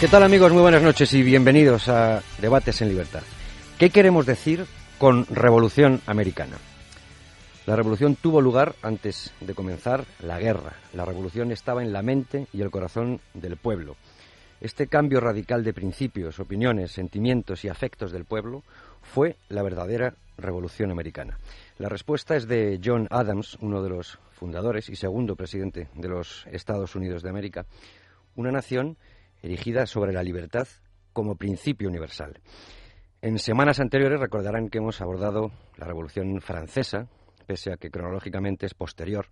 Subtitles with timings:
[0.00, 0.50] ¿Qué tal amigos?
[0.50, 3.20] Muy buenas noches y bienvenidos a Debates en Libertad.
[3.78, 4.64] ¿Qué queremos decir
[4.96, 6.56] con Revolución Americana?
[7.66, 10.72] La revolución tuvo lugar antes de comenzar la guerra.
[10.94, 13.96] La revolución estaba en la mente y el corazón del pueblo.
[14.62, 18.62] Este cambio radical de principios, opiniones, sentimientos y afectos del pueblo
[19.02, 21.38] fue la verdadera revolución americana.
[21.76, 26.46] La respuesta es de John Adams, uno de los fundadores y segundo presidente de los
[26.50, 27.66] Estados Unidos de América,
[28.34, 28.96] una nación
[29.42, 30.68] erigida sobre la libertad
[31.12, 32.40] como principio universal.
[33.22, 37.08] En semanas anteriores recordarán que hemos abordado la Revolución Francesa,
[37.46, 39.26] pese a que cronológicamente es posterior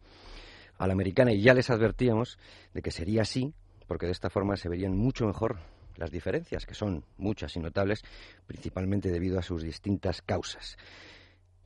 [0.76, 2.38] a la americana, y ya les advertíamos
[2.74, 3.54] de que sería así,
[3.86, 5.58] porque de esta forma se verían mucho mejor
[5.96, 8.02] las diferencias, que son muchas y notables,
[8.46, 10.76] principalmente debido a sus distintas causas.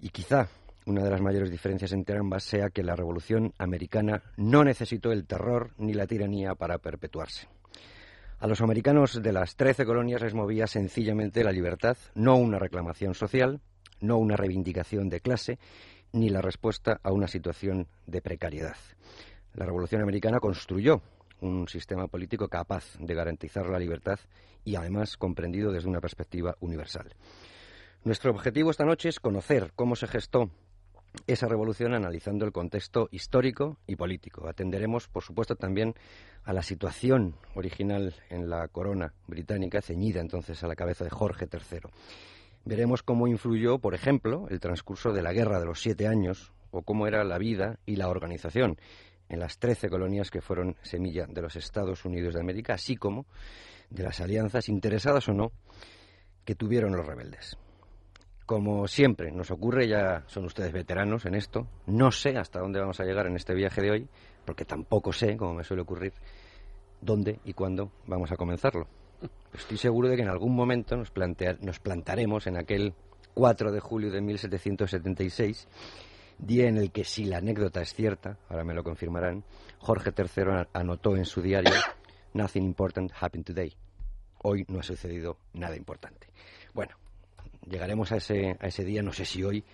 [0.00, 0.48] Y quizá
[0.86, 5.27] una de las mayores diferencias entre ambas sea que la Revolución Americana no necesitó el
[5.27, 7.48] terror ni la tiranía para perpetuarse.
[8.42, 13.14] A los americanos de las trece colonias les movía sencillamente la libertad, no una reclamación
[13.14, 13.60] social,
[14.00, 15.60] no una reivindicación de clase,
[16.10, 18.74] ni la respuesta a una situación de precariedad.
[19.54, 21.02] La Revolución Americana construyó
[21.40, 24.18] un sistema político capaz de garantizar la libertad
[24.64, 27.14] y además comprendido desde una perspectiva universal.
[28.02, 30.50] Nuestro objetivo esta noche es conocer cómo se gestó
[31.27, 34.48] esa revolución analizando el contexto histórico y político.
[34.48, 35.94] Atenderemos, por supuesto, también
[36.44, 41.48] a la situación original en la corona británica, ceñida entonces a la cabeza de Jorge
[41.50, 41.80] III.
[42.64, 46.82] Veremos cómo influyó, por ejemplo, el transcurso de la Guerra de los Siete Años o
[46.82, 48.78] cómo era la vida y la organización
[49.28, 53.26] en las trece colonias que fueron semilla de los Estados Unidos de América, así como
[53.91, 55.53] de las alianzas, interesadas o no,
[56.44, 57.56] que tuvieron los rebeldes.
[58.52, 63.00] Como siempre nos ocurre, ya son ustedes veteranos en esto, no sé hasta dónde vamos
[63.00, 64.08] a llegar en este viaje de hoy,
[64.44, 66.12] porque tampoco sé, como me suele ocurrir,
[67.00, 68.88] dónde y cuándo vamos a comenzarlo.
[69.54, 71.10] estoy seguro de que en algún momento nos,
[71.62, 72.92] nos plantaremos en aquel
[73.32, 75.66] 4 de julio de 1776,
[76.36, 79.44] día en el que, si la anécdota es cierta, ahora me lo confirmarán,
[79.78, 81.72] Jorge III anotó en su diario
[82.34, 83.72] Nothing important happened today.
[84.42, 86.26] Hoy no ha sucedido nada importante.
[86.74, 86.96] Bueno,
[87.69, 89.65] llegaremos a ese, a ese día, no sé si hoy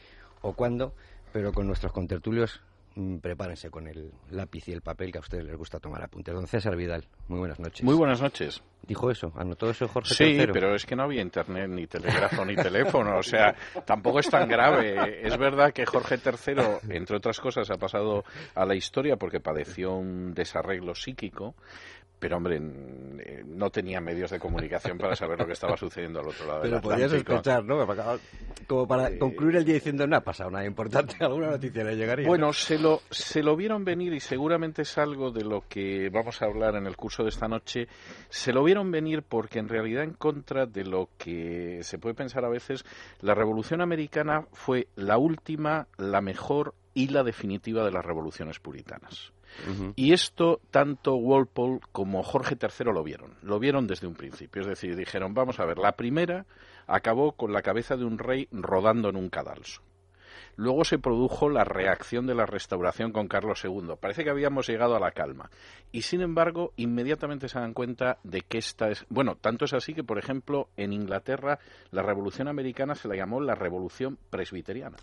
[0.43, 0.95] o cuándo,
[1.33, 2.61] pero con nuestros contertulios
[2.95, 6.35] mm, prepárense con el lápiz y el papel que a ustedes les gusta tomar apuntes.
[6.35, 7.85] Don César Vidal, muy buenas noches.
[7.85, 8.63] Muy buenas noches.
[8.87, 12.57] Dijo eso, anotó eso Jorge Sí, pero es que no había internet, ni telégrafo, ni
[12.57, 13.55] teléfono, o sea,
[13.85, 15.27] tampoco es tan grave.
[15.27, 18.25] Es verdad que Jorge III, entre otras cosas, ha pasado
[18.55, 21.55] a la historia porque padeció un desarreglo psíquico,
[22.19, 26.29] pero hombre, eh, no tenía medios de comunicación para saber lo que estaba sucediendo al
[26.29, 26.97] otro lado pero del.
[26.97, 27.87] Pero sospechar, ¿no?
[28.67, 31.97] Como para eh, concluir el día diciendo, no ha pasado nada importante, alguna noticia le
[31.97, 32.27] llegaría.
[32.27, 36.43] Bueno, se lo, se lo vieron venir y seguramente es algo de lo que vamos
[36.43, 37.89] a hablar en el curso de esta noche.
[38.29, 42.45] Se lo vieron venir porque en realidad en contra de lo que se puede pensar
[42.45, 42.85] a veces,
[43.21, 49.33] la Revolución Americana fue la última, la mejor y la definitiva de las revoluciones puritanas.
[49.97, 54.63] Y esto tanto Walpole como Jorge III lo vieron, lo vieron desde un principio.
[54.63, 56.47] Es decir, dijeron, vamos a ver, la primera
[56.87, 59.83] acabó con la cabeza de un rey rodando en un cadalso.
[60.59, 63.95] Luego se produjo la reacción de la restauración con Carlos II.
[64.01, 65.51] Parece que habíamos llegado a la calma.
[65.93, 69.07] Y sin embargo, inmediatamente se dan cuenta de que esta es.
[69.09, 71.61] Bueno, tanto es así que, por ejemplo, en Inglaterra
[71.93, 74.97] la Revolución Americana se la llamó la Revolución Presbiteriana.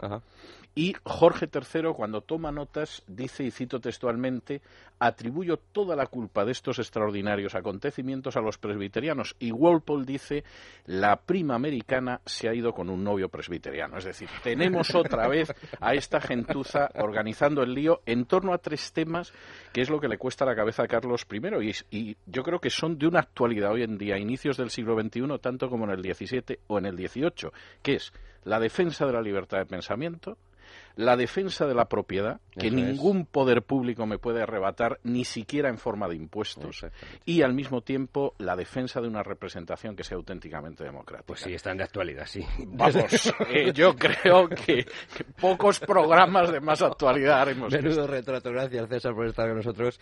[0.75, 4.61] Y Jorge III, cuando toma notas, dice, y cito textualmente,
[4.99, 9.37] atribuyo toda la culpa de estos extraordinarios acontecimientos a los presbiterianos.
[9.39, 10.43] Y Walpole dice,
[10.85, 13.97] la prima americana se ha ido con un novio presbiteriano.
[13.97, 15.44] Es decir, tenemos otra vez
[15.79, 19.33] a esta gentuza organizando el lío en torno a tres temas
[19.73, 22.59] que es lo que le cuesta la cabeza a Carlos I y, y yo creo
[22.59, 25.91] que son de una actualidad hoy en día, inicios del siglo XXI, tanto como en
[25.91, 27.51] el XVII o en el XVIII,
[27.81, 28.13] que es
[28.43, 30.37] la defensa de la libertad de pensamiento,
[30.95, 35.77] la defensa de la propiedad, que ningún poder público me puede arrebatar, ni siquiera en
[35.77, 36.85] forma de impuestos,
[37.25, 41.27] y al mismo tiempo la defensa de una representación que sea auténticamente democrática.
[41.27, 42.45] Pues sí, están de actualidad, sí.
[42.67, 44.85] Vamos, eh, yo creo que,
[45.39, 47.71] pocos programas de más actualidad haremos.
[47.73, 49.99] Menudo retrato, gracias César por estar con nosotros.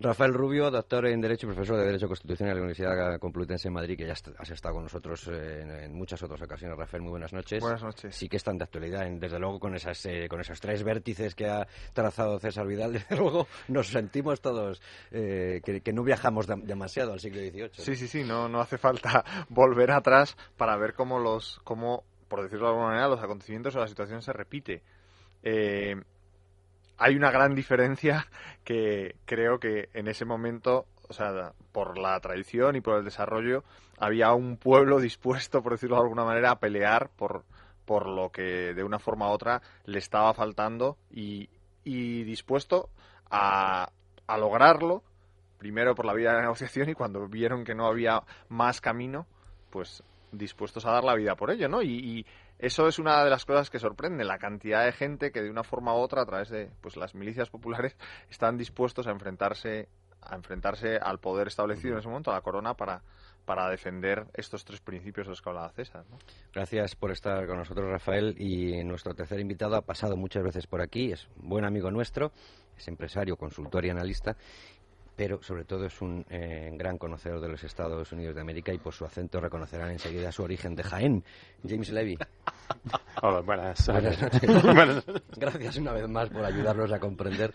[0.00, 3.72] Rafael Rubio, doctor en Derecho y profesor de Derecho Constitucional de la Universidad Complutense de
[3.72, 6.78] Madrid, que ya has estado con nosotros eh, en, muchas otras ocasiones.
[6.78, 7.60] Rafael, muy buenas noches.
[7.60, 8.14] Buenas noches.
[8.14, 11.46] Sí que están de actualidad, desde luego con esas eh, con esos tres vértices que
[11.46, 14.80] ha trazado César Vidal, desde luego nos sentimos todos
[15.10, 17.70] eh, que, no viajamos demasiado al siglo XVIII.
[17.72, 22.44] Sí, sí, sí, no, no hace falta volver atrás para ver cómo los, cómo, por
[22.44, 24.80] decirlo de alguna manera, los acontecimientos o la situación se repite.
[25.42, 25.96] Eh,
[26.98, 28.26] hay una gran diferencia
[28.64, 33.64] que creo que en ese momento, o sea, por la tradición y por el desarrollo,
[33.96, 37.44] había un pueblo dispuesto, por decirlo de alguna manera, a pelear por,
[37.84, 41.48] por lo que de una forma u otra le estaba faltando y,
[41.84, 42.90] y dispuesto
[43.30, 43.90] a,
[44.26, 45.02] a lograrlo,
[45.58, 49.26] primero por la vía de la negociación y cuando vieron que no había más camino,
[49.70, 51.82] pues dispuestos a dar la vida por ello, ¿no?
[51.82, 52.24] y
[52.58, 55.62] eso es una de las cosas que sorprende, la cantidad de gente que de una
[55.62, 57.96] forma u otra, a través de pues, las milicias populares,
[58.30, 59.88] están dispuestos a enfrentarse,
[60.22, 63.02] a enfrentarse al poder establecido en ese momento, a la corona, para,
[63.44, 66.04] para defender estos tres principios de los que hablaba César.
[66.52, 68.34] Gracias por estar con nosotros, Rafael.
[68.38, 72.32] Y nuestro tercer invitado ha pasado muchas veces por aquí, es un buen amigo nuestro,
[72.76, 74.36] es empresario, consultor y analista
[75.18, 78.78] pero sobre todo es un eh, gran conocedor de los Estados Unidos de América y
[78.78, 81.24] por su acento reconocerán enseguida su origen de Jaén.
[81.68, 82.16] James Levy.
[83.22, 85.04] Hola, buenas, noches.
[85.36, 87.52] Gracias una vez más por ayudarnos a comprender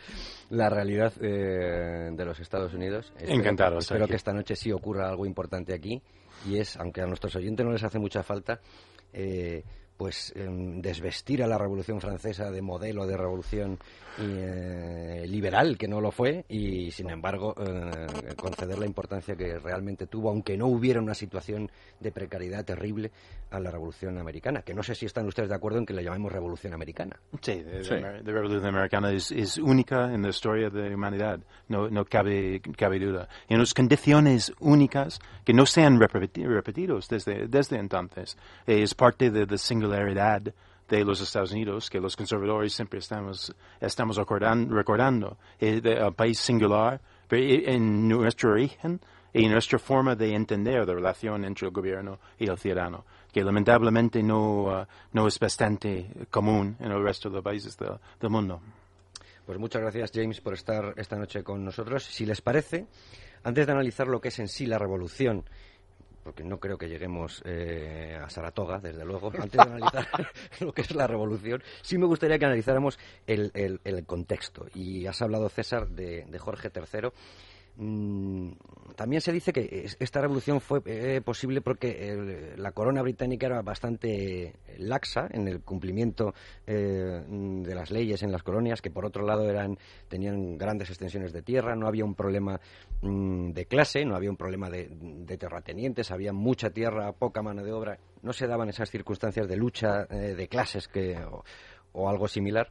[0.49, 3.13] la realidad eh, de los Estados Unidos.
[3.17, 3.77] Encantado.
[3.77, 6.01] Espero que esta noche sí ocurra algo importante aquí
[6.45, 8.59] y es, aunque a nuestros oyentes no les hace mucha falta,
[9.13, 9.63] eh,
[10.03, 13.79] pues em, desvestir a la Revolución Francesa de modelo de revolución
[14.19, 20.07] eh, liberal, que no lo fue, y sin embargo eh, conceder la importancia que realmente
[20.07, 21.71] tuvo, aunque no hubiera una situación
[22.01, 23.11] de precariedad terrible
[23.49, 26.01] a la Revolución Americana, que no sé si están ustedes de acuerdo en que la
[26.01, 27.17] llamemos Revolución Americana.
[27.39, 31.39] Sí, la Revolución Americana es, única en la historia de la humanidad,
[31.69, 33.29] no, no cabe, cabe duda.
[33.47, 38.37] En unas condiciones únicas que no sean repetidos desde, desde entonces.
[38.67, 39.57] Es parte de la
[39.93, 40.53] singularidad
[40.89, 45.81] de los Estados Unidos, que los conservadores siempre estamos, estamos recordando, recordando el,
[46.13, 46.99] país singular
[47.29, 48.99] en nuestro origen
[49.33, 53.43] y en nuestra forma de entender la relación entre el gobierno y el ciudadano, que
[53.43, 58.61] lamentablemente no, uh, no es bastante común en el resto de los países del mundo.
[59.45, 62.03] Pues muchas gracias, James, por estar esta noche con nosotros.
[62.03, 62.85] Si les parece,
[63.43, 65.43] antes de analizar lo que es en sí la revolución
[66.23, 70.07] porque no creo que lleguemos eh, a Saratoga, desde luego, antes de analizar
[70.59, 72.97] lo que es la revolución, sí me gustaría que analizáramos
[73.27, 73.51] el,
[74.05, 74.67] contexto.
[74.73, 77.11] Y has hablado, César, de, de Jorge III
[77.75, 78.51] Mm,
[78.95, 84.53] también se dice que esta revolución fue eh, posible porque la corona británica era bastante
[84.77, 86.35] laxa en el cumplimiento
[86.67, 91.33] eh, de las leyes en las colonias, que por otro lado eran, tenían grandes extensiones
[91.33, 92.59] de tierra, no había un problema
[93.01, 94.87] mm, de clase, no había un problema de,
[95.37, 100.05] terratenientes, había mucha tierra, poca mano de obra, no se daban esas circunstancias de lucha
[100.11, 101.17] eh, de clases que,
[101.91, 102.69] o algo similar.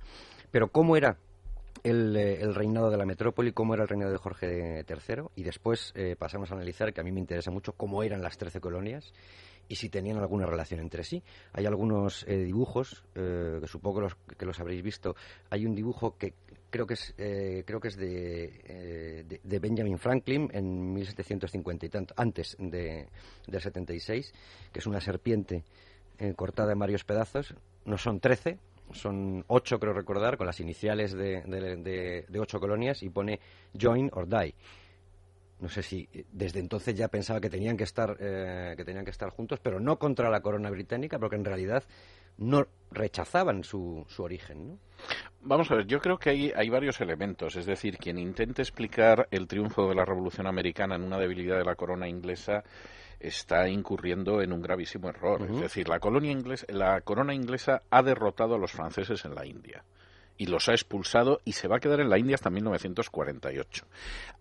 [0.52, 1.16] Pero ¿cómo era
[1.84, 5.92] eh, el, reinado de la metrópoli, cómo era el reinado de Jorge III, y después
[5.96, 9.12] eh, pasamos a analizar, que a mí me interesa mucho, cómo eran las trece colonias
[9.68, 11.22] y si tenían alguna relación entre sí.
[11.52, 15.16] Hay algunos eh, dibujos, que supongo que los, que los habréis visto.
[15.50, 16.34] Hay un dibujo que
[16.68, 22.56] creo que es, creo que es de, de, Benjamin Franklin en 1750 y tanto, antes
[22.58, 23.08] de,
[23.46, 24.34] del 76,
[24.72, 25.64] que es una serpiente
[26.36, 27.54] cortada en varios pedazos.
[27.84, 28.58] No son trece,
[28.92, 33.40] son ocho, creo recordar, con las iniciales de, ocho colonias y pone
[33.78, 34.54] join or die.
[35.60, 39.12] No sé si desde entonces ya pensaba que tenían que estar eh, que tenían que
[39.12, 41.84] estar juntos, pero no contra la corona británica, porque en realidad
[42.38, 44.68] no rechazaban su, su origen.
[44.68, 44.78] ¿no?
[45.42, 47.56] Vamos a ver, yo creo que hay, hay varios elementos.
[47.56, 51.64] Es decir, quien intente explicar el triunfo de la Revolución Americana en una debilidad de
[51.64, 52.64] la corona inglesa
[53.22, 55.42] está incurriendo en un gravísimo error.
[55.42, 59.46] Es decir, la, colonia inglesa, la corona inglesa ha derrotado a los franceses en la
[59.46, 59.84] India
[60.36, 63.86] y los ha expulsado y se va a quedar en la India hasta 1948.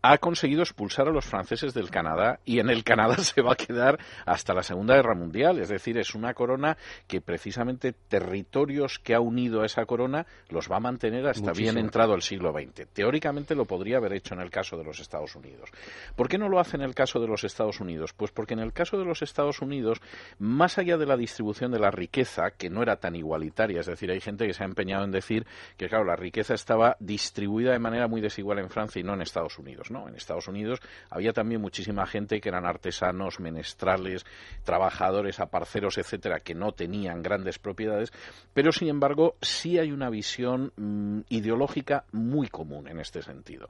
[0.01, 3.55] Ha conseguido expulsar a los franceses del Canadá y en el Canadá se va a
[3.55, 5.59] quedar hasta la Segunda Guerra Mundial.
[5.59, 10.71] Es decir, es una corona que precisamente territorios que ha unido a esa corona los
[10.71, 12.87] va a mantener hasta bien entrado el siglo XX.
[12.93, 15.69] Teóricamente lo podría haber hecho en el caso de los Estados Unidos.
[16.15, 18.13] ¿Por qué no lo hace en el caso de los Estados Unidos?
[18.13, 20.01] Pues porque en el caso de los Estados Unidos,
[20.39, 24.11] más allá de la distribución de la riqueza, que no era tan igualitaria, es decir,
[24.11, 25.45] hay gente que se ha empeñado en decir
[25.81, 29.21] que claro, la riqueza estaba distribuida de manera muy desigual en Francia y no en
[29.23, 30.07] Estados Unidos, ¿no?
[30.07, 34.23] En Estados Unidos había también muchísima gente que eran artesanos, menestrales,
[34.63, 38.13] trabajadores, aparceros, etcétera, que no tenían grandes propiedades,
[38.53, 43.67] pero sin embargo sí hay una visión mm, ideológica muy común en este sentido.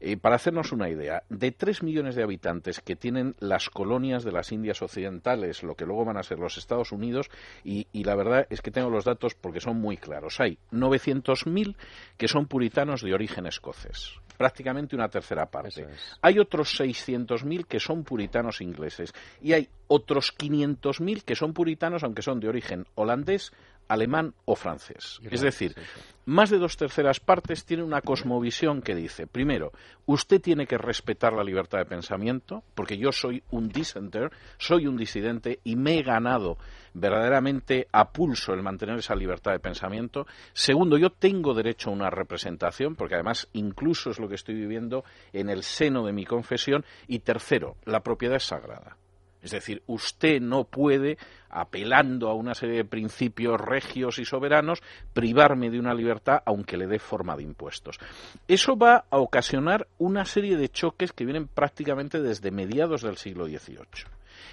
[0.00, 4.32] Eh, para hacernos una idea, de tres millones de habitantes que tienen las colonias de
[4.32, 7.30] las Indias Occidentales, lo que luego van a ser los Estados Unidos,
[7.64, 10.40] y, y la verdad es que tengo los datos porque son muy claros.
[10.40, 11.53] Hay 900.000
[12.16, 15.86] que son puritanos de origen escocés prácticamente una tercera parte.
[16.22, 22.22] Hay otros 600.000 que son puritanos ingleses y hay otros 500.000 que son puritanos aunque
[22.22, 23.52] son de origen holandés,
[23.88, 25.20] alemán o francés.
[25.30, 25.74] Es decir,
[26.26, 29.72] más de dos terceras partes tienen una cosmovisión que dice, primero,
[30.06, 34.96] usted tiene que respetar la libertad de pensamiento, porque yo soy un dissenter, soy un
[34.96, 36.56] disidente y me he ganado
[36.94, 40.26] verdaderamente a pulso el mantener esa libertad de pensamiento.
[40.52, 45.04] Segundo, yo tengo derecho a una representación, porque además incluso es lo que estoy viviendo
[45.32, 46.84] en el seno de mi confesión.
[47.06, 48.96] Y tercero, la propiedad es sagrada.
[49.44, 51.18] Es decir, usted no puede,
[51.50, 54.82] apelando a una serie de principios regios y soberanos,
[55.12, 57.98] privarme de una libertad aunque le dé forma de impuestos.
[58.48, 63.44] Eso va a ocasionar una serie de choques que vienen prácticamente desde mediados del siglo
[63.44, 64.06] XVIII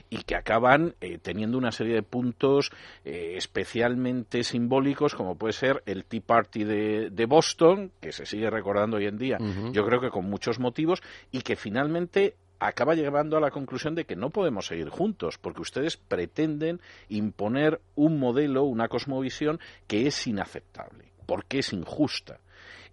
[0.09, 2.71] y que acaban eh, teniendo una serie de puntos
[3.05, 8.97] eh, especialmente simbólicos, como puede ser el Tea Party de, Boston, que se sigue recordando
[8.97, 9.37] hoy en día,
[9.71, 14.05] yo creo que con muchos motivos, y que finalmente acaba llevando a la conclusión de
[14.05, 20.27] que no podemos seguir juntos, porque ustedes pretenden imponer un modelo, una cosmovisión que es
[20.27, 22.39] inaceptable, porque es injusta.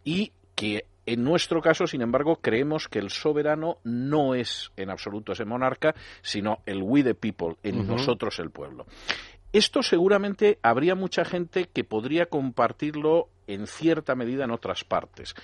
[0.04, 5.32] Y que en nuestro caso, sin embargo, creemos que el soberano no es en absoluto
[5.32, 8.87] ese monarca, sino el we the people, en nosotros el pueblo.
[9.52, 15.34] Esto seguramente habría mucha gente que podría compartirlo en cierta medida en otras partes.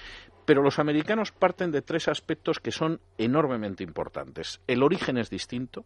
[0.45, 4.61] Pero los americanos parten de tres aspectos que son enormemente importantes.
[4.67, 5.85] El origen es distinto,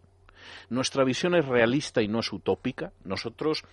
[0.68, 2.92] nuestra visión es realista y no es utópica.
[3.04, 3.64] Nosotros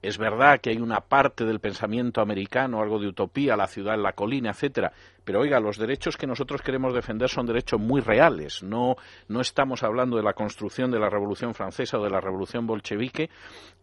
[0.00, 4.02] es verdad que hay una parte del pensamiento americano, algo de utopía, la ciudad en
[4.02, 4.92] la colina, etcétera,
[5.24, 8.62] pero oiga, los derechos que nosotros queremos defender son derechos muy reales.
[8.62, 8.96] No,
[9.28, 13.28] no estamos hablando de la construcción de la Revolución Francesa o de la Revolución Bolchevique,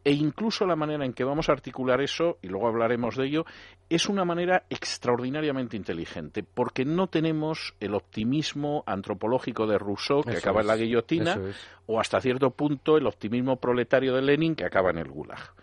[0.03, 3.45] e incluso la manera en que vamos a articular eso, y luego hablaremos de ello,
[3.89, 10.61] es una manera extraordinariamente inteligente, porque no tenemos el optimismo antropológico de Rousseau, que acaba
[10.61, 11.39] en la guillotina,
[11.85, 15.53] o hasta cierto punto el optimismo proletario de Lenin, que acaba en el Gulag.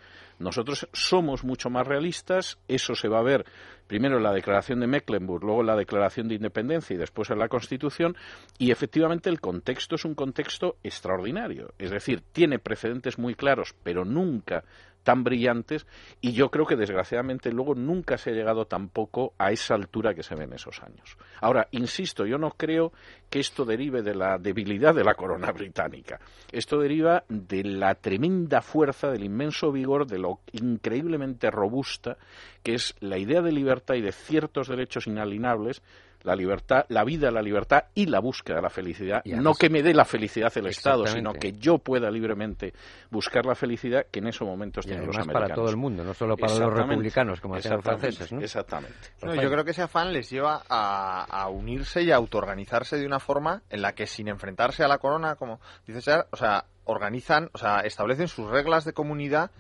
[0.43, 3.47] Nosotros somos mucho más realistas, eso se va a ver
[3.87, 7.39] primero en la Declaración de Mecklenburg, luego en la Declaración de Independencia y después en
[7.39, 8.17] la Constitución,
[8.59, 14.05] y efectivamente el contexto es un contexto extraordinario, es decir, tiene precedentes muy claros, pero
[14.05, 14.65] nunca
[15.03, 15.87] tan brillantes
[16.21, 20.23] y yo creo que desgraciadamente luego nunca se ha llegado tampoco a esa altura que
[20.23, 21.17] se ve en esos años.
[21.41, 22.93] Ahora, insisto, yo no creo
[23.29, 26.21] que esto derive de la debilidad de la corona británica.
[26.51, 32.17] Esto deriva de la tremenda fuerza, del inmenso vigor, de lo increíblemente robusta
[32.63, 35.83] que es la idea de libertad y de ciertos derechos inalienables
[36.25, 39.25] la libertad, la vida, la libertad y la búsqueda de la felicidad.
[39.25, 42.73] no que me dé la felicidad el Estado, sino que yo pueda libremente
[43.11, 45.43] buscar la felicidad que en esos momentos tienen los americanos.
[45.43, 48.33] para todo el mundo, no solo para los republicanos, como hacían los franceses.
[48.33, 48.41] ¿no?
[48.41, 48.97] Exactamente.
[49.21, 53.63] yo creo que ese afán les lleva a, unirse y a autoorganizarse de una forma
[53.71, 57.59] en la que sin enfrentarse a la corona, como dice Ser, o sea, organizan, o
[57.59, 59.51] sea, establecen sus reglas de comunidad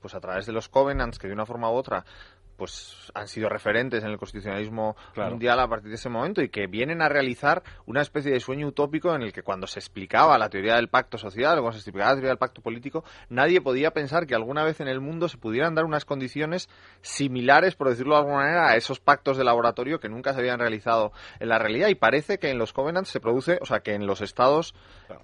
[0.00, 2.04] pues a través de los covenants que de una forma u otra
[2.58, 6.66] pues han sido referentes en el constitucionalismo mundial a partir de ese momento y que
[6.66, 10.50] vienen a realizar una especie de sueño utópico en el que cuando se explicaba la
[10.50, 13.92] teoría del pacto social o cuando se explicaba la teoría del pacto político, nadie podía
[13.92, 16.68] pensar que alguna vez en el mundo se pudieran dar unas condiciones
[17.00, 20.58] similares, por decirlo de alguna manera, a esos pactos de laboratorio que nunca se habían
[20.58, 21.88] realizado en la realidad.
[21.88, 24.74] Y parece que en los covenants se produce, o sea, que en los estados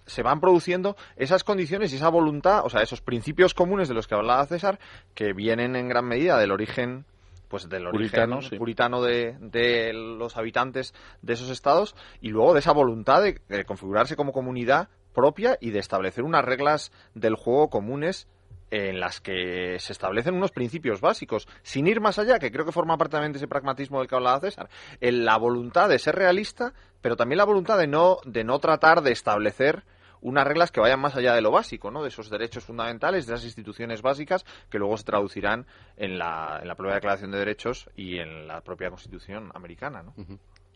[0.06, 4.06] se van produciendo esas condiciones y esa voluntad, o sea, esos principios comunes de los
[4.06, 4.78] que hablaba César,
[5.14, 7.04] que vienen en gran medida del origen
[7.48, 13.22] pues del origen puritano, de, los habitantes de esos estados y luego de esa voluntad
[13.22, 18.28] de, configurarse como comunidad propia y de establecer unas reglas del juego comunes
[18.70, 22.72] en las que se establecen unos principios básicos, sin ir más allá, que creo que
[22.72, 24.68] forma parte también de ese pragmatismo del que hablaba César,
[25.00, 29.02] en la voluntad de ser realista, pero también la voluntad de no, de no tratar
[29.02, 29.84] de establecer
[30.24, 32.02] unas reglas que vayan más allá de lo básico, ¿no?
[32.02, 35.66] De esos derechos fundamentales, de esas instituciones básicas que luego se traducirán
[35.96, 40.14] en la, propia Declaración de Derechos y en la propia Constitución americana, ¿no?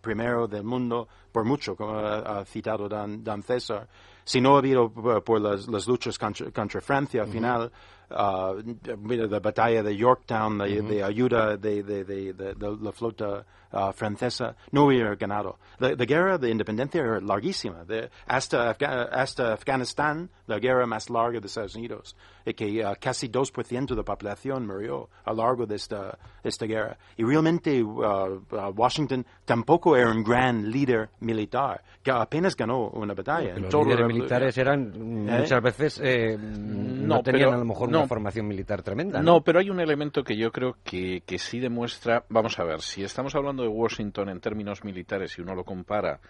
[0.00, 3.86] primero del mundo, por mucho, como ha, citado Dan, Dan César,
[4.28, 4.90] si no ha habido
[5.24, 10.80] por las, las luchas contra, contra Francia al final, uh, la batalla de Yorktown, de,
[10.80, 10.88] uh -huh.
[10.88, 15.58] de ayuda de, de, de, la flota uh, francesa, no hubiera ganado.
[15.78, 17.84] La, la, guerra de independencia era larguísima.
[18.26, 23.28] hasta, Afga hasta Afganistán, la guerra más larga de Estados Unidos, y que uh, casi
[23.28, 26.96] 2% de la población murió a lo largo de esta, esta guerra.
[27.16, 28.42] Y realmente uh,
[28.74, 33.54] Washington tampoco era un gran líder militar, que apenas ganó una batalla.
[33.56, 34.92] los líderes militares eran
[35.28, 35.38] ¿Eh?
[35.40, 39.20] muchas veces eh, no, no, tenían pero, a lo mejor no, una formación militar tremenda.
[39.20, 39.34] ¿no?
[39.34, 39.40] ¿no?
[39.42, 43.02] pero hay un elemento que yo creo que, que sí demuestra, vamos a ver, si
[43.02, 46.20] estamos hablando de Washington en términos militares y uno lo compara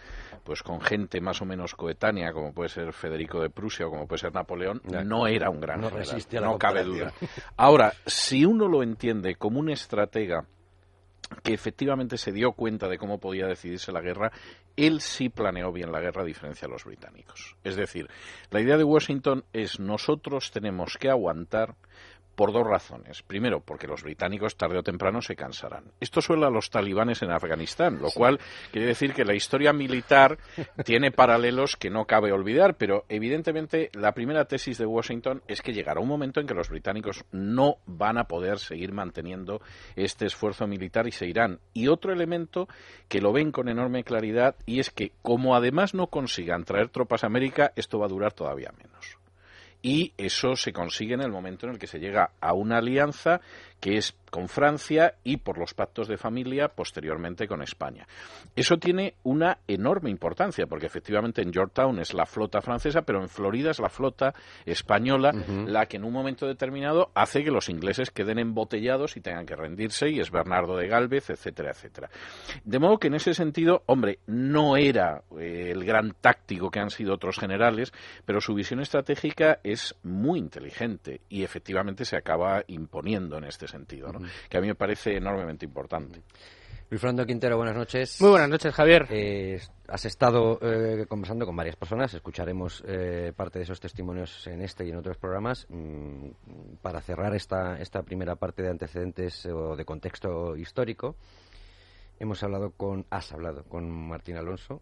[0.45, 4.07] pues con gente más o menos coetánea como puede ser Federico de Prusia o como
[4.07, 6.85] puede ser Napoleón, ya, no era un gran no general, resiste a la no cabe
[6.85, 7.13] duda.
[7.57, 10.47] Ahora, si uno lo entiende como un estratega
[11.43, 14.33] que efectivamente se dio cuenta de cómo podía decidirse la guerra,
[14.87, 17.57] él sí planeó bien la guerra a diferencia de los británicos.
[17.65, 18.09] Es decir,
[18.51, 21.75] la idea de Washington es nosotros tenemos que aguantar
[22.39, 23.25] por dos razones.
[23.25, 25.91] Primero, porque los británicos tarde o temprano se cansarán.
[25.99, 28.17] Esto suele a los talibanes en Afganistán, lo sí.
[28.17, 28.39] cual
[28.71, 30.39] quiere decir que la historia militar
[30.85, 35.73] tiene paralelos que no cabe olvidar, pero evidentemente la primera tesis de Washington es que
[35.73, 39.61] llegará un momento en que los británicos no van a poder seguir manteniendo
[39.97, 41.59] este esfuerzo militar y se irán.
[41.73, 42.69] Y otro elemento
[43.09, 47.25] que lo ven con enorme claridad y es que como además no consigan traer tropas
[47.25, 49.18] a América, esto va a durar todavía menos
[49.83, 53.41] y eso se consigue en el momento en el que se llega a una alianza
[53.81, 58.07] que es con Francia y por los pactos de familia posteriormente con España.
[58.55, 63.29] Eso tiene una enorme importancia porque efectivamente en Yorktown es la flota francesa, pero en
[63.29, 64.35] Florida es la flota
[64.67, 65.67] española uh -huh.
[65.67, 69.57] la que en un momento determinado hace que los ingleses queden embotellados y tengan que
[69.57, 72.11] rendirse y es Bernardo de Galvez, etcétera, etcétera.
[72.65, 76.91] De modo que en ese sentido, hombre, no era eh, el gran táctico que han
[76.91, 77.93] sido otros generales,
[78.25, 84.13] pero su visión estratégica es muy inteligente y efectivamente se acaba imponiendo en este sentido,
[84.13, 84.21] ¿no?
[84.49, 86.23] que a mí me parece enormemente importante.
[86.91, 88.19] Luis Fernando Quintero, buenas noches.
[88.19, 89.07] Muy buenas noches, Javier.
[89.11, 94.63] Eh, has estado eh, conversando con varias personas, escucharemos eh, parte de esos testimonios en
[94.63, 95.67] este y en otros programas.
[95.69, 96.31] Mm,
[96.81, 101.17] para cerrar esta, esta primera parte de antecedentes o de contexto histórico,
[102.19, 104.81] hemos hablado con, has hablado con Martín Alonso,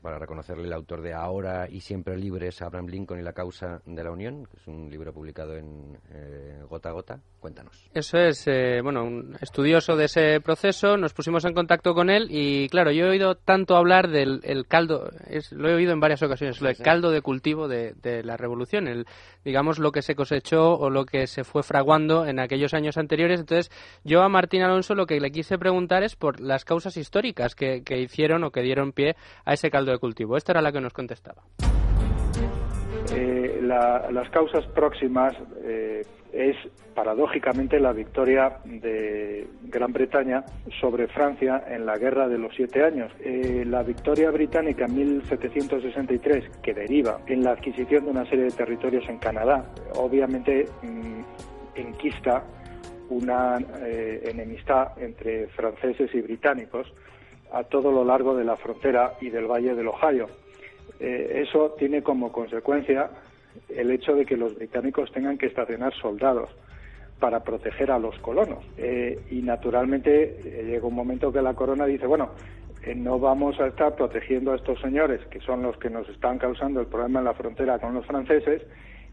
[0.00, 4.04] para reconocerle el autor de Ahora y Siempre Libres, Abraham Lincoln y la causa de
[4.04, 7.20] la Unión, que es un libro publicado en eh, Gota a Gota.
[7.40, 7.90] Cuéntanos.
[7.92, 12.28] Eso es, eh, bueno, un estudioso de ese proceso, nos pusimos en contacto con él
[12.30, 16.00] y, claro, yo he oído tanto hablar del el caldo, es, lo he oído en
[16.00, 19.06] varias ocasiones, el caldo de cultivo de, de, la revolución, el,
[19.44, 23.40] digamos, lo que se cosechó o lo que se fue fraguando en aquellos años anteriores.
[23.40, 23.70] Entonces,
[24.04, 27.82] yo a Martín Alonso lo que le quise preguntar es por las causas históricas que,
[27.82, 30.36] que hicieron o que dieron pie a ese caldo de cultivo.
[30.36, 31.42] Esta era la que nos contestaba.
[33.12, 36.56] Eh, la, las causas próximas eh, es
[36.94, 40.44] paradójicamente la victoria de Gran Bretaña
[40.80, 43.12] sobre Francia en la Guerra de los Siete Años.
[43.20, 48.50] Eh, la victoria británica en 1763, que deriva en la adquisición de una serie de
[48.50, 51.22] territorios en Canadá, obviamente mmm,
[51.76, 52.42] enquista
[53.10, 56.92] una eh, enemistad entre franceses y británicos
[57.54, 60.26] a todo lo largo de la frontera y del Valle del Ohio.
[60.98, 63.10] Eh, eso tiene como consecuencia
[63.68, 66.50] el hecho de que los británicos tengan que estacionar soldados
[67.20, 68.64] para proteger a los colonos.
[68.76, 72.30] Eh, y naturalmente llega un momento que la corona dice, bueno,
[72.96, 76.80] no vamos a estar protegiendo a estos señores, que son los que nos están causando
[76.80, 78.62] el problema en la frontera con los franceses,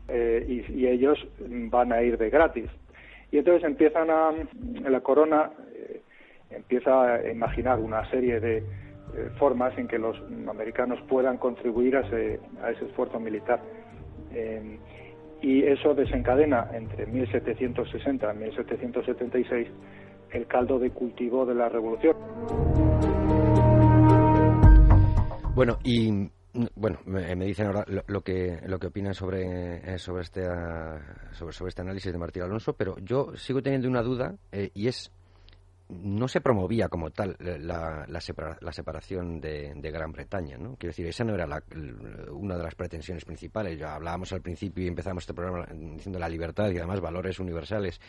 [0.09, 2.69] y, ellos van a ir de gratis.
[3.31, 4.31] Y entonces empiezan a,
[4.89, 6.00] la corona eh,
[6.51, 8.63] empieza a imaginar una serie de eh,
[9.37, 10.17] formas en que los
[10.49, 13.61] americanos puedan contribuir a ese, a ese esfuerzo militar.
[14.33, 14.79] Eh,
[15.41, 19.67] y eso desencadena entre 1760 y 1776
[20.31, 22.15] el caldo de cultivo de la revolución.
[25.55, 26.29] Bueno, y
[26.75, 30.99] bueno, me, dicen ahora lo, que lo que opinan sobre eh, sobre este ah,
[31.31, 34.87] sobre, sobre este análisis de Martín Alonso, pero yo sigo teniendo una duda eh, y
[34.87, 35.11] es
[35.91, 40.75] no se promovía como tal la, la, separación de, Gran Bretaña, ¿no?
[40.77, 41.47] Quiero decir, esa no era
[42.31, 43.77] una de las pretensiones principales.
[43.77, 47.99] Ya hablábamos al principio y empezamos este programa diciendo la libertad y además valores universales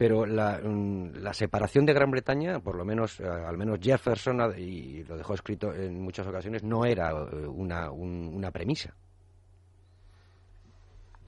[0.00, 5.04] pero mm, la, separación de Gran Bretaña, por lo menos, eh, al menos Jefferson, y
[5.04, 8.94] lo dejó escrito en muchas ocasiones, no era eh, una, una premisa.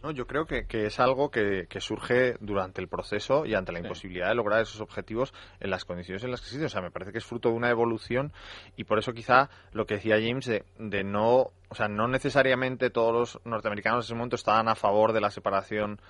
[0.03, 4.29] No, yo creo que, es algo que, surge durante el proceso y ante la imposibilidad
[4.29, 6.67] de lograr esos objetivos en las condiciones en las que existen.
[6.67, 8.33] O sea, me parece que es fruto de una evolución
[8.77, 12.91] y por eso quizá lo que decía James de, de no, o sea, no necesariamente
[12.91, 16.01] todos los norteamericanos en ese momento estaban a favor de la separación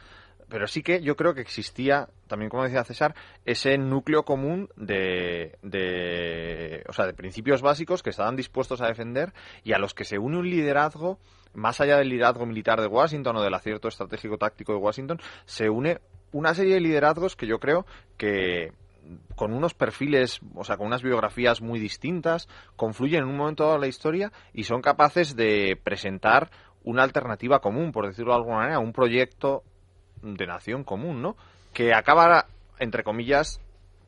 [0.53, 3.15] pero sí que yo creo que existía, también como decía César,
[3.47, 9.33] ese núcleo común de, de, o sea, de principios básicos que estaban dispuestos a defender
[9.65, 11.19] y a los que se une un liderazgo,
[11.55, 15.71] más allá del liderazgo militar de Washington o del acierto estratégico táctico de Washington, se
[15.71, 17.87] une una serie de liderazgos que yo creo
[18.19, 18.73] que
[19.35, 23.77] con unos perfiles, o sea, con unas biografías muy distintas, confluyen en un momento dado
[23.77, 26.51] de la historia y son capaces de presentar
[26.85, 29.63] una alternativa común, por decirlo de alguna manera, un proyecto
[30.23, 31.37] nación común, ¿no?
[31.73, 32.47] Que acaba,
[32.79, 33.61] entre comillas,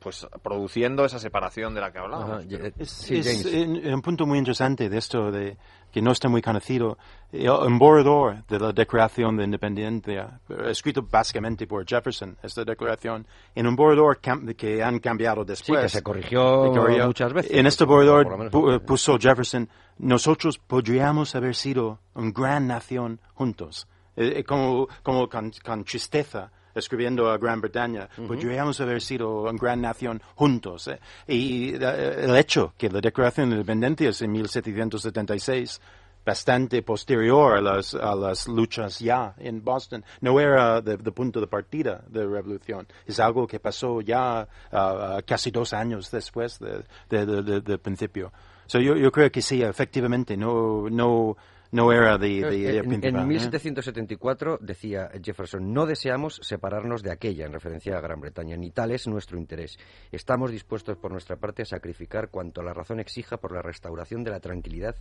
[0.05, 2.45] pues produciendo esa separación de la que hablábamos.
[2.77, 5.57] Es, un punto muy interesante de esto, de
[5.91, 6.99] que no está muy conocido.
[7.31, 13.25] Un borrador de la Declaración de Independencia, escrito básicamente por Jefferson, esta declaración,
[13.55, 15.79] en un borrador que han cambiado después.
[15.79, 16.71] Sí, que se corrigió,
[17.07, 17.51] muchas veces.
[17.51, 18.51] En este borrador
[18.85, 25.51] puso Jefferson, nosotros podríamos haber sido una gran nación juntos eh, eh, como, como con,
[25.83, 30.89] tristeza escribiendo a Gran Bretaña, podríamos haber sido una gran nación juntos.
[30.89, 30.99] Eh.
[31.25, 35.79] Y el hecho que la Declaración de Independencia es en 1776,
[36.25, 41.47] bastante posterior a las, a las luchas ya en Boston, no era de, punto de
[41.47, 42.87] partida de la revolución.
[43.05, 48.33] Es algo que pasó ya uh, casi dos años después del de, principio.
[48.65, 51.37] So yo, yo creo que sí, efectivamente, no, no,
[51.75, 57.51] no era de, de en, en 1774 decía Jefferson, no deseamos separarnos de aquella, en
[57.53, 59.77] referencia a Gran Bretaña, ni tal es nuestro interés.
[60.11, 64.31] Estamos dispuestos por nuestra parte a sacrificar cuanto la razón exija por la restauración de
[64.31, 64.95] la tranquilidad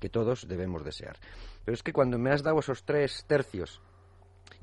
[0.00, 1.16] que todos debemos desear.
[1.64, 3.80] Pero es que cuando me has dado esos tres tercios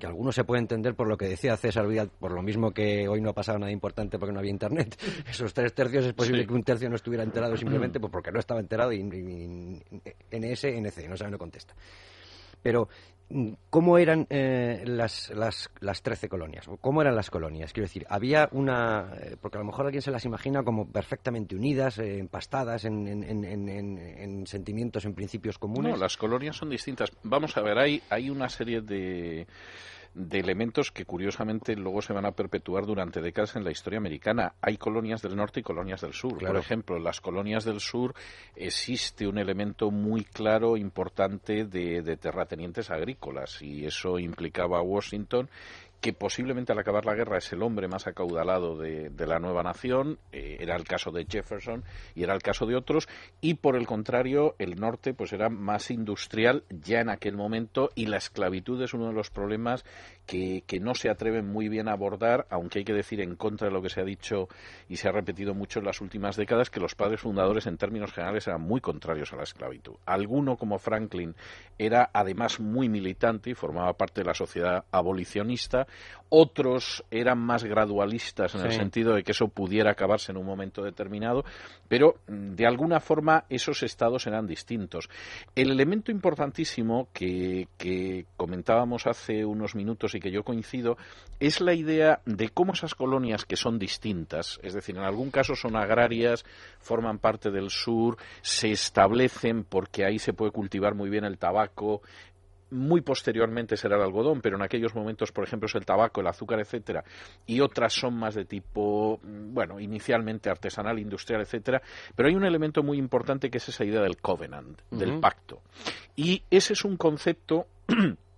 [0.02, 3.08] que algunos se puede entender por lo que decía César Vidal, por lo mismo que
[3.08, 4.98] hoy no ha pasado nada importante porque no había internet.
[5.30, 8.40] Esos tres tercios es posible que un tercio no estuviera enterado simplemente pues porque no
[8.40, 11.76] estaba enterado y, NS, NC, no sabe, no contesta.
[12.64, 12.90] Pero,
[13.70, 16.70] ¿cómo eran eh, las, las, las 13 colonias?
[16.80, 17.74] ¿Cómo eran las colonias?
[17.74, 19.14] Quiero decir, había una.
[19.22, 23.08] Eh, porque a lo mejor alguien se las imagina como perfectamente unidas, eh, empastadas en,
[23.08, 25.94] en, en, sentimientos, en principios comunes.
[25.94, 27.12] No, las colonias son distintas.
[27.24, 29.48] Vamos a ver, hay, hay una serie de
[30.14, 34.54] de elementos que curiosamente luego se van a perpetuar durante décadas en la historia americana.
[34.62, 36.38] Hay colonias del norte y colonias del sur.
[36.38, 38.14] Por ejemplo, en las colonias del sur
[38.56, 45.50] existe un elemento muy claro, importante de, de terratenientes agrícolas y eso implicaba a Washington
[46.02, 50.18] que posiblemente al acabar la guerra es el hombre más acaudalado de, la nueva nación,
[50.32, 51.84] eh, era el caso de Jefferson
[52.16, 53.08] y era el caso de otros,
[53.40, 58.08] y por el contrario, el norte pues era más industrial ya en aquel momento y
[58.08, 59.86] la esclavitud es uno de los problemas
[60.26, 63.68] que, que no se atreven muy bien a abordar, aunque hay que decir en contra
[63.68, 64.48] de lo que se ha dicho
[64.90, 68.12] y se ha repetido mucho en las últimas décadas, que los padres fundadores en términos
[68.12, 69.96] generales eran muy contrarios a la esclavitud.
[70.08, 71.36] Alguno como Franklin
[71.78, 75.86] era además muy militante y formaba parte de la sociedad abolicionista,
[76.34, 80.82] Otros eran más gradualistas en el sentido de que eso pudiera acabarse en un momento
[80.82, 81.44] determinado,
[81.90, 85.10] pero mm, de alguna forma esos estados eran distintos.
[85.56, 90.96] El elemento importantísimo que, que comentábamos hace unos minutos y que yo coincido
[91.42, 95.56] es la idea de cómo esas colonias que son distintas, es decir, en algún caso
[95.56, 96.46] son agrarias,
[96.80, 102.02] forman parte del sur, se establecen porque ahí se puede cultivar muy bien el tabaco,
[102.72, 106.28] muy posteriormente será el algodón, pero en aquellos momentos, por ejemplo, es el tabaco, el
[106.28, 107.04] azúcar, etcétera,
[107.46, 111.82] y otras son más de tipo, mm, bueno, inicialmente artesanal, industrial, etcétera,
[112.16, 115.62] pero hay un elemento muy importante que es esa idea del covenant, del pacto.
[116.16, 117.68] Y ese es un concepto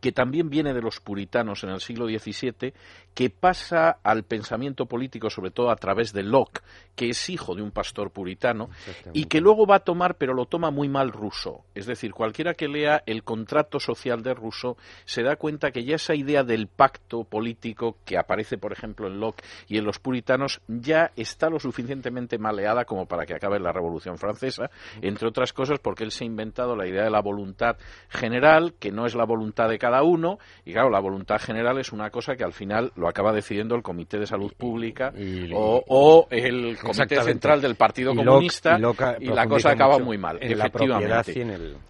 [0.00, 2.72] que también viene de los puritanos en el siglo XVII,
[3.14, 6.62] que pasa al pensamiento político, sobre todo a través de Locke,
[6.96, 8.70] que es hijo de un pastor puritano,
[9.12, 11.62] y que luego va a tomar, pero lo toma muy mal Rousseau.
[11.74, 15.96] Es decir, cualquiera que lea el contrato social de Rousseau se da cuenta que ya
[15.96, 20.60] esa idea del pacto político que aparece, por ejemplo, en Locke y en los puritanos,
[20.68, 24.70] ya está lo suficientemente maleada como para que acabe la Revolución Francesa,
[25.02, 27.76] entre otras cosas porque él se ha inventado la idea de la voluntad
[28.08, 31.92] general, que no es la voluntad de cada uno, y claro, la voluntad general es
[31.92, 35.12] una cosa que al final lo acaba decidiendo el Comité de Salud Pública
[35.52, 38.78] o, el Comité Central del Partido Comunista,
[39.20, 41.44] y, la cosa acaba muy mal, efectivamente.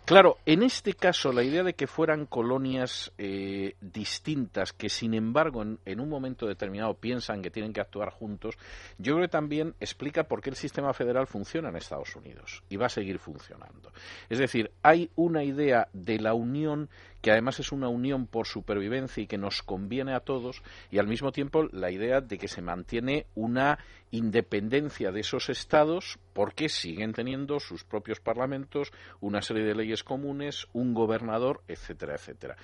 [0.04, 5.62] Claro, en este caso, la idea de que fueran colonias eh, distintas, que sin embargo
[5.62, 8.57] en, en un momento determinado piensan que tienen que actuar juntos,
[8.98, 12.76] yo creo que también explica por qué el sistema federal funciona en Estados Unidos y
[12.76, 13.92] va a seguir funcionando.
[14.28, 16.88] Es decir, hay una idea de la unión
[17.24, 21.06] que además es una unión por supervivencia y que nos conviene a todos, y al
[21.06, 23.78] mismo tiempo la idea de que se mantiene una
[24.10, 30.66] independencia de esos estados porque siguen teniendo sus propios parlamentos, una serie de leyes comunes,
[30.74, 32.56] un gobernador, etcétera, etcétera.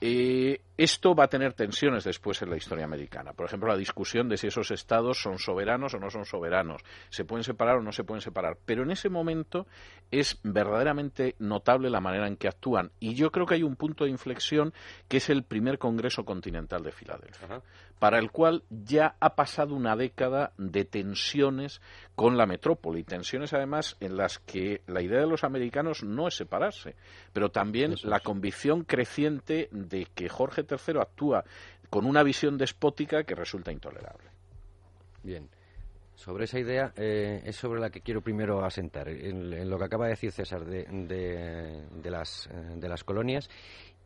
[0.00, 3.32] Eh, esto va a tener tensiones después en la historia americana.
[3.32, 7.24] Por ejemplo, la discusión de si esos estados son soberanos o no son soberanos, se
[7.24, 8.58] pueden separar o no se pueden separar.
[8.64, 9.66] Pero en ese momento
[10.12, 12.92] es verdaderamente notable la manera en que actúan.
[13.00, 14.72] Y yo creo que hay un punto de inflexión
[15.08, 17.60] que es el primer Congreso Continental de Filadelfia,
[17.98, 21.80] para el cual ya ha pasado una década de tensiones
[22.14, 23.04] con la metrópoli.
[23.04, 26.94] Tensiones, además, en las que la idea de los americanos no es separarse,
[27.32, 31.44] pero también la convicción creciente de que Jorge III actúa
[31.90, 34.28] con una visión despótica que resulta intolerable.
[35.22, 35.48] Bien.
[36.14, 40.06] Sobre esa idea eh, es sobre la que quiero primero asentar, en, lo que acaba
[40.06, 43.48] de decir César de, de, las, eh, de las colonias.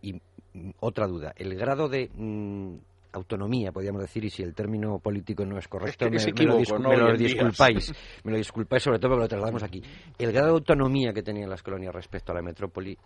[0.02, 0.20] Y
[0.52, 2.76] mm, otra duda, el grado de mm,
[3.12, 7.92] autonomía, podríamos decir, y si el término político no es correcto, me, lo, disculpáis,
[8.24, 9.82] me lo disculpáis sobre todo porque lo trasladamos aquí.
[10.18, 12.96] El grado de autonomía que tenían las colonias respecto a la metrópoli,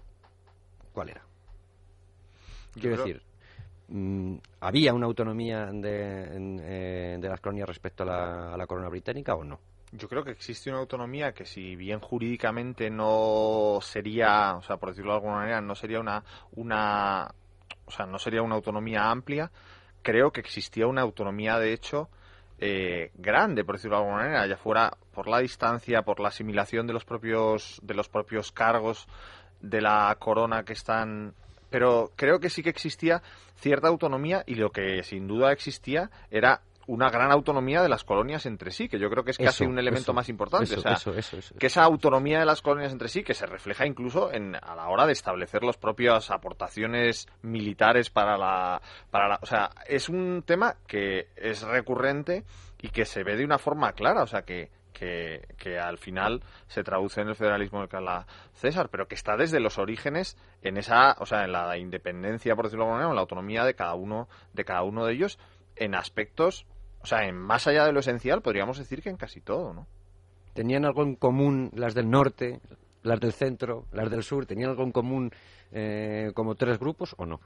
[0.92, 1.22] ¿cuál era?
[2.80, 3.22] Quiero decir,
[3.88, 9.34] mm, ¿había una autonomía de, de, las colonias respecto a la, a la corona británica
[9.34, 9.58] o no?
[9.92, 14.90] Yo creo que existe una autonomía que si bien jurídicamente no sería, o sea, por
[14.90, 17.30] decirlo de alguna manera, no sería una, una
[17.86, 19.50] o sea, no sería una autonomía amplia,
[20.06, 22.08] creo que existía una autonomía, de hecho,
[22.60, 26.86] eh, grande, por decirlo de alguna manera, ya fuera por la distancia, por la asimilación
[26.86, 29.08] de los propios, de los propios cargos
[29.60, 31.34] de la corona que están
[31.70, 33.20] pero creo que sí que existía
[33.56, 38.46] cierta autonomía y lo que sin duda existía era una gran autonomía de las colonias
[38.46, 40.76] entre sí, que yo creo que es casi un elemento más importante.
[41.58, 44.88] que esa autonomía de las colonias entre sí, que se refleja incluso en, a la
[44.88, 49.38] hora de establecer las propias aportaciones militares para la, para la.
[49.42, 52.44] O sea, es un tema que es recurrente
[52.80, 54.22] y que se ve de una forma clara.
[54.22, 58.88] O sea, que que, al final se traduce en el federalismo del que habla César,
[58.88, 62.84] pero que está desde los orígenes en esa, o sea, en la independencia, por decirlo
[62.84, 65.38] de alguna manera, en la autonomía de cada uno, de cada uno de ellos,
[65.76, 66.66] en aspectos,
[67.06, 69.86] o sea, en más allá de lo esencial, podríamos decir que en casi todo, ¿no?
[70.54, 72.60] ¿Tenían algo en común las del norte,
[73.04, 74.44] las del centro, las del sur?
[74.44, 75.30] ¿Tenían algo en común
[75.70, 77.40] eh, como tres grupos o no?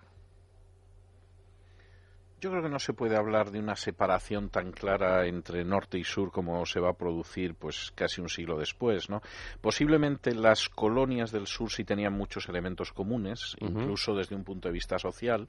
[2.40, 6.04] Yo creo que no se puede hablar de una separación tan clara entre norte y
[6.04, 9.20] sur como se va a producir pues casi un siglo después, ¿no?
[9.60, 14.72] Posiblemente las colonias del sur sí tenían muchos elementos comunes, incluso desde un punto de
[14.72, 15.48] vista social.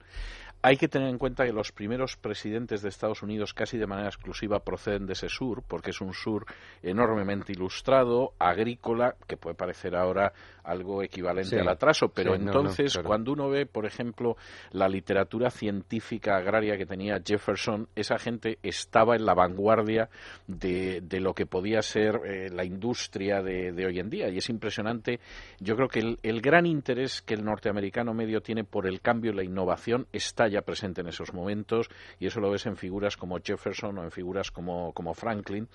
[0.64, 4.06] Hay que tener en cuenta que los primeros presidentes de Estados Unidos casi de manera
[4.06, 6.46] exclusiva proceden de ese sur, porque es un sur
[6.84, 10.32] enormemente ilustrado, agrícola, que puede parecer ahora
[10.64, 12.08] algo equivalente Sí, al atraso.
[12.08, 13.08] Pero sí, no, no, entonces, claro.
[13.08, 14.36] cuando uno ve, por ejemplo,
[14.72, 20.08] la literatura científica agraria que tenía Jefferson, esa gente estaba en la vanguardia
[20.46, 24.28] de, de lo que podía ser eh, la industria de, de hoy en día.
[24.28, 25.20] Y es impresionante.
[25.60, 29.32] Yo creo que el, el gran interés que el norteamericano medio tiene por el cambio
[29.32, 31.88] y la innovación está ya presente en esos momentos.
[32.18, 35.68] Y eso lo ves en figuras como Jefferson o en figuras como, como Franklin.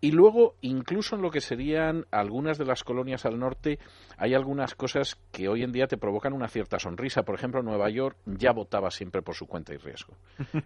[0.00, 3.78] Y luego, incluso en lo que serían algunas de las colonias al norte,
[4.16, 7.22] hay algunas cosas que hoy en día te provocan una cierta sonrisa.
[7.22, 10.14] Por ejemplo, Nueva York ya votaba siempre por su cuenta y riesgo.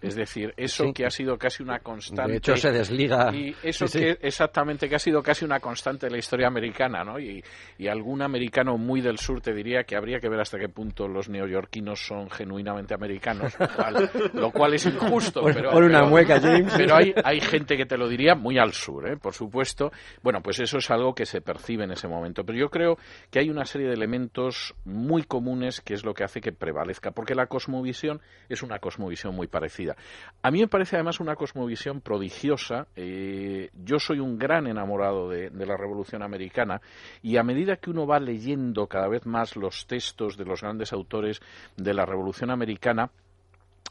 [0.00, 0.92] Es decir, eso Sí.
[0.92, 2.32] que ha sido casi una constante.
[2.32, 3.34] De hecho, se desliga.
[3.34, 4.04] Y eso Sí, sí.
[4.04, 7.18] que exactamente que ha sido casi una constante de la historia americana, ¿no?
[7.18, 7.42] Y,
[7.78, 11.08] y algún americano muy del sur te diría que habría que ver hasta qué punto
[11.08, 15.42] los neoyorquinos son genuinamente americanos, lo cual, lo cual es injusto.
[15.42, 16.72] Pon- pero, pon una pero- mueca, James.
[16.76, 19.16] pero hay, hay gente que te lo diría muy al sur, ¿eh?
[19.16, 19.92] por supuesto.
[20.22, 22.44] Bueno, pues eso es algo que se percibe en ese momento.
[22.44, 22.96] Pero yo creo
[23.30, 27.12] que hay una serie de elementos muy comunes que es lo que hace que prevalezca,
[27.12, 29.96] porque la cosmovisión es una cosmovisión muy parecida.
[30.42, 32.86] A mí me parece además una cosmovisión prodigiosa.
[32.96, 36.80] Eh, yo soy un gran enamorado de, de la Revolución Americana
[37.22, 40.92] y a medida que uno va leyendo cada vez más los textos de los grandes
[40.92, 41.40] autores
[41.76, 43.10] de la Revolución Americana,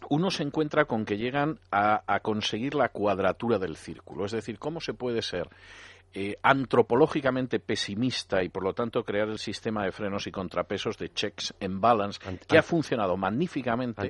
[0.10, 4.26] uno se encuentra con que llegan a, a conseguir la cuadratura del círculo.
[4.26, 5.48] Es decir, ¿cómo se puede ser
[6.14, 11.10] eh, antropológicamente pesimista y por lo tanto crear el sistema de frenos y contrapesos de
[11.14, 14.02] checks and balance Ant- que ha funcionado magníficamente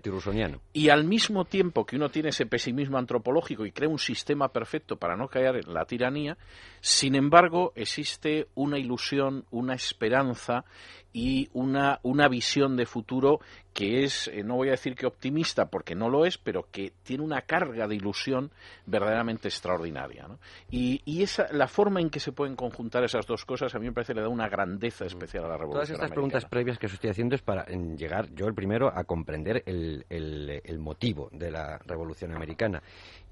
[0.74, 4.96] y al mismo tiempo que uno tiene ese pesimismo antropológico y crea un sistema perfecto
[4.98, 6.38] para no caer en la tiranía,
[6.80, 10.66] sin embargo existe una ilusión, una esperanza
[11.14, 13.40] y una, una visión de futuro
[13.74, 16.92] que es, eh, no voy a decir que optimista porque no lo es, pero que
[17.04, 18.52] tiene una carga de ilusión
[18.86, 20.28] verdaderamente extraordinaria.
[20.28, 20.40] ¿no?
[20.70, 23.86] Y, y esa, la forma en que se pueden conjuntar esas dos cosas a mí
[23.88, 25.80] me parece le da una grandeza especial a la revolución.
[25.86, 29.04] Todas estas preguntas previas que os estoy haciendo es para llegar yo el primero a
[29.04, 32.82] comprender el, el- el motivo de la Revolución Americana.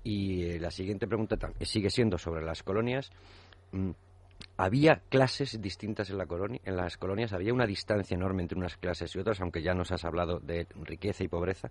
[0.03, 3.11] Y eh, la siguiente pregunta sigue siendo sobre las colonias.
[4.57, 7.31] ¿Había clases distintas en, la colonia, en las colonias?
[7.33, 9.39] ¿Había una distancia enorme entre unas clases y otras?
[9.39, 11.69] Aunque ya nos has hablado de riqueza y pobreza.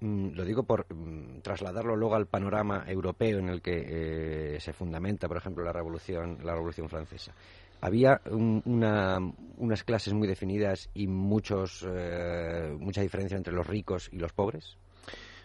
[0.00, 4.72] Mm, lo digo por mm, trasladarlo luego al panorama europeo en el que eh, se
[4.72, 7.34] fundamenta, por ejemplo, la Revolución, la Revolución Francesa.
[7.82, 9.18] Había un- una-
[9.58, 14.78] unas clases muy definidas y muchos, eh, mucha diferencia entre los ricos y los pobres.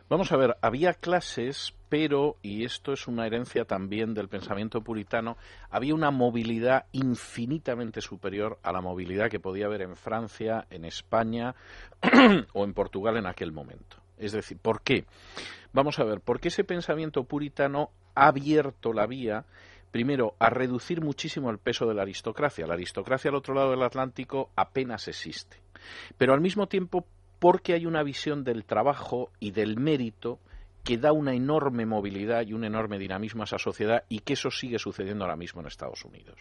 [0.09, 5.35] Vamos a ver, había clases, pero, y esto es una herencia también del pensamiento puritano,
[5.69, 11.55] había una movilidad infinitamente superior a la movilidad que podía haber en Francia, en España
[12.53, 13.97] o en Portugal en aquel momento.
[14.17, 15.05] Es decir, ¿por qué?
[15.73, 19.45] Vamos a ver, porque ese pensamiento puritano ha abierto la vía
[19.91, 22.67] primero, a reducir muchísimo el peso de la aristocracia.
[22.67, 25.57] La aristocracia al otro lado del Atlántico apenas existe.
[26.17, 27.05] Pero al mismo tiempo,
[27.39, 30.39] porque hay una visión del trabajo y del mérito
[30.83, 34.49] que da una enorme movilidad y un enorme dinamismo a esa sociedad y que eso
[34.49, 36.39] sigue sucediendo ahora mismo en Estados Unidos.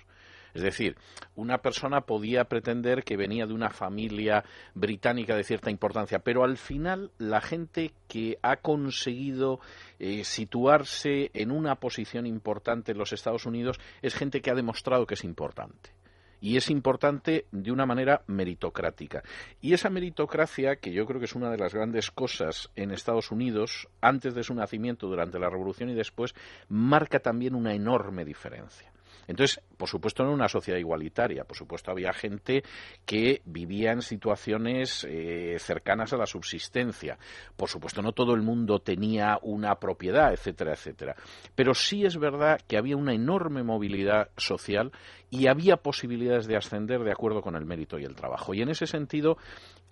[0.55, 0.97] Es decir,
[1.35, 6.57] una persona podía pretender que venía de una familia británica de cierta importancia, pero al
[6.57, 9.61] final la gente que ha conseguido
[9.99, 15.07] eh, situarse en una posición importante en los Estados Unidos es gente que ha demostrado
[15.07, 15.96] que es importante
[16.41, 19.23] y es importante de una manera meritocrática.
[19.61, 23.31] Y esa meritocracia, que yo creo que es una de las grandes cosas en Estados
[23.31, 26.35] Unidos, antes de su nacimiento, durante la Revolución y después,
[26.69, 28.93] marca también una enorme diferencia.
[29.29, 31.45] Entonces, por supuesto, no era una sociedad igualitaria.
[31.45, 32.63] Por supuesto, había gente
[33.05, 37.19] que vivía en situaciones eh, cercanas a la subsistencia.
[37.57, 41.17] Por supuesto, no todo el mundo tenía una propiedad, etcétera, etcétera.
[41.55, 44.93] Pero sí es verdad que había una enorme movilidad social
[45.31, 48.55] y había posibilidades de ascender de acuerdo con el mérito y el trabajo.
[48.55, 49.37] Y en ese sentido,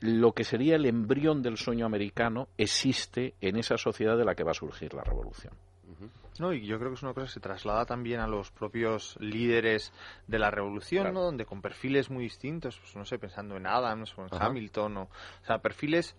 [0.00, 4.44] lo que sería el embrión del sueño americano existe en esa sociedad de la que
[4.44, 5.54] va a surgir la revolución.
[6.38, 9.16] No, y yo creo que es una cosa que se traslada también a los propios
[9.20, 9.92] líderes
[10.26, 11.14] de la revolución, Claro.
[11.14, 11.22] ¿no?
[11.22, 14.46] Donde con perfiles muy distintos, pues no sé, pensando en Adams o en Ajá.
[14.46, 16.16] Hamilton, o, o sea, perfiles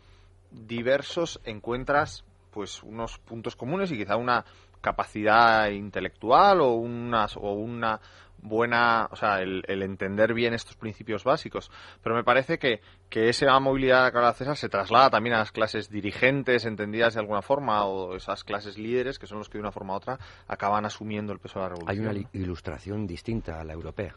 [0.51, 4.45] diversos encuentras pues unos puntos comunes y quizá una
[4.79, 7.99] capacidad intelectual o una, o una
[8.47, 11.71] buena, o sea, el, el entender bien estos principios básicos.
[12.03, 15.51] Pero me parece que, que esa movilidad que habla César se traslada también a las
[15.51, 19.61] clases dirigentes, entendidas de alguna forma, o esas clases líderes, que son los que de
[19.63, 22.05] una forma u otra acaban asumiendo el peso de la Hay revolución.
[22.05, 22.19] una ¿no?
[22.33, 24.15] li- ilustración distinta a la europea.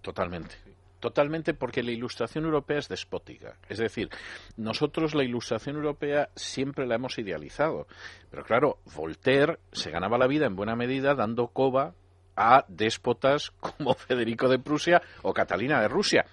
[0.00, 0.54] Totalmente.
[1.00, 3.56] Totalmente porque la ilustración europea es despótica.
[3.68, 4.08] Es decir,
[4.56, 7.88] nosotros la ilustración europea siempre la hemos idealizado.
[8.30, 11.94] Pero claro, Voltaire se ganaba la vida en buena medida dando coba
[12.36, 16.24] a déspotas como Federico de Prusia o Catalina de Rusia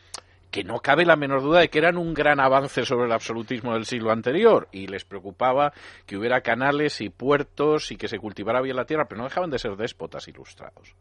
[0.51, 3.73] que no cabe la menor duda de que eran un gran avance sobre el absolutismo
[3.73, 5.73] del siglo anterior y les preocupaba
[6.05, 9.51] que hubiera canales y puertos y que se cultivara bien la tierra, pero no dejaban
[9.51, 10.95] de ser déspotas ilustrados.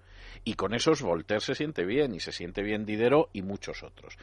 [0.44, 4.16] Y con esos Voltaire se siente bien y se siente bien Diderot y muchos otros.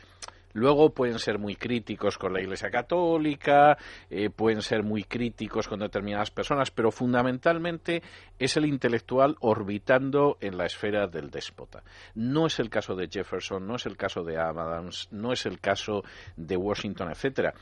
[0.56, 3.78] Luego pueden ser muy críticos con la Iglesia Católica,
[4.10, 8.02] eh, pueden ser muy críticos con determinadas personas, pero fundamentalmente
[8.40, 11.84] es el intelectual orbitando en la esfera del déspota.
[12.14, 15.60] No es el caso de Jefferson, no es el caso de Adams, no es el
[15.60, 16.04] caso
[16.38, 17.54] de Washington, etcétera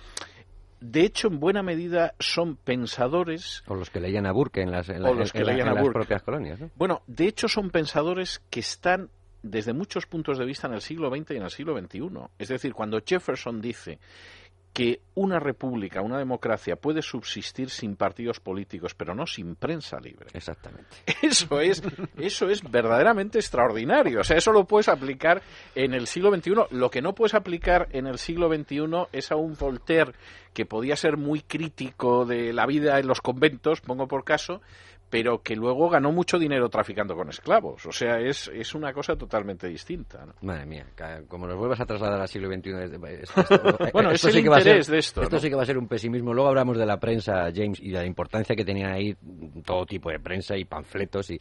[0.85, 3.63] de hecho, en buena medida son pensadores.
[3.67, 6.59] O los que leían a Burke en las, propias colonias.
[6.75, 9.09] Bueno, de hecho, son pensadores que están
[9.43, 12.01] desde muchos puntos de vista en el siglo XX y en el siglo XXI.
[12.39, 13.99] Es decir, cuando Jefferson dice
[14.73, 20.27] que una república, una democracia puede subsistir sin partidos políticos, pero no sin prensa libre.
[20.33, 20.89] Exactamente.
[21.21, 21.83] Eso es,
[22.17, 24.21] eso es verdaderamente extraordinario.
[24.21, 25.41] O sea, eso lo puedes aplicar
[25.75, 26.51] en el siglo XXI.
[26.71, 30.13] Lo que no puedes aplicar en el siglo XXI es a un Voltaire
[30.53, 34.61] que podía ser muy crítico de la vida en los conventos, pongo por caso,
[35.14, 37.86] pero que luego ganó mucho dinero traficando con esclavos.
[37.86, 40.26] O sea, es, es una cosa totalmente distinta.
[40.41, 40.88] Madre mía,
[41.28, 42.72] como nos vuelvas a trasladar al siglo XXI...
[43.93, 45.22] bueno, es el interés de esto.
[45.22, 46.34] Esto sí que va a ser un pesimismo.
[46.34, 49.16] Luego hablamos de la prensa, James, y de la importancia que tenían ahí
[49.64, 51.38] todo tipo de prensa y panfletos y...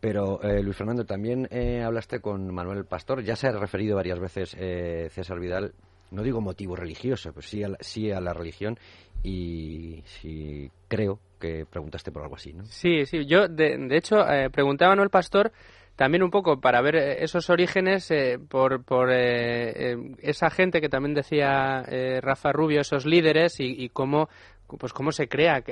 [0.00, 3.22] Pero, eh, Luis Fernando, también eh, hablaste con Manuel Pastor.
[3.22, 5.72] Ya se ha referido varias veces eh, César Vidal,
[6.10, 8.76] no digo motivo religioso, pues sí a la, sí a la religión.
[9.22, 12.64] Y sí creo que preguntaste por algo así, ¿no?
[12.64, 13.26] Sí, sí.
[13.26, 15.52] Yo, de, de hecho, eh, preguntaba a Manuel Pastor
[15.94, 21.14] también un poco para ver eh, esos orígenes eh, por, por esa gente que también
[21.14, 21.84] decía
[22.20, 24.28] Rafa Rubio, esos líderes y, cómo
[24.78, 25.62] pues cómo se crea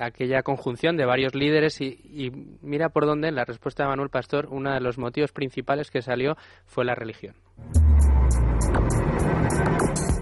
[0.00, 4.10] aquella conjunción de varios líderes y, y, mira por dónde en la respuesta de Manuel
[4.10, 7.36] Pastor uno de los motivos principales que salió fue la religión.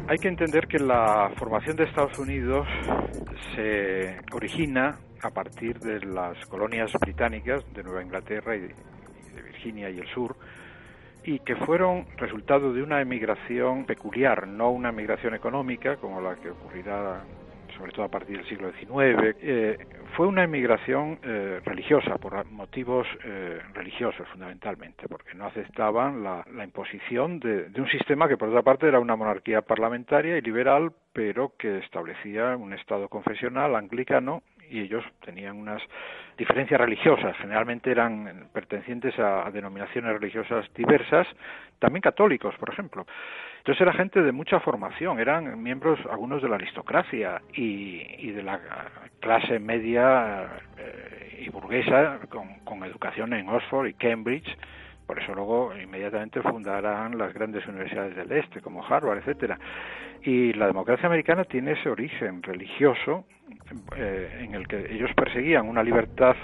[0.08, 2.66] Hay que entender que la formación de Estados Unidos
[3.54, 9.98] se origina a partir de las colonias británicas de Nueva Inglaterra y de Virginia y
[9.98, 10.34] el sur,
[11.24, 16.50] y que fueron resultado de una emigración peculiar, no una emigración económica como la que
[16.50, 17.22] ocurrirá
[17.76, 19.78] sobre todo a partir del siglo XIX, eh,
[20.16, 27.40] fue una emigración eh, religiosa, por motivos eh, religiosos fundamentalmente, porque no aceptaban la, imposición
[27.40, 31.78] de, un sistema que por otra parte era una monarquía parlamentaria y liberal, pero que
[31.78, 35.82] establecía un Estado confesional anglicano y ellos tenían unas
[36.36, 41.26] diferencias religiosas, generalmente eran pertenecientes a denominaciones religiosas diversas,
[41.78, 43.06] también católicos, por ejemplo.
[43.68, 48.58] Entonces era gente de mucha formación, eran miembros algunos de la aristocracia y, de la
[49.20, 50.46] clase media
[50.78, 54.56] eh, y burguesa con, educación en Oxford y Cambridge,
[55.06, 59.58] por eso luego inmediatamente fundarán las grandes universidades del este como Harvard, etcétera.
[60.22, 63.26] Y la democracia americana tiene ese origen religioso
[63.98, 66.36] eh, en el que ellos perseguían una libertad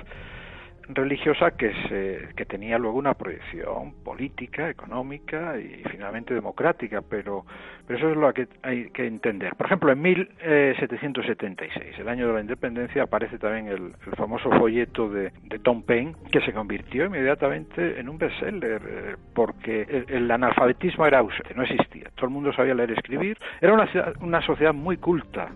[0.88, 7.44] religiosa que, se, que tenía luego una proyección política, económica y finalmente democrática, pero,
[7.86, 9.54] pero eso es lo que hay que entender.
[9.56, 15.32] Por ejemplo, en 1776, el año de la independencia, aparece también el, famoso folleto de,
[15.44, 21.18] de, Tom Paine, que se convirtió inmediatamente en un bestseller, eh, porque el, analfabetismo era
[21.18, 23.88] ausente, no existía, todo el mundo sabía leer y escribir, era una,
[24.20, 25.48] una sociedad muy culta,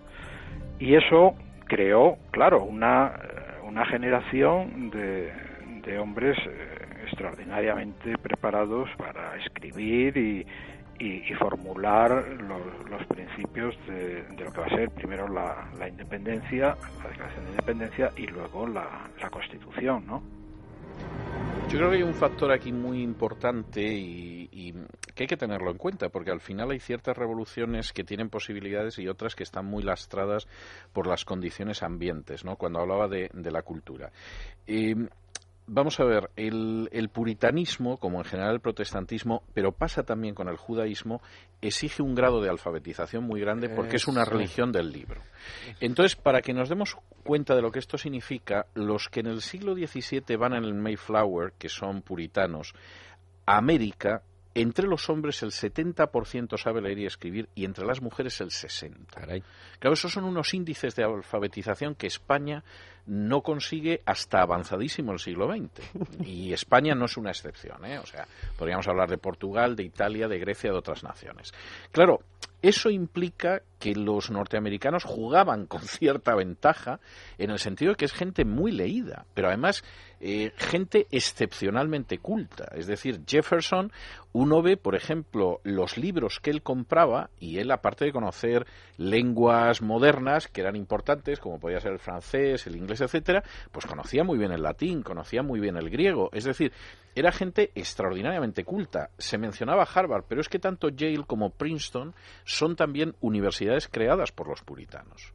[0.79, 1.35] y eso
[1.67, 3.13] creó, claro, una
[3.69, 5.31] una generación de,
[5.83, 10.45] de hombres eh, extraordinariamente preparados para escribir y,
[10.99, 12.25] y, formular
[12.89, 17.51] los, principios de, lo que va a ser primero la, la independencia, la declaración de
[17.51, 20.21] independencia y luego la, la constitución, ¿no?
[21.69, 24.73] Yo creo que hay un factor aquí muy importante y, y,
[25.15, 28.99] que hay que tenerlo en cuenta, porque al final hay ciertas revoluciones que tienen posibilidades
[28.99, 30.47] y otras que están muy lastradas
[30.93, 32.55] por las condiciones ambientes, ¿no?
[32.55, 34.11] Cuando hablaba de, de la cultura.
[34.67, 34.95] Eh,
[35.69, 40.57] vamos a ver, el, puritanismo, como en general el protestantismo, pero pasa también con el
[40.57, 41.21] judaísmo,
[41.61, 45.21] exige un grado de alfabetización muy grande porque es una religión del libro.
[45.79, 49.41] Entonces, para que nos demos cuenta de lo que esto significa, los que en el
[49.41, 52.73] siglo XVII van en el Mayflower, que son puritanos,
[53.45, 54.23] a América,
[54.61, 59.43] entre los hombres el 70% sabe leer y escribir y entre las mujeres el 60%.
[59.79, 62.63] Claro, esos son unos índices de alfabetización que España
[63.05, 65.69] no consigue hasta avanzadísimo el siglo XX.
[66.25, 67.97] Y España no es una excepción, ¿eh?
[67.99, 71.53] O sea, podríamos hablar de Portugal, de Italia, de Grecia, de otras naciones.
[71.91, 72.19] Claro,
[72.61, 76.99] Eso implica que los norteamericanos jugaban con cierta ventaja
[77.37, 79.83] en el sentido de que es gente muy leída, pero además
[80.21, 82.71] eh, gente excepcionalmente culta.
[82.75, 83.91] Es decir, Jefferson,
[84.33, 88.67] uno ve, por ejemplo, los libros que él compraba y él, aparte de conocer
[88.97, 94.23] lenguas modernas que eran importantes, como podía ser el francés, el inglés, etcétera, pues conocía
[94.23, 96.29] muy bien el latín, conocía muy bien el griego.
[96.33, 96.73] Es decir,
[97.15, 99.09] era gente extraordinariamente culta.
[99.17, 102.13] Se mencionaba Harvard, pero es que tanto Yale como Princeton
[102.43, 105.33] son también universidades creadas por los puritanos.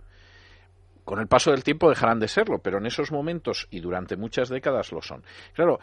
[1.04, 4.48] Con el paso del tiempo dejarán de serlo, pero en esos momentos y durante muchas
[4.48, 5.22] décadas lo son.
[5.52, 5.78] Claro,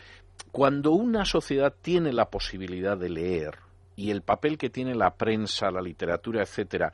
[0.51, 3.59] cuando una sociedad tiene la posibilidad de leer
[3.95, 6.91] y el papel que tiene la prensa, la literatura, etcétera,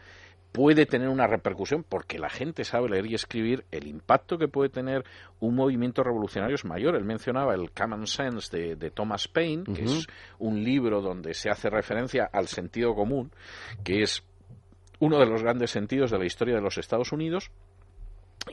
[0.52, 4.70] puede tener una repercusión porque la gente sabe leer y escribir, el impacto que puede
[4.70, 5.06] tener
[5.40, 6.96] un movimiento revolucionario es mayor.
[6.96, 10.08] Él mencionaba el Common Sense de, Thomas Paine, que es
[10.40, 13.32] un libro donde se hace referencia al sentido común,
[13.84, 14.24] que es
[15.00, 17.52] uno de los grandes sentidos de la historia de los Estados Unidos,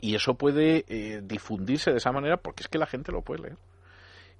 [0.01, 3.43] y eso puede eh, difundirse de esa manera porque es que la gente lo puede
[3.43, 3.57] leer.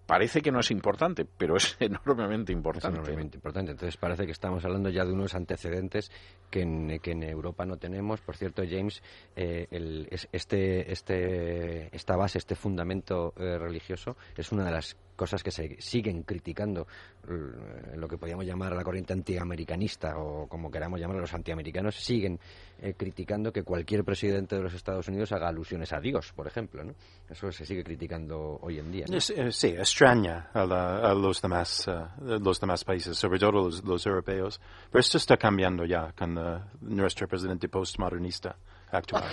[0.05, 2.99] Parece que no es importante, pero es enormemente importante.
[2.99, 3.71] Es enormemente importante.
[3.71, 6.11] Entonces parece que estamos hablando ya de unos antecedentes
[6.51, 8.21] que en, que en Europa no tenemos.
[8.21, 9.01] Por cierto, James,
[9.35, 15.43] eh, el, este, este, esta base, este fundamento eh, religioso es una de las cosas
[15.43, 16.87] que se siguen criticando
[17.27, 22.39] eh, lo que podríamos llamar la corriente antiamericanista o como queramos llamar los antiamericanos siguen
[22.79, 26.83] eh, criticando que cualquier presidente de los Estados Unidos haga alusiones a Dios, por ejemplo,
[26.83, 26.93] ¿no?
[27.29, 29.05] Eso se sigue criticando hoy en día.
[29.09, 31.89] Eh, sí, extraña a, los demás
[32.21, 34.59] los demás países, sobre todo los, europeos,
[34.91, 36.35] pero esto está cambiando ya con
[36.81, 38.57] nuestro presidente postmodernista
[38.97, 39.23] actual.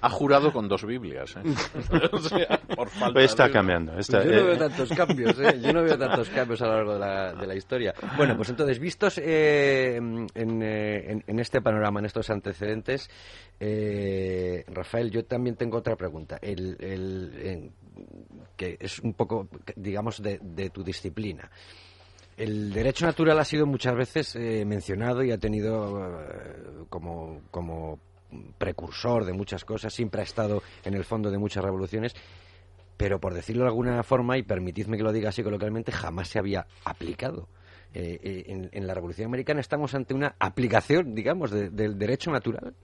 [0.00, 1.36] ha jurado con dos Biblias.
[1.36, 1.42] ¿eh?
[3.16, 3.98] está cambiando.
[3.98, 5.38] Está, yo no veo tantos cambios.
[5.40, 5.60] ¿eh?
[5.60, 7.94] Yo no veo tantos cambios a lo largo de la, de la historia.
[8.16, 13.08] Bueno, pues entonces, vistos eh, en, en, este panorama, en estos antecedentes,
[14.68, 16.38] Rafael, yo también tengo otra pregunta.
[16.40, 17.72] El, el,
[18.56, 21.50] que es un poco, digamos, de, de tu disciplina.
[22.40, 27.98] El derecho natural ha sido muchas veces eh, mencionado y ha tenido eh, como,
[28.56, 32.14] precursor de muchas cosas, siempre ha estado en el fondo de muchas revoluciones,
[32.96, 36.38] pero por decirlo de alguna forma, y permitidme que lo diga así coloquialmente, jamás se
[36.38, 37.46] había aplicado.
[37.92, 42.74] Eh, en, la Revolución Americana estamos ante una aplicación, digamos, del derecho natural.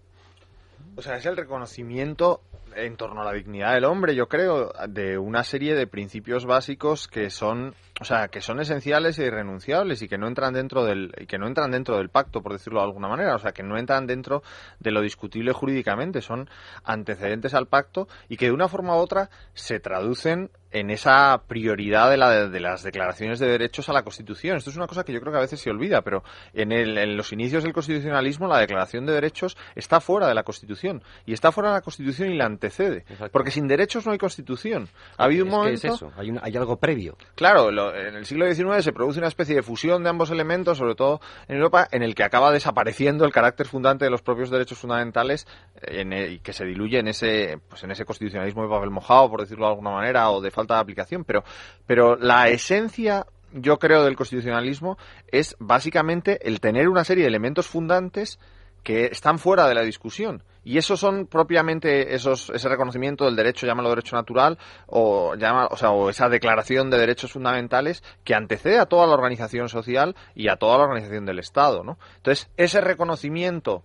[0.96, 2.42] O sea, es el reconocimiento
[2.76, 7.08] en torno a la dignidad del hombre, yo creo, de una serie de principios básicos
[7.08, 11.12] que son, o sea, que son esenciales e irrenunciables y que no entran dentro del
[11.26, 13.78] que no entran dentro del pacto, por decirlo de alguna manera, o sea, que no
[13.78, 14.42] entran dentro
[14.78, 16.48] de lo discutible jurídicamente, son
[16.84, 22.10] antecedentes al pacto y que de una forma u otra se traducen en esa prioridad
[22.10, 24.56] de, la, de, las declaraciones de derechos a la Constitución.
[24.56, 26.22] Esto es una cosa que yo creo que a veces se olvida, pero
[26.52, 30.42] en, el, en los inicios del constitucionalismo la declaración de derechos está fuera de la
[30.42, 31.02] Constitución.
[31.24, 34.88] Y está fuera de la Constitución y la antecede, porque sin derechos no hay Constitución.
[35.16, 35.88] Ha habido un momento.
[35.88, 36.12] es eso?
[36.16, 37.16] Hay, hay, algo previo.
[37.34, 40.94] Claro, en el siglo XIX se produce una especie de fusión de ambos elementos, sobre
[40.94, 44.78] todo en Europa, en el que acaba desapareciendo el carácter fundante de los propios derechos
[44.78, 45.46] fundamentales
[45.82, 49.40] eh, y que se diluye en ese, pues en ese constitucionalismo de papel mojado, por
[49.40, 51.44] decirlo de alguna manera, o de falta de aplicación, pero,
[51.86, 54.98] pero la esencia yo creo del constitucionalismo
[55.28, 58.38] es básicamente el tener una serie de elementos fundantes
[58.82, 60.42] que están fuera de la discusión.
[60.66, 64.58] Y esos son propiamente esos, ese reconocimiento del derecho, llámalo derecho natural,
[64.88, 69.14] o, llama, o, sea, o esa declaración de derechos fundamentales que antecede a toda la
[69.14, 71.84] organización social y a toda la organización del Estado.
[71.84, 71.98] ¿no?
[72.16, 73.84] Entonces, ese reconocimiento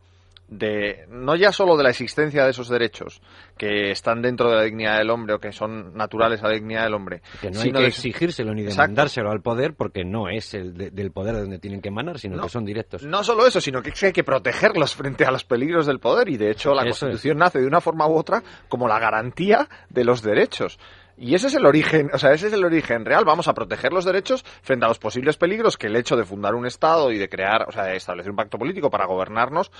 [0.52, 3.22] de no ya solo de la existencia de esos derechos
[3.58, 6.84] que están dentro de la dignidad del hombre o que son naturales a la dignidad
[6.84, 7.22] del hombre.
[7.40, 11.36] Que no hay que exigírselo ni demandárselo al poder porque no es el del poder
[11.36, 13.04] donde tienen que emanar, sino que son directos.
[13.04, 16.36] No solo eso, sino que hay que protegerlos frente a los peligros del poder y
[16.36, 20.22] de hecho la Constitución nace de una forma u otra como la garantía de los
[20.22, 20.78] derechos.
[21.24, 23.26] Y ese es el origen, o sea, ese es el origen real.
[23.26, 26.56] Vamos a proteger los derechos frente a los posibles peligros que el hecho de fundar
[26.56, 29.72] un Estado y de crear, o sea, de establecer un pacto político para gobernarnos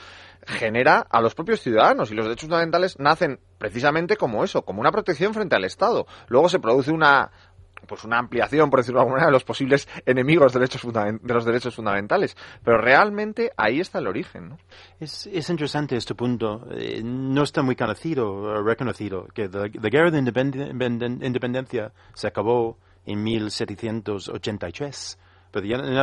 [0.46, 2.12] genera a los propios ciudadanos.
[2.12, 6.06] Y los derechos fundamentales nacen precisamente como eso, como una protección frente al Estado.
[6.28, 7.32] Luego se produce una,
[7.88, 11.34] pues una ampliación, por decirlo de alguna manera, de los posibles enemigos de, derechos de
[11.34, 12.36] los derechos fundamentales.
[12.64, 14.50] Pero realmente ahí está el origen.
[14.50, 14.58] ¿no?
[15.00, 16.68] Es, es interesante este punto.
[16.72, 25.20] Eh, no está muy conocido, reconocido, que la, guerra de independencia se acabó en 1783.
[25.52, 25.98] Pero ya en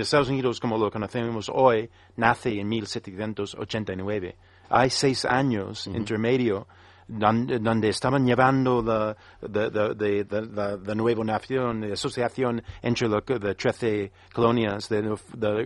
[0.00, 4.36] Estados Unidos, como lo conocemos hoy, nace en 1789.
[4.70, 6.66] Hay seis años intermedio
[7.08, 13.22] donde, donde estaban llevando la, de, de, la, la nueva nación, la asociación entre las
[13.24, 14.88] 13 colonias,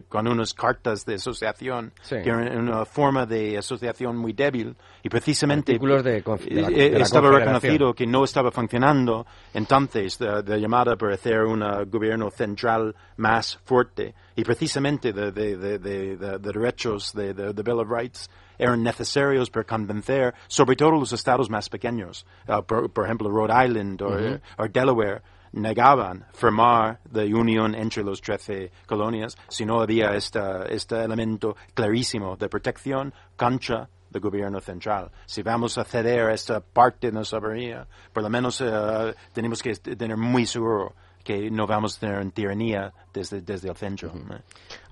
[0.08, 2.16] con unas cartas de asociación, Sí.
[2.22, 7.28] que eran una forma de asociación muy débil, y precisamente de la- eh, la estaba
[7.38, 11.60] reconocido que no estaba funcionando entonces de llamada para hacer un
[11.90, 17.80] gobierno central más fuerte y precisamente de, de, de, de- de- de derechos de, Bill
[17.80, 23.04] of Rights eran necesarios para convencer sobre todo los estados más pequeños Uh, por, por
[23.04, 24.40] ejemplo Rhode Island o Ujú.
[24.58, 25.22] o Delaware
[25.52, 32.36] negaban firmar la unión entre los 13 colonias si no había esta, este elemento clarísimo
[32.36, 35.10] de protección contra el gobierno central.
[35.26, 39.74] Si vamos a ceder esta parte de nuestra soberanía, por lo menos eh, tenemos que
[39.76, 40.94] tener muy seguro
[41.28, 44.10] que no vamos a tener tiranía desde, desde el centro.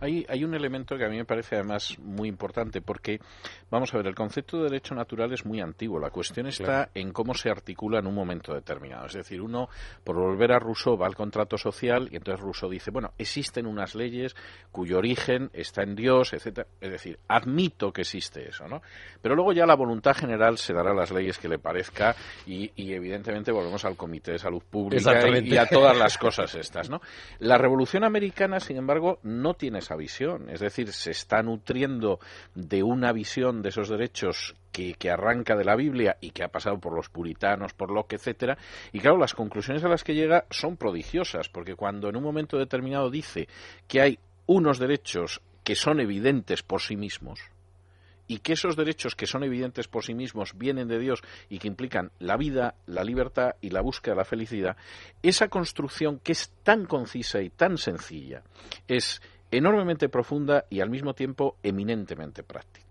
[0.01, 3.19] Hay, hay un elemento que a mí me parece además muy importante porque,
[3.71, 5.99] vamos a ver, el concepto de derecho natural es muy antiguo.
[5.99, 6.91] La cuestión está Claro.
[6.93, 9.07] en cómo se articula en un momento determinado.
[9.07, 9.71] Es decir, uno,
[10.05, 13.95] por volver a Rousseau, va al contrato social y entonces Rousseau dice, bueno, existen unas
[13.95, 14.37] leyes
[14.71, 16.67] cuyo origen está en Dios, etcétera.
[16.83, 18.83] Es decir, admito que existe eso, ¿no?
[19.23, 22.15] Pero luego ya la voluntad general se dará las leyes que le parezca
[22.45, 25.01] y, y evidentemente volvemos al Comité de Salud Pública
[25.41, 27.01] y, y a todas las cosas estas, ¿no?
[27.39, 30.51] La Revolución Americana, sin embargo, no tiene esa visión.
[30.51, 32.21] Es decir, se está nutriendo
[32.55, 36.49] de una visión de esos derechos que, que arranca de la Biblia y que ha
[36.49, 38.59] pasado por los puritanos, por Locke, etcétera.
[38.93, 42.59] Y claro, las conclusiones a las que llega son prodigiosas, porque cuando en un momento
[42.59, 43.49] determinado dice
[43.89, 47.41] que hay unos derechos que son evidentes por sí mismos,
[48.27, 51.69] y que esos derechos que son evidentes por sí mismos vienen de Dios y que
[51.69, 54.77] implican la vida, la libertad y la búsqueda de la felicidad,
[55.23, 58.43] esa construcción que es tan concisa y tan sencilla
[58.87, 59.21] es
[59.51, 62.86] enormemente profunda y al mismo tiempo eminentemente práctica.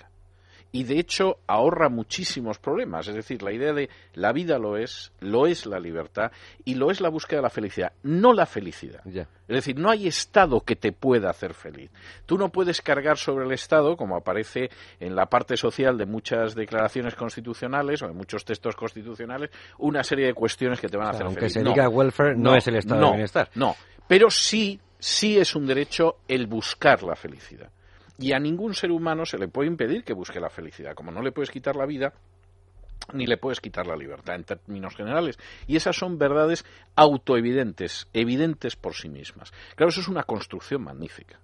[0.71, 3.07] Y de hecho ahorra muchísimos problemas.
[3.07, 6.31] Es decir, la idea de la vida lo es, lo es la libertad
[6.65, 9.01] y lo es la búsqueda de la felicidad, no la felicidad.
[9.05, 11.91] Es decir, no hay Estado que te pueda hacer feliz.
[12.25, 16.55] Tú no puedes cargar sobre el Estado, como aparece en la parte social de muchas
[16.55, 21.09] declaraciones constitucionales o de muchos textos constitucionales, una serie de cuestiones que te van a
[21.11, 21.53] O sea, hacer aunque feliz.
[21.53, 21.69] se No.
[21.69, 23.49] diga welfare, no, es el estado no, de bienestar.
[23.55, 23.75] No,
[24.07, 27.69] pero sí, sí es un derecho el buscar la felicidad.
[28.17, 30.95] Y a ningún ser humano se le puede impedir que busque la felicidad.
[30.95, 32.13] Como no le puedes quitar la vida,
[33.13, 35.37] ni le puedes quitar la libertad en términos generales.
[35.67, 39.51] Y esas son verdades autoevidentes, evidentes por sí mismas.
[39.75, 41.39] Claro, eso es una construcción magnífica.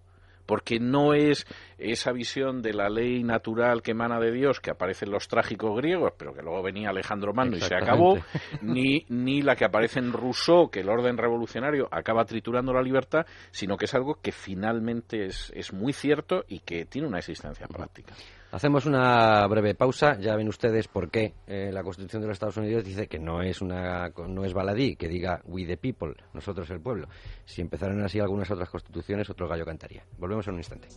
[0.52, 1.46] Porque no es
[1.78, 5.78] esa visión de la ley natural que emana de Dios, que aparece en los trágicos
[5.78, 8.18] griegos, pero que luego venía Alejandro Magno y se acabó,
[8.62, 13.26] ni, ni la que aparece en Rousseau, que el orden revolucionario acaba triturando la libertad,
[13.52, 17.66] sino que es algo que finalmente es, es muy cierto y que tiene una existencia
[17.68, 18.14] práctica.
[18.52, 20.18] Hacemos una breve pausa.
[20.20, 23.42] Ya ven ustedes por qué eh, la Constitución de los Estados Unidos dice que no
[23.42, 27.08] es una no es baladí, que diga we the people, nosotros el pueblo.
[27.46, 30.04] Si empezaran así algunas otras constituciones, otro gallo cantaría.
[30.18, 30.90] Volvemos en un instante.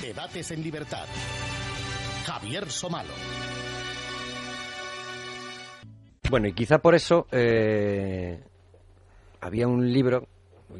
[0.00, 1.06] Debates en libertad.
[2.24, 3.12] Javier Somalo.
[6.30, 8.42] Bueno, y quizá por eso eh,
[9.40, 10.26] había un libro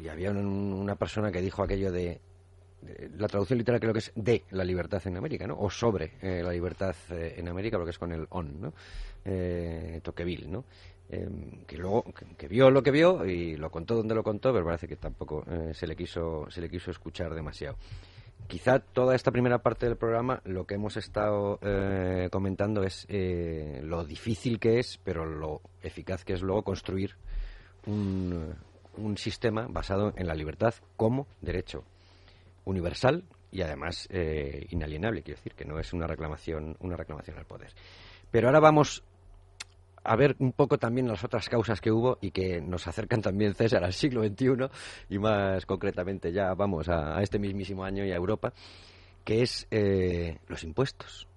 [0.01, 2.19] y había un- una persona que dijo aquello de,
[3.17, 5.57] la traducción literal creo que es de la libertad en América, ¿no?
[5.59, 8.73] O sobre eh, la libertad eh, en América, porque es con el on, ¿no?
[9.23, 10.65] Eh, Tocqueville, ¿no?
[11.09, 11.27] Eh,
[11.67, 14.65] que luego que, que vio lo que vio y lo contó donde lo contó, pero
[14.65, 17.75] parece que tampoco eh, se le quiso se le quiso escuchar demasiado.
[18.47, 21.59] Quizá toda esta primera parte del programa lo que hemos estado
[22.29, 27.15] comentando es lo difícil que es, pero lo eficaz que es luego construir
[27.87, 28.53] un,
[28.97, 31.83] un sistema basado en la libertad como derecho
[32.65, 37.45] universal y además eh, inalienable, quiero decir que no es una reclamación una reclamación al
[37.45, 37.71] poder.
[38.31, 39.03] Pero ahora vamos
[40.03, 43.55] a ver un poco también las otras causas que hubo y que nos acercan también,
[43.55, 44.67] César, al siglo XXI
[45.09, 48.53] y más concretamente ya vamos a, a este mismísimo año y a Europa,
[49.23, 51.27] que es eh, los impuestos,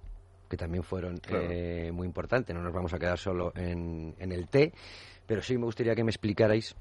[0.51, 1.47] que también fueron Claro.
[1.51, 2.55] eh, muy importantes.
[2.55, 4.73] No nos vamos a quedar solo en, en el té,
[5.27, 6.75] pero sí me gustaría que me explicarais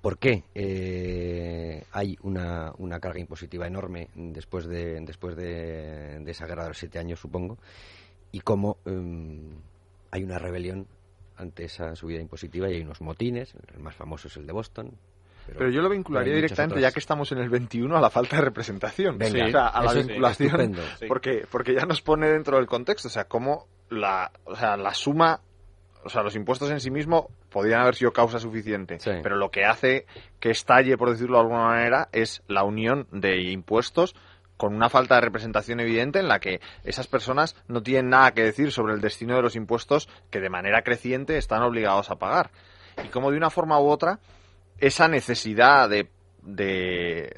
[0.00, 6.46] por qué eh, hay una, una carga impositiva enorme después de, después de, de esa
[6.46, 7.58] guerra de los siete años, supongo,
[8.30, 9.50] y cómo em,
[10.10, 10.86] hay una rebelión
[11.36, 14.92] ante esa subida impositiva y hay unos motines, el más famoso es el de Boston.
[15.46, 16.90] Pero yo lo vincularía directamente, otras.
[16.90, 19.18] ya que estamos en el 21, a la falta de representación.
[19.18, 20.76] Venga, o sea, a la vinculación.
[20.98, 21.06] Sí.
[21.08, 23.08] Porque, porque ya nos pone dentro del contexto.
[23.08, 25.40] O sea, cómo la, o sea, la suma.
[26.04, 28.98] O sea, los impuestos en sí mismo podrían haber sido causa suficiente.
[28.98, 29.10] Sí.
[29.22, 30.06] Pero lo que hace
[30.40, 34.14] que estalle, por decirlo de alguna manera, es la unión de impuestos
[34.56, 38.44] con una falta de representación evidente en la que esas personas no tienen nada que
[38.44, 42.50] decir sobre el destino de los impuestos que de manera creciente están obligados a pagar.
[43.04, 44.20] Y como de una forma u otra,
[44.78, 46.08] esa necesidad de,
[46.42, 47.34] de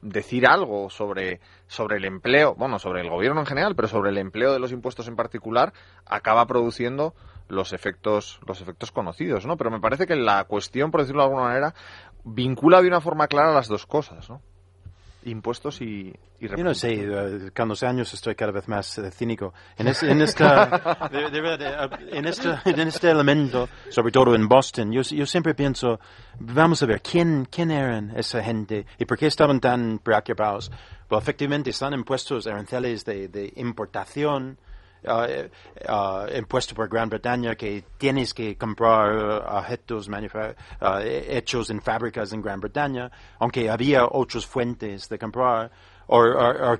[0.00, 1.40] decir algo sobre,
[1.74, 4.72] sobre el empleo, bueno, sobre el gobierno en general, pero sobre el empleo de los
[4.72, 5.72] impuestos en particular,
[6.06, 7.14] acaba produciendo
[7.48, 9.56] los efectos, los efectos conocidos, ¿no?
[9.56, 11.74] Pero me parece que la cuestión, por decirlo de alguna manera,
[12.24, 14.40] vincula de una forma clara las dos cosas, ¿no?
[15.24, 19.10] Impuestos y, y Yo no sé, eh, con los años estoy cada vez más eh,
[19.10, 19.54] cínico.
[19.78, 24.34] En, es- en esta, de- de verdad, eh, en, este, en este elemento, sobre todo
[24.34, 25.98] en Boston, yo, yo siempre pienso,
[26.38, 30.70] vamos a ver, ¿quién, ¿quién eran esa gente y por qué estaban tan preocupados?
[31.10, 34.58] Well, efectivamente, están impuestos aranceles de, de importación,
[35.06, 35.50] uh, eh,
[35.88, 42.32] uh, impuesto por Gran Bretaña que tienes que comprar uh, objetos uh, hechos en fábricas
[42.32, 45.70] en Gran Bretaña, aunque había otras fuentes de comprar.
[46.06, 46.22] O,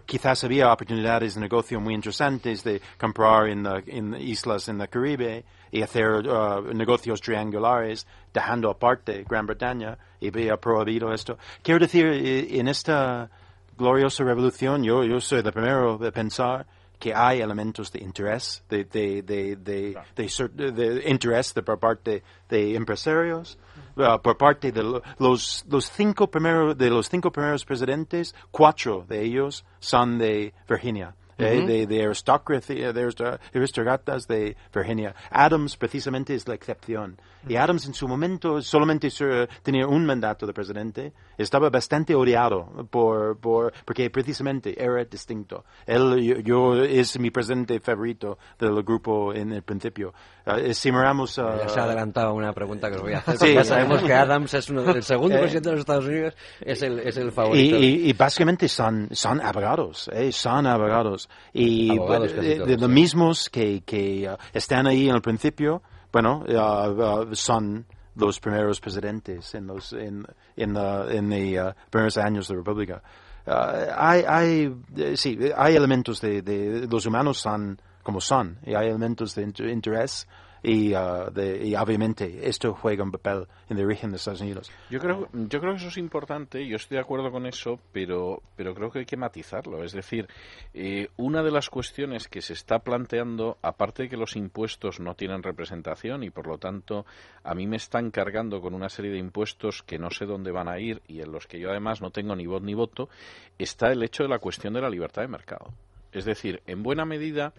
[0.05, 4.89] quizás había oportunidades de negocio muy interesantes de comprar en, la- en islas en el
[4.91, 11.39] Caribe y hacer uh, negocios triangulares dejando aparte Gran Bretaña y había prohibido esto.
[11.63, 13.31] Quiero decir, eh, en esta
[13.79, 16.67] gloriosa revolución, yo, yo soy el primero de pensar
[17.05, 21.79] que hay elementos de interés, de, de, de, de, de de- de interés de, por
[21.79, 23.59] parte de empresarios,
[23.97, 29.05] uh, por parte de lo- los, los cinco primeros, de los cinco primeros presidentes, cuatro
[29.07, 31.15] de ellos son de Virginia.
[31.37, 31.67] eh, Ujú.
[31.67, 35.17] de, de aristocracia, de arist- aristócratas de Virginia.
[35.31, 37.17] Adams precisamente es la excepción.
[37.49, 41.13] Y Adams en su momento solamente su- tenía un mandato de presidente.
[41.39, 45.65] Estaba bastante odiado por, por, porque precisamente era distinto.
[45.87, 50.13] Él, yo, yo- es mi presidente favorito del grupo en el principio.
[50.47, 51.59] Eh, si miramos a...
[51.63, 53.37] Ya se adelantaba una pregunta que os voy a hacer.
[53.39, 53.55] Sí.
[53.55, 55.41] Ya sabemos que Adams es uno del segundo Eh.
[55.41, 57.77] presidente de los Estados Unidos, es el, es el Y, favorito.
[57.77, 61.29] y- y básicamente son, son abogados, eh, son abogados.
[61.53, 62.93] Y Abogados eh, de, todos, de los sí.
[62.93, 65.83] mismos que, que uh, están ahí en el principio,
[66.13, 67.87] bueno, uh, uh, son
[68.17, 70.25] los primeros presidentes en los en,
[70.57, 73.03] en, uh, en los uh, primeros años de la República.
[73.47, 73.51] Uh,
[73.97, 78.89] hay, hay, eh, sí, hay elementos de, de los humanos son como son, y hay
[78.89, 80.27] elementos de inter- interés
[80.65, 84.73] y, uh, de, y obviamente esto juega un papel en el origen de Estados Unidos.
[84.89, 88.43] Yo creo, yo creo que eso es importante, yo estoy de acuerdo con eso, pero,
[88.57, 89.85] pero creo que hay que matizarlo.
[89.85, 90.27] Es decir,
[90.73, 95.15] eh, una de las cuestiones que se está planteando, aparte de que los impuestos no
[95.15, 97.05] tienen representación y por lo tanto
[97.43, 100.69] a mí me están cargando con una serie de impuestos que no sé dónde van
[100.69, 103.11] a ir y en los que yo además no tengo ni voz ni voto,
[103.59, 105.75] está el hecho de la cuestión de la libertad de mercado.
[106.15, 107.53] Es decir, en buena medida,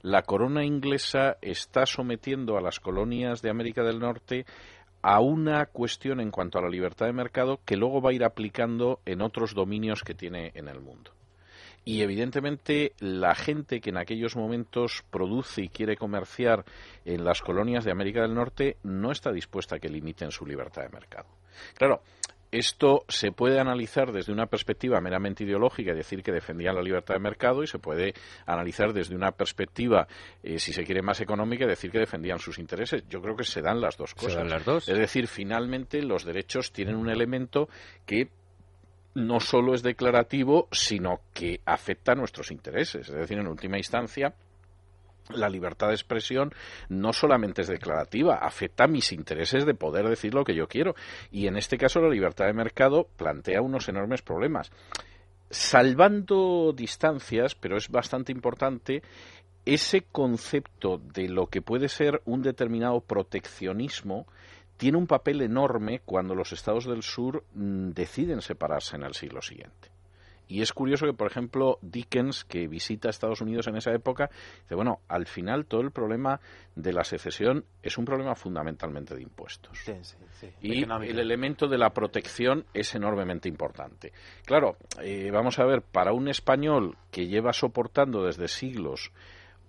[0.00, 4.46] la corona inglesa está sometiendo a las colonias de América del Norte
[5.02, 8.24] a una cuestión en cuanto a la libertad de mercado que luego va a ir
[8.24, 11.12] aplicando en otros dominios que tiene en el mundo.
[11.84, 16.64] Y evidentemente la gente que en aquellos momentos produce y quiere comerciar
[17.04, 20.82] en las colonias de América del Norte no está dispuesta a que limiten su libertad
[20.82, 21.28] de mercado.
[21.74, 22.02] Claro,
[22.50, 27.14] esto se puede analizar desde una perspectiva meramente ideológica y decir que defendían la libertad
[27.14, 28.14] de mercado y se puede
[28.46, 30.06] analizar desde una perspectiva,
[30.42, 33.04] eh, si se quiere, más económica y decir que defendían sus intereses.
[33.08, 34.36] Yo creo que se dan las dos Se cosas.
[34.36, 34.88] dan las dos.
[34.88, 37.68] Es decir, finalmente los derechos tienen un elemento
[38.06, 38.28] que
[39.14, 43.08] no solo es declarativo, sino que afecta a nuestros intereses.
[43.08, 44.34] Es decir, en última instancia,
[45.34, 46.52] la libertad de expresión
[46.88, 50.94] no solamente es declarativa, afecta a mis intereses de poder decir lo que yo quiero.
[51.30, 54.70] Y en este caso la libertad de mercado plantea unos enormes problemas.
[55.50, 59.02] Salvando distancias, pero es bastante importante,
[59.64, 64.26] ese concepto de lo que puede ser un determinado proteccionismo
[64.78, 69.42] tiene un papel enorme cuando los estados del sur mm, deciden separarse en el siglo
[69.42, 69.90] siguiente.
[70.48, 74.30] Y es curioso que, por ejemplo, Dickens, que visita Estados Unidos en esa época,
[74.62, 76.40] dice, bueno, al final todo el problema
[76.74, 79.78] de la secesión es un problema fundamentalmente de impuestos.
[80.62, 84.12] Y el elemento de la protección es enormemente importante.
[84.44, 89.12] Claro, eh, vamos a ver, para un español que lleva soportando desde siglos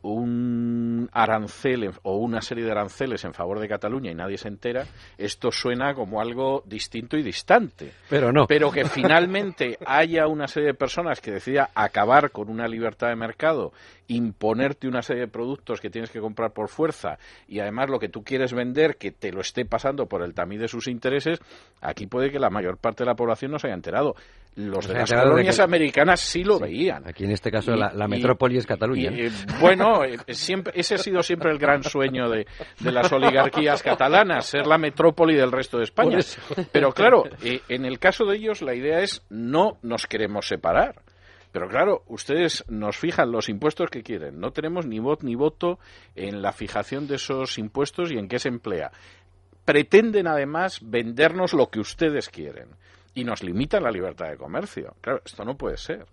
[0.02, 4.86] un arancel o una serie de aranceles en favor de Cataluña y nadie se entera,
[5.18, 7.94] esto suena como algo distinto y distante.
[8.10, 8.48] Pero no.
[8.48, 13.16] Pero que finalmente haya una serie de personas que decida acabar con una libertad de
[13.16, 13.74] mercado,
[14.10, 18.10] imponerte una serie de productos que tienes que comprar por fuerza y además lo que
[18.10, 21.40] tú quieres vender que te lo esté pasando por el tamiz de sus intereses,
[21.82, 24.16] aquí puede que la mayor parte de la población no se haya enterado.
[24.56, 27.08] Los de las de colonias que- americanas sí lo veían.
[27.08, 29.12] Aquí en este caso Y- la, la y- metrópoli es Cataluña.
[29.12, 29.32] y, eh,
[29.62, 32.46] bueno, eh, siempre, ese ha sido siempre el gran sueño de,
[32.80, 36.18] de las oligarquías catalanas, ser la metrópoli del resto de España.
[36.72, 40.96] Pero claro, eh, en el caso de ellos la idea es no nos queremos separar.
[41.52, 44.40] Pero claro, ustedes nos fijan los impuestos que quieren.
[44.40, 45.80] No tenemos ni voz ni voto
[46.16, 48.92] en la fijación de esos impuestos y en qué se emplea.
[49.66, 52.70] Pretenden además vendernos lo que ustedes quieren
[53.14, 54.96] y nos limitan la libertad de comercio.
[55.02, 56.06] Claro, esto no puede ser.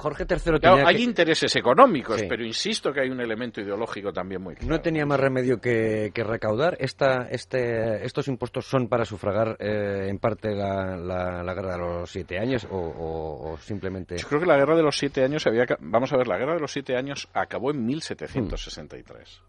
[0.00, 2.26] Jorge III Claro, tenía hay que- intereses económicos, Sí.
[2.28, 4.68] pero insisto que hay un elemento ideológico también muy claro.
[4.74, 6.76] No tenía más remedio que, que recaudar.
[6.80, 11.78] Esta, este, ¿Estos impuestos son para sufragar eh, en parte la, la- la guerra de
[11.78, 14.16] los siete años o, o- o simplemente...?
[14.16, 15.66] Yo creo que la guerra de los siete años había...
[15.80, 19.42] Vamos a ver, la guerra de los siete años acabó en 1763.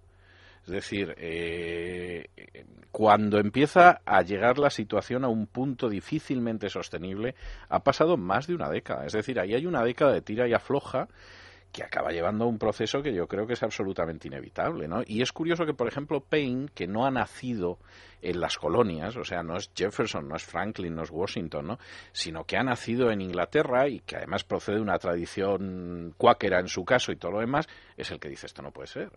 [0.71, 2.29] Es decir, eh,
[2.91, 7.35] cuando empieza a llegar la situación a un punto difícilmente sostenible,
[7.67, 9.05] ha pasado más de una década.
[9.05, 11.09] Es decir, ahí hay una década de tira y afloja
[11.73, 15.03] que acaba llevando a un proceso que yo creo que es absolutamente inevitable, ¿no?
[15.05, 17.79] Y es curioso que, por ejemplo, Paine, que no ha nacido
[18.21, 21.79] en las colonias, o sea, no es Jefferson, no es Franklin, no es Washington, ¿no?
[22.13, 26.69] Sino que ha nacido en Inglaterra y que además procede de una tradición cuáquera en
[26.69, 27.67] su caso y todo lo demás,
[27.97, 29.11] es el que dice esto no puede ser.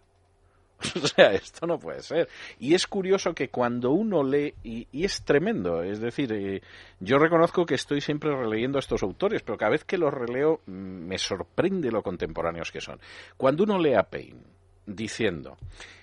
[1.03, 2.29] O sea, esto no puede ser.
[2.59, 6.62] Y es curioso que cuando uno lee, y, es tremendo, es decir, eh,
[7.01, 10.61] yo reconozco que estoy siempre releyendo a estos autores, pero cada vez que los releo
[10.66, 13.01] mm, me sorprende lo contemporáneos que son.
[13.37, 14.54] Cuando uno lee a Paine
[14.87, 15.57] diciendo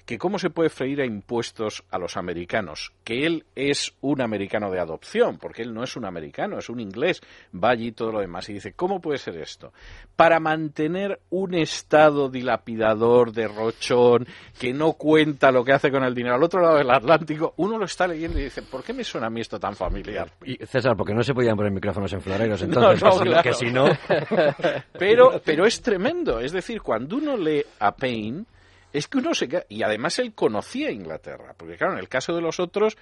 [0.03, 4.69] que cómo se puede freír a impuestos a los americanos, que él es un americano
[4.69, 7.21] de adopción, porque él no es un americano, es un inglés,
[7.55, 9.71] va allí y todo lo demás, y dice, ¿cómo puede ser esto?
[10.17, 14.27] Para mantener un Estado dilapidador, derrochón,
[14.59, 17.77] que no cuenta lo que hace con el dinero al otro lado del Atlántico, uno
[17.77, 20.29] lo está leyendo y dice, ¿por qué me suena a mí esto tan familiar?
[20.43, 23.29] Y, César, porque no se podían poner micrófonos en floreros, entonces, No, no, que, si-
[23.29, 23.43] claro.
[23.43, 23.86] que si no...
[24.99, 26.39] Pero, pero es tremendo.
[26.39, 28.43] Es decir, cuando uno lee a Paine,
[28.93, 29.65] es que uno se.
[29.69, 32.97] Y además él conocía Inglaterra, porque claro, en el caso de los otros,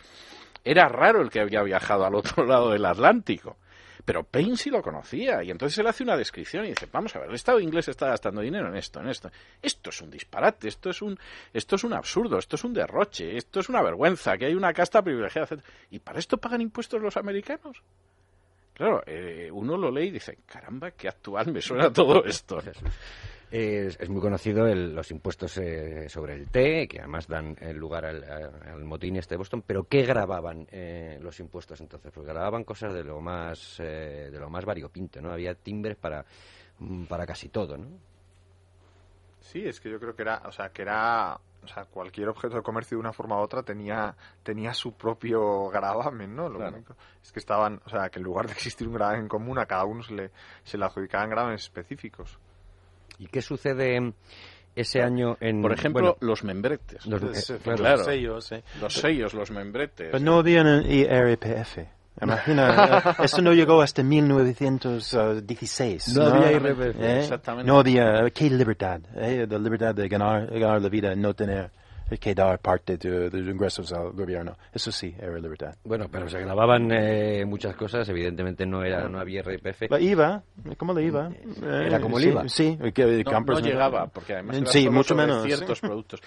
[0.63, 3.57] era raro el que había viajado al otro lado del Atlántico.
[4.05, 7.19] Pero Paine sí lo conocía, y entonces él hace una descripción y dice, vamos a
[7.19, 9.29] ver, el Estado inglés está gastando dinero en esto, en esto.
[9.61, 11.19] Esto es un disparate, esto es un,
[11.53, 14.73] esto es un absurdo, esto es un derroche, esto es una vergüenza, que hay una
[14.73, 15.57] casta privilegiada.
[15.91, 17.83] ¿Y para esto pagan impuestos los americanos?
[18.73, 22.59] Claro, eh, uno lo lee y dice, caramba, qué actual me suena todo esto.
[23.52, 27.74] Es, es muy conocido el- los impuestos eh, sobre el té, que además dan eh,
[27.74, 32.12] lugar al, motín este de Boston, pero ¿qué grababan eh, los impuestos entonces?
[32.14, 35.32] Pues grababan cosas de lo más eh, de lo más variopinto, ¿no?
[35.32, 36.24] Había timbres para,
[36.78, 37.88] mm, para casi todo, ¿no?
[39.41, 41.34] Sí, es que yo creo que era, o sea, que era,
[41.64, 45.70] o sea, cualquier objeto de comercio de una forma u otra tenía, tenía su propio
[45.70, 46.50] gravamen, ¿no?
[46.50, 46.76] Lo Claro.
[46.76, 49.66] único es que estaban, o sea, que en lugar de existir un gravamen común, a
[49.66, 50.32] cada uno se le,
[50.64, 52.38] se le adjudicaban gravámenes específicos.
[53.20, 54.13] ¿Y qué sucede
[54.76, 55.61] ese año en...
[55.61, 57.05] Por ejemplo, bueno, los membretes.
[57.05, 57.78] los- Pues, eh, eh, claro.
[57.78, 58.03] claro.
[58.05, 58.63] sellos, eh.
[58.82, 60.07] Los sellos, los membretes.
[60.11, 61.80] Pero no había un IRPF.
[62.22, 66.15] Imagina, eh, eso no llegó hasta 1916.
[66.15, 67.20] No había IRPF, ¿Eh?
[67.20, 67.67] exactamente.
[67.72, 71.72] No había, qué libertad, eh, la libertad de ganar, ganar la vida, no tener
[72.18, 74.57] que dar parte de, de los ingresos al gobierno.
[74.74, 75.76] Eso sí, era libertad.
[75.84, 79.84] Bueno, pero se grababan eh, muchas cosas, evidentemente no era no había RPF.
[79.89, 80.43] La IVA,
[80.78, 81.30] ¿cómo la IVA?
[81.62, 82.49] Era como el sí, IVA.
[82.49, 85.43] Sí, que No, no llegaba, porque además era Sí, solo mucho sobre menos.
[85.43, 86.22] ciertos productos.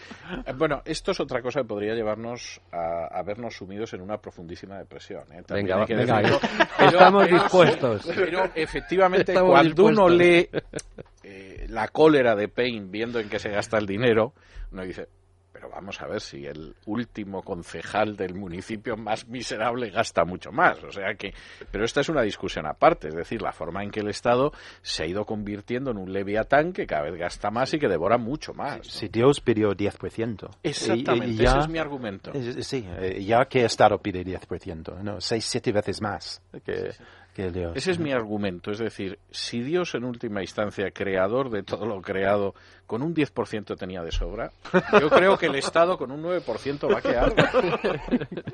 [0.47, 4.19] Eh, Bueno, esto es otra cosa que podría llevarnos a, a vernos sumidos en una
[4.19, 5.25] profundísima depresión.
[5.33, 5.43] ¿eh?
[5.49, 6.41] Venga, hay que venga, decirlo.
[6.79, 8.07] estamos dispuestos.
[8.15, 10.89] Pero efectivamente, Estamos cuando uno lee dispuestos.
[11.23, 14.35] eh, la cólera de Paine viendo en qué se gasta el dinero,
[14.73, 15.09] uno dice,
[15.53, 20.83] pero vamos a ver si el último concejal del municipio más miserable gasta mucho más.
[20.83, 21.35] O sea que,
[21.71, 25.03] pero esta es una discusión aparte, es decir, la forma en que el Estado se
[25.03, 28.55] ha ido convirtiendo en un leviatán que cada vez gasta más y que devora mucho
[28.55, 28.79] más.
[28.79, 28.85] ¿no?
[28.85, 30.49] Si Dios pidió 10%.
[30.63, 32.33] Exactamente, y- y ya- ese es mi argumento.
[32.63, 36.91] Sí, eh, ya que Estado pide 10%, no, 6, 7 veces más que, que
[37.35, 37.73] Dios.
[37.75, 42.03] Ese es mi argumento, es decir, si Dios en última instancia, creador de todo lo
[42.03, 42.55] creado,
[42.87, 44.53] con un 10% tenía de sobra,
[45.01, 47.35] yo creo que el Estado con un 9% va a quedar.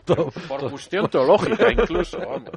[0.48, 2.50] Por cuestión teológica incluso, vamos.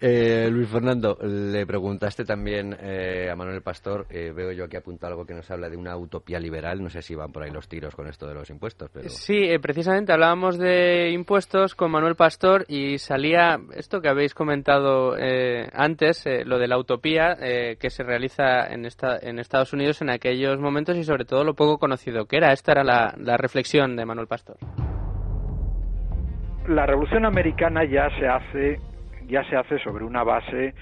[0.00, 5.08] Eh, Luis Fernando, le preguntaste también eh, a Manuel Pastor, eh, veo yo aquí apunta
[5.08, 7.68] algo que nos habla de una utopía liberal, no sé si van por ahí los
[7.68, 9.08] tiros con esto de los impuestos, pero...
[9.08, 15.16] Sí, eh, precisamente hablábamos de impuestos con Manuel Pastor y salía esto que habéis comentado
[15.18, 19.72] eh, antes, eh, lo de la utopía eh, que se realiza en, esta, en Estados
[19.72, 22.52] Unidos en aquellos momentos y sobre todo lo poco conocido que era.
[22.52, 24.58] Esta era la, la reflexión de Manuel Pastor.
[26.68, 28.80] La Revolución Americana ya se hace
[29.28, 30.74] ya se hace sobre una base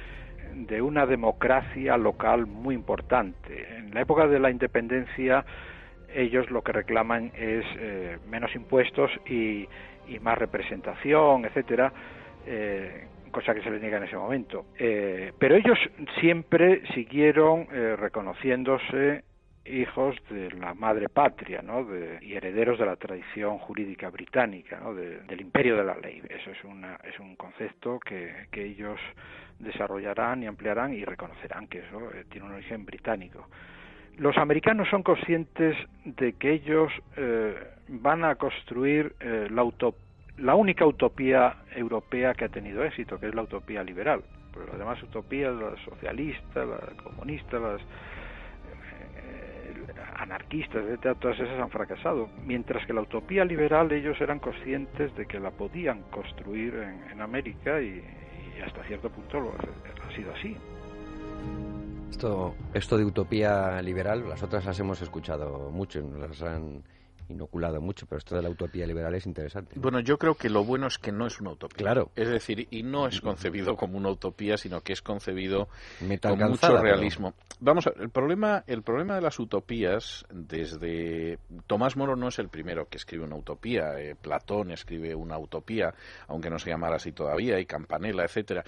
[0.54, 3.76] de una democracia local muy importante.
[3.76, 5.44] En la época de la independencia
[6.14, 9.68] ellos lo que reclaman es eh, menos impuestos y,
[10.20, 11.92] más representación, etcétera,
[12.46, 14.66] eh, cosa que se les niega en ese momento.
[14.78, 15.78] Eh, pero ellos
[16.20, 19.24] siempre siguieron eh, reconociéndose
[19.68, 21.84] hijos de la madre patria ¿no?
[21.84, 26.22] de, y herederos de la tradición jurídica británica, del imperio de la ley.
[26.28, 29.00] Eso es, una, es un concepto que, que ellos
[29.58, 33.48] desarrollarán y ampliarán y reconocerán que eso eh, tiene un origen británico.
[34.18, 37.54] Los americanos son conscientes de que ellos eh,
[37.88, 39.64] van a construir eh, la,
[40.38, 44.22] la única utopía europea que ha tenido éxito, que es la utopía liberal.
[44.68, 47.82] Las demás utopías, las socialistas, las comunistas, las
[50.18, 52.28] anarquistas, etcétera, todas esas han fracasado.
[52.44, 57.80] Mientras que la utopía liberal ellos eran conscientes de que la podían construir en, América
[57.80, 58.02] y,
[58.64, 60.56] hasta cierto punto lo, ha sido así.
[62.10, 66.82] Esto, esto de utopía liberal, las otras las hemos escuchado mucho, las han
[67.28, 69.78] inoculado mucho, pero esto de la utopía liberal es interesante.
[69.78, 71.78] Bueno, yo creo que lo bueno es que no es una utopía.
[71.78, 72.10] Claro.
[72.16, 75.68] Es decir, y no es concebido como una utopía, sino que es concebido
[76.22, 77.34] con mucho realismo.
[77.60, 82.48] Vamos a el problema, el problema de las utopías, desde Tomás Moro no es el
[82.48, 85.94] primero que escribe una utopía, eh, Platón escribe una utopía,
[86.28, 88.64] aunque no se llamara así todavía, y Campanella, etcétera.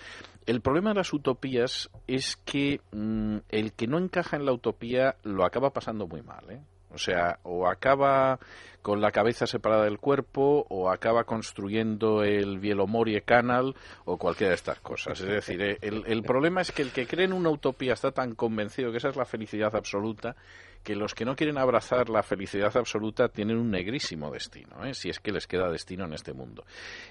[0.46, 5.16] El problema de las utopías es que mm, el que no encaja en la utopía
[5.22, 6.60] lo acaba pasando muy mal, ¿eh?
[6.92, 8.38] O sea, o acaba
[8.82, 13.74] con la cabeza separada del cuerpo, o acaba construyendo el Bielomorie Canal,
[14.04, 15.20] o cualquiera de estas cosas.
[15.20, 18.12] Es decir, eh, el, el problema es que el que cree en una utopía está
[18.12, 20.36] tan convencido que esa es la felicidad absoluta,
[20.82, 24.94] que los que no quieren abrazar la felicidad absoluta tienen un negrísimo destino, ¿eh?
[24.94, 26.64] si es que les queda destino en este mundo.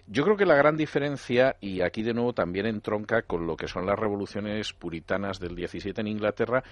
[0.08, 3.68] Yo creo que la gran diferencia, y aquí de nuevo también entronca con lo que
[3.68, 6.64] son las revoluciones puritanas del 17 en Inglaterra,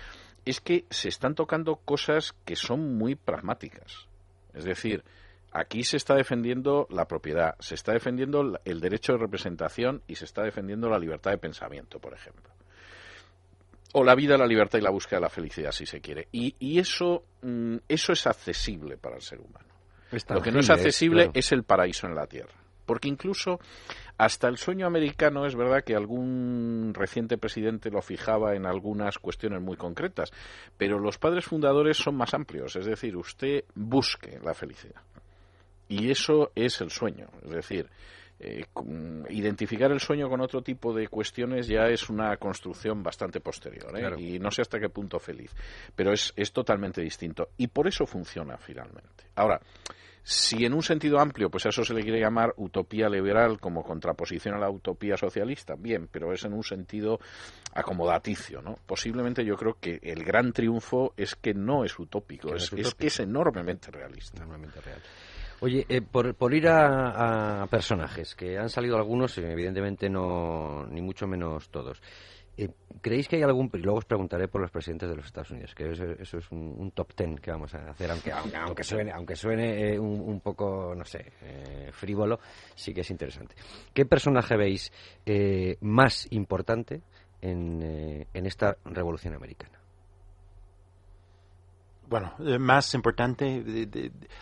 [0.46, 4.08] es que se están tocando cosas que son muy pragmáticas.
[4.54, 5.04] Es decir,
[5.52, 10.26] aquí se está defendiendo la propiedad, se está defendiendo el derecho de representación y se
[10.26, 12.56] está defendiendo la libertad de pensamiento, por ejemplo
[13.98, 16.28] o la vida, la libertad y la búsqueda de la felicidad, si se quiere.
[16.34, 19.70] Y, eso, mm, eso es accesible para el ser humano.
[20.30, 22.54] Lo que no es accesible es, el paraíso en la tierra.
[22.86, 23.58] Porque incluso
[24.18, 29.62] hasta el sueño americano es verdad que algún reciente presidente lo fijaba en algunas cuestiones
[29.62, 30.30] muy concretas,
[30.78, 35.02] pero los padres fundadores son más amplios, es decir, usted busque la felicidad.
[35.88, 37.90] Y eso es el sueño, es decir,
[38.40, 38.66] eh,
[39.30, 44.22] identificar el sueño con otro tipo de cuestiones ya es una construcción bastante posterior ¿eh?
[44.22, 45.52] y no sé hasta qué punto feliz,
[45.96, 49.26] pero es, es totalmente distinto y por eso funciona finalmente.
[49.36, 49.60] Ahora,
[50.28, 53.84] si en un sentido amplio, pues a eso se le quiere llamar utopía liberal como
[53.84, 57.20] contraposición a la utopía socialista, bien, pero es en un sentido
[57.74, 58.80] acomodaticio, ¿no?
[58.88, 63.08] Posiblemente yo creo que el gran triunfo es que no es utópico, es, es, que
[63.08, 64.38] es enormemente realista.
[64.38, 65.00] Enormemente real.
[65.62, 71.70] Oye, eh, por, ir a, personajes, que han salido algunos, evidentemente no, ni mucho menos
[71.70, 72.02] todos.
[72.58, 72.70] Eh,
[73.02, 75.92] ¿Creéis que hay algún, luego os preguntaré por los presidentes de los Estados Unidos, que
[75.92, 80.00] eso, es un, top ten que vamos a hacer, aunque, aunque, suene, aunque suene eh,
[80.00, 81.32] un, poco, no sé,
[81.92, 82.40] frívolo,
[82.76, 83.56] sí que es interesante.
[83.94, 84.92] ¿Qué personaje veis
[85.82, 87.02] más importante
[87.42, 89.85] en esta revolución americana?
[92.10, 93.64] Bueno, eh, más importante,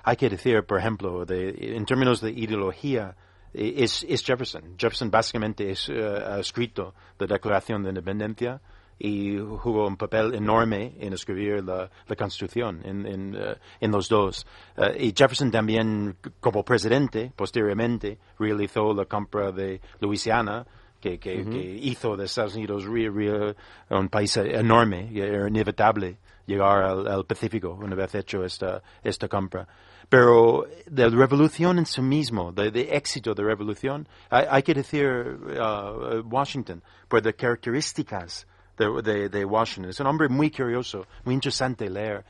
[0.03, 3.15] hay que decir, por ejemplo, de, en términos de ideología,
[3.53, 4.75] eh, es, es Jefferson.
[4.77, 5.93] Jefferson básicamente es, uh,
[6.27, 8.61] ha escrito la Declaración de Independencia
[8.99, 14.07] y jugó un papel enorme en escribir la, la Constitución en, en, uh, en los
[14.07, 14.45] dos.
[14.77, 20.65] Uh, y Jefferson también, como presidente, posteriormente, realizó la compra de Luisiana,
[20.99, 21.51] que, que, -huh.
[21.51, 28.15] que hizo de Estados Unidos un país enorme, era inevitable llegar al, Pacífico una vez
[28.15, 29.67] hecho esta, esta compra.
[30.09, 36.19] Pero de la revolución en sí mismo, de, éxito de revolución, hay, que decir uh,
[36.25, 38.45] Washington, por las características
[38.77, 39.89] de, de, Washington.
[39.89, 42.25] Es un hombre muy curioso, muy interesante leer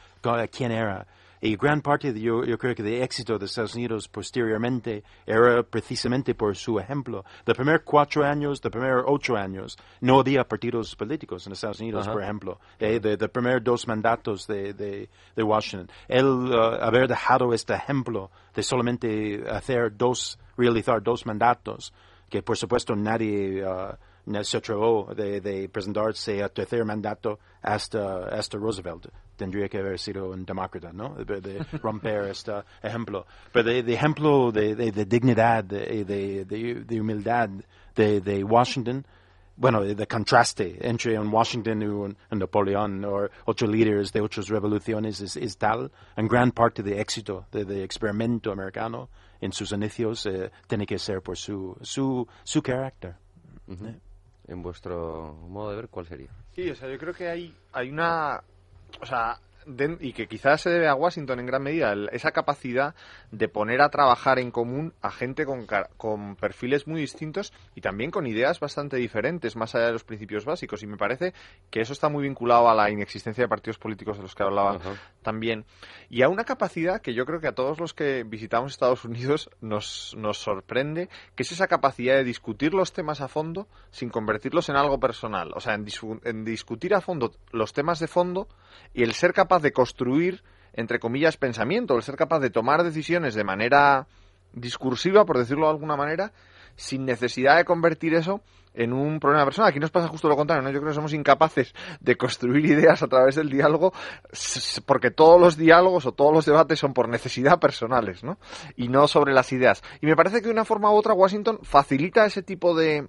[0.51, 1.05] quién era.
[1.45, 5.61] Y gran parte, de, yo, yo, creo que del éxito de Estados Unidos posteriormente era
[5.61, 7.25] precisamente por su ejemplo.
[7.45, 12.07] De primeros cuatro años, de primeros ocho años, no había partidos políticos en Estados Unidos,
[12.07, 12.61] por ejemplo.
[12.79, 15.89] Eh, de, de primeros dos mandatos de, de, de Washington.
[16.07, 21.93] Él uh, haber dejado este ejemplo de solamente hacer dos, realizar dos mandatos,
[22.29, 23.67] que por supuesto nadie...
[23.67, 23.97] Uh,
[24.43, 29.07] se atrevió de, de, presentarse a tercer mandato hasta, hasta Roosevelt
[29.43, 31.15] tendría que haber sido un demócrata, ¿no?
[31.15, 33.25] De, romper este ejemplo.
[33.51, 34.73] Pero de, ejemplo de,
[35.05, 37.49] dignidad de, humildad
[37.93, 39.05] de, Washington,
[39.57, 45.19] bueno, de contraste entre un Washington y un, Napoleón o otros líderes de otras revoluciones
[45.19, 49.09] es, tal, en gran parte de éxito del experimento americano
[49.41, 53.15] en sus inicios eh, tiene que ser por su, su, su carácter.
[54.47, 56.29] En vuestro modo de ver, ¿cuál sería?
[56.55, 58.41] Sí, o sea, yo creo que hay, hay una...
[59.01, 62.31] O sea, den- y que quizás se debe a Washington en gran medida, el- esa
[62.31, 62.95] capacidad
[63.31, 65.65] de poner a trabajar en común a gente con,
[65.97, 70.45] con perfiles muy distintos y también con ideas bastante diferentes, más allá de los principios
[70.45, 70.83] básicos.
[70.83, 71.33] Y me parece
[71.69, 74.75] que eso está muy vinculado a la inexistencia de partidos políticos de los que hablaba
[74.75, 74.93] Ajá.
[75.21, 75.65] también.
[76.09, 79.49] Y a una capacidad que yo creo que a todos los que visitamos Estados Unidos
[79.61, 84.69] nos, nos sorprende, que es esa capacidad de discutir los temas a fondo sin convertirlos
[84.69, 85.51] en algo personal.
[85.55, 85.85] O sea, en,
[86.23, 88.47] en discutir a fondo los temas de fondo
[88.93, 90.43] y el ser capaz de construir,
[90.73, 94.07] entre comillas, pensamiento, el ser capaz de tomar decisiones de manera
[94.53, 96.31] discursiva, por decirlo de alguna manera,
[96.75, 98.41] sin necesidad de convertir eso
[98.73, 99.69] en un problema personal.
[99.69, 100.71] Aquí nos pasa justo lo contrario, ¿no?
[100.71, 103.93] Yo creo que somos incapaces de construir ideas a través del diálogo
[104.85, 108.37] porque todos los diálogos o todos los debates son por necesidad personales, ¿no?
[108.75, 109.83] Y no sobre las ideas.
[110.01, 113.07] Y me parece que de una forma u otra Washington facilita ese tipo de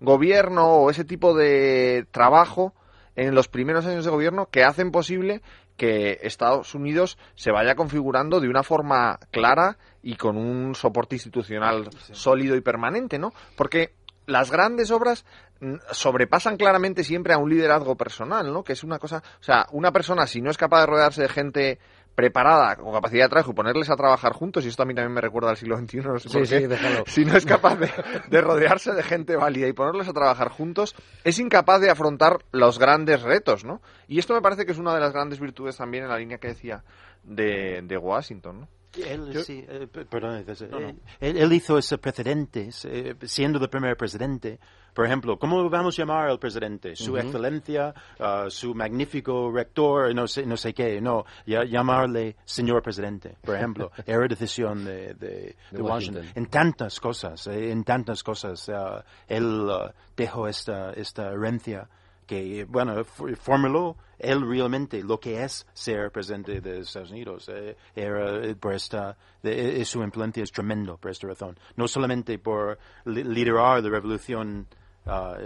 [0.00, 2.74] gobierno o ese tipo de trabajo
[3.16, 5.42] en los primeros años de gobierno que hacen posible
[5.80, 11.88] que Estados Unidos se vaya configurando de una forma clara y con un soporte institucional
[12.12, 13.32] sólido y permanente, ¿no?
[13.56, 13.94] Porque
[14.26, 15.24] las grandes obras
[15.60, 18.62] mm, sobrepasan claramente siempre a un liderazgo personal, ¿no?
[18.62, 21.28] Que es una cosa, o sea, una persona si no es capaz de rodearse de
[21.30, 21.78] gente
[22.14, 25.14] preparada, con capacidad de trabajo y ponerles a trabajar juntos, y esto a mí también
[25.14, 27.04] me recuerda al siglo XXI, no sé por Sí, qué, sí, déjalo.
[27.06, 27.90] si no es capaz de,
[28.28, 30.94] de rodearse de gente válida y ponerlos a trabajar juntos,
[31.24, 33.80] es incapaz de afrontar los grandes retos, ¿no?
[34.08, 36.38] Y esto me parece que es una de las grandes virtudes también en la línea
[36.38, 36.84] que decía
[37.22, 38.68] de, de Washington, ¿no?
[38.96, 40.88] Él, Yo- sí, eh, perdón, No, no.
[40.88, 44.58] eh, Él, él hizo ese precedente, eh, siendo el primer presidente.
[44.92, 46.96] Por ejemplo, ¿cómo vamos a llamar al presidente?
[46.96, 51.00] Su excelencia, ah, su magnífico rector, no sé, no sé qué.
[51.00, 53.92] No, ya- llamarle señor presidente, por ejemplo.
[54.06, 56.22] Era decisión de, de- de Washington.
[56.22, 56.26] Washington.
[56.34, 61.88] En tantas cosas, eh, en tantas cosas, ah, él ah, dejó esta, esta herencia
[62.30, 67.48] que, bueno, formuló él realmente lo que es ser presidente de Estados Unidos.
[67.52, 71.58] eh, era eh, por esta, de- eh, su influencia es tremendo por esta razón.
[71.74, 74.68] No solamente por li- liderar la revolución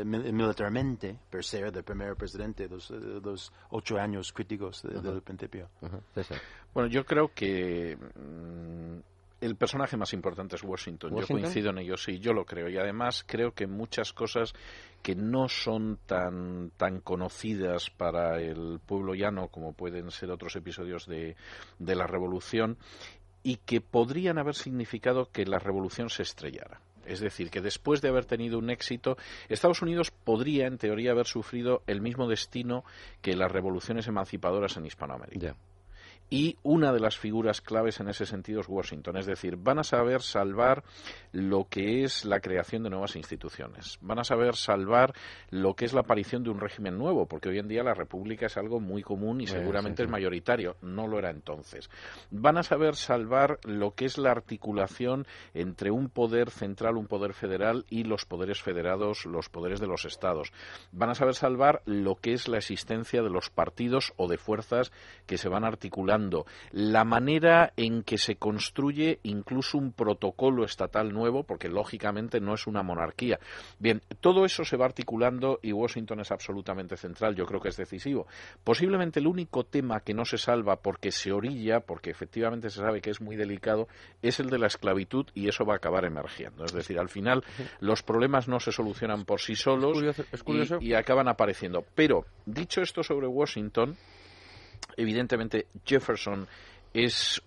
[0.04, 5.22] mil- militarmente, por ser el primer presidente de los, los ocho años críticos de- del
[5.22, 5.70] principio.
[5.80, 6.00] Ajá.
[6.14, 6.38] César.
[6.74, 8.98] Bueno, yo creo que mm,
[9.44, 11.12] el personaje más importante es Washington.
[11.12, 11.36] ¿Washington?
[11.36, 12.68] Yo coincido en ello, sí, yo lo creo.
[12.68, 14.54] Y además creo que muchas cosas
[15.02, 21.06] que no son tan, tan conocidas para el pueblo llano como pueden ser otros episodios
[21.06, 21.36] de,
[21.78, 22.78] de la Revolución
[23.42, 26.80] y que podrían haber significado que la Revolución se estrellara.
[27.04, 29.18] Es decir, que después de haber tenido un éxito,
[29.50, 32.82] Estados Unidos podría, en teoría, haber sufrido el mismo destino
[33.20, 35.54] que las revoluciones emancipadoras en Hispanoamérica.
[36.30, 39.16] Y una de las figuras claves en ese sentido es Washington.
[39.16, 40.82] Es decir, van a saber salvar
[41.32, 43.98] lo que es la creación de nuevas instituciones.
[44.00, 45.14] Van a saber salvar
[45.50, 48.46] lo que es la aparición de un régimen nuevo, porque hoy en día la República
[48.46, 50.08] es algo muy común y seguramente sí, sí.
[50.08, 50.76] es mayoritario.
[50.82, 51.90] No lo era entonces.
[52.30, 57.34] Van a saber salvar lo que es la articulación entre un poder central, un poder
[57.34, 60.52] federal y los poderes federados, los poderes de los estados.
[60.92, 64.92] Van a saber salvar lo que es la existencia de los partidos o de fuerzas
[65.26, 65.64] que se van
[66.72, 72.66] la manera en que se construye incluso un protocolo estatal nuevo, porque lógicamente no es
[72.66, 73.38] una monarquía.
[73.78, 77.76] Bien, todo eso se va articulando y Washington es absolutamente central, yo creo que es
[77.76, 78.26] decisivo.
[78.62, 83.00] Posiblemente el único tema que no se salva porque se orilla, porque efectivamente se sabe
[83.00, 83.88] que es muy delicado,
[84.22, 86.64] es el de la esclavitud y eso va a acabar emergiendo.
[86.64, 87.44] Es decir, al final
[87.80, 90.78] los problemas no se solucionan por sí solos Es curioso- es curioso.
[90.80, 91.84] y- y acaban apareciendo.
[91.94, 93.96] Pero, dicho esto sobre Washington,
[94.96, 96.46] evidentemente Jefferson
[96.92, 97.42] es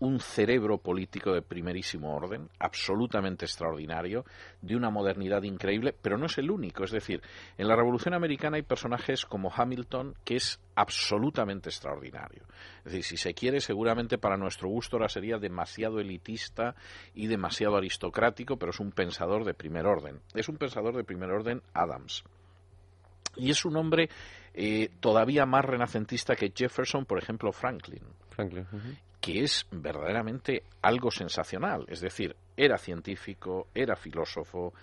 [0.00, 4.24] un cerebro político de primerísimo orden, absolutamente extraordinario,
[4.62, 6.84] de una modernidad increíble, pero no es el único.
[6.84, 7.20] Es decir,
[7.58, 12.44] en la Revolución Americana hay personajes como Hamilton, que es absolutamente extraordinario.
[12.78, 16.74] Es decir, si se quiere, seguramente para nuestro gusto ahora sería demasiado elitista
[17.14, 20.20] y demasiado aristocrático, pero es un pensador de primer orden.
[20.34, 22.24] Es un pensador de primer orden Adams.
[23.36, 24.08] Y es un hombre
[24.54, 28.66] eh, todavía más renacentista que Jefferson, por ejemplo, Franklin Franklin.
[29.20, 31.84] que es verdaderamente algo sensacional.
[31.88, 34.74] Es decir, era científico, era filósofo,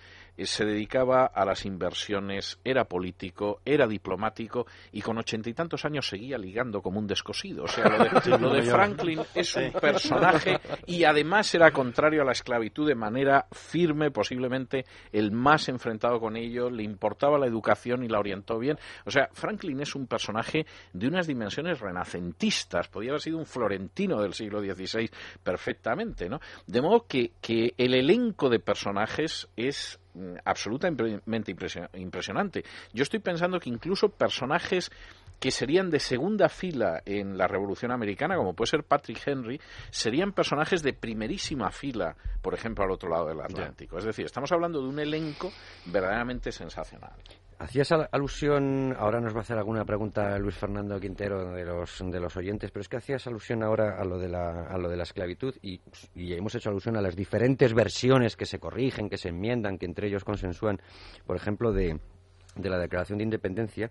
[0.45, 6.07] se dedicaba a las inversiones, era político, era diplomático y con ochenta y tantos años
[6.07, 7.63] seguía ligando como un descosido.
[7.63, 12.25] O sea, lo de, lo de Franklin es un personaje y además era contrario a
[12.25, 18.03] la esclavitud de manera firme, posiblemente el más enfrentado con ello, le importaba la educación
[18.03, 18.77] y la orientó bien.
[19.05, 24.21] O sea, Franklin es un personaje de unas dimensiones renacentistas, podía haber sido un florentino
[24.21, 25.09] del siglo XVI
[25.43, 26.39] perfectamente, ¿no?
[26.65, 29.99] De modo que, que el elenco de personajes es
[30.45, 32.63] absolutamente impresio- impresionante.
[32.93, 34.91] Yo estoy pensando que incluso personajes
[35.39, 39.61] que serían de segunda fila en la Revolución Americana, como puede ser Patrick Henry,
[39.91, 43.97] serían personajes de primerísima fila, por ejemplo, al otro lado del Atlántico.
[43.99, 45.51] Es decir, estamos hablando de un elenco
[45.85, 47.13] verdaderamente sensacional.
[47.59, 52.03] Hacías al- alusión, ahora nos va a hacer alguna pregunta Luis Fernando Quintero de los,
[52.05, 54.87] de los oyentes, pero es que hacías alusión ahora a lo de la, a lo
[54.89, 55.81] de la esclavitud y,
[56.13, 59.87] y hemos hecho alusión a las diferentes versiones que se corrigen, que se enmiendan, que
[59.87, 60.79] entre ellos consensúan,
[61.25, 61.99] por ejemplo, de,
[62.55, 63.89] de la Declaración de Independencia.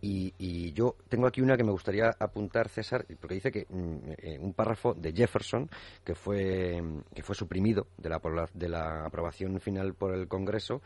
[0.00, 3.96] Y, y yo tengo aquí una que me gustaría apuntar, César, porque dice que mm,
[4.16, 5.68] eh, un párrafo de Jefferson,
[6.04, 6.80] que fue,
[7.12, 8.20] que fue suprimido de la,
[8.54, 10.82] de la aprobación final por el Congreso,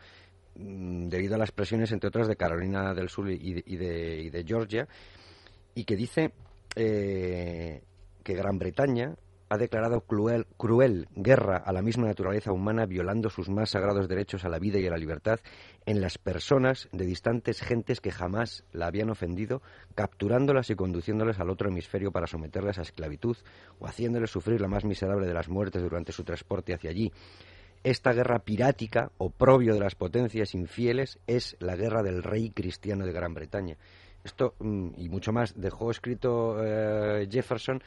[0.55, 4.29] debido a las presiones, entre otras, de Carolina del Sur y de, y de- y
[4.29, 4.87] de Georgia,
[5.75, 6.31] y que dice
[6.75, 7.81] eh,
[8.23, 9.15] que Gran Bretaña
[9.49, 14.45] ha declarado cruel, cruel guerra a la misma naturaleza humana, violando sus más sagrados derechos
[14.45, 15.39] a la vida y a la libertad
[15.85, 19.61] en las personas de distantes gentes que jamás la habían ofendido,
[19.93, 23.37] capturándolas y conduciéndolas al otro hemisferio para someterlas a esclavitud
[23.79, 27.11] o haciéndoles sufrir la más miserable de las muertes durante su transporte hacia allí.
[27.83, 33.11] Esta guerra pirática, oprobio de las potencias infieles, es la guerra del rey cristiano de
[33.11, 33.77] Gran Bretaña.
[34.23, 37.83] Esto mm, y mucho más dejó escrito eh, Jefferson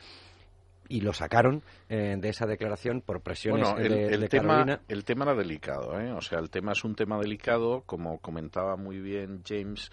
[0.89, 4.49] y lo sacaron eh, de esa declaración por presiones Bueno, el, de, el de tema,
[4.49, 4.81] Carolina.
[4.87, 6.13] el tema era delicado, ¿eh?
[6.13, 9.91] O sea, el tema es un tema delicado, como comentaba muy bien James,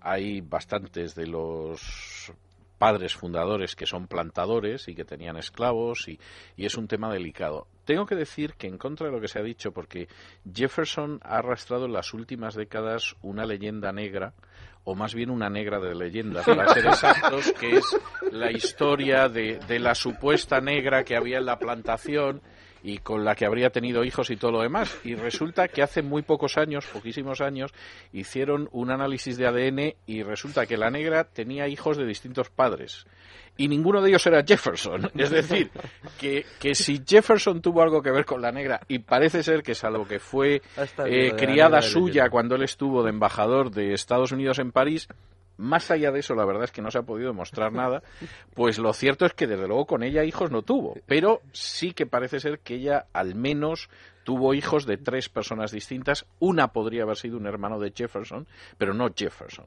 [0.00, 2.32] hay bastantes de los
[2.84, 6.20] padres fundadores que son plantadores y que tenían esclavos y,
[6.54, 7.66] y es un tema delicado.
[7.86, 10.06] Tengo que decir que en contra de lo que se ha dicho, porque
[10.54, 14.34] Jefferson ha arrastrado en las últimas décadas una leyenda negra,
[14.84, 17.98] o más bien una negra de leyenda, para ser exactos, que es
[18.30, 22.42] la historia de, de la supuesta negra que había en la plantación
[22.84, 24.94] y con la que habría tenido hijos y todo lo demás.
[25.04, 27.72] Y resulta que hace muy pocos años, poquísimos años,
[28.12, 33.06] hicieron un análisis de ADN y resulta que la negra tenía hijos de distintos padres.
[33.56, 35.10] Y ninguno de ellos era Jefferson.
[35.16, 35.70] Es decir,
[36.20, 39.74] que, que si Jefferson tuvo algo que ver con la negra, y parece ser que
[39.74, 40.60] salvo que fue
[41.06, 45.08] eh, criada suya cuando él estuvo de embajador de Estados Unidos en París,
[45.56, 48.02] más allá de eso, la verdad es que no se ha podido demostrar nada.
[48.54, 52.06] Pues lo cierto es que desde luego con ella hijos no tuvo, pero sí que
[52.06, 53.88] parece ser que ella al menos
[54.24, 56.24] tuvo hijos de tres personas distintas.
[56.38, 58.46] Una podría haber sido un hermano de Jefferson,
[58.78, 59.66] pero no Jefferson.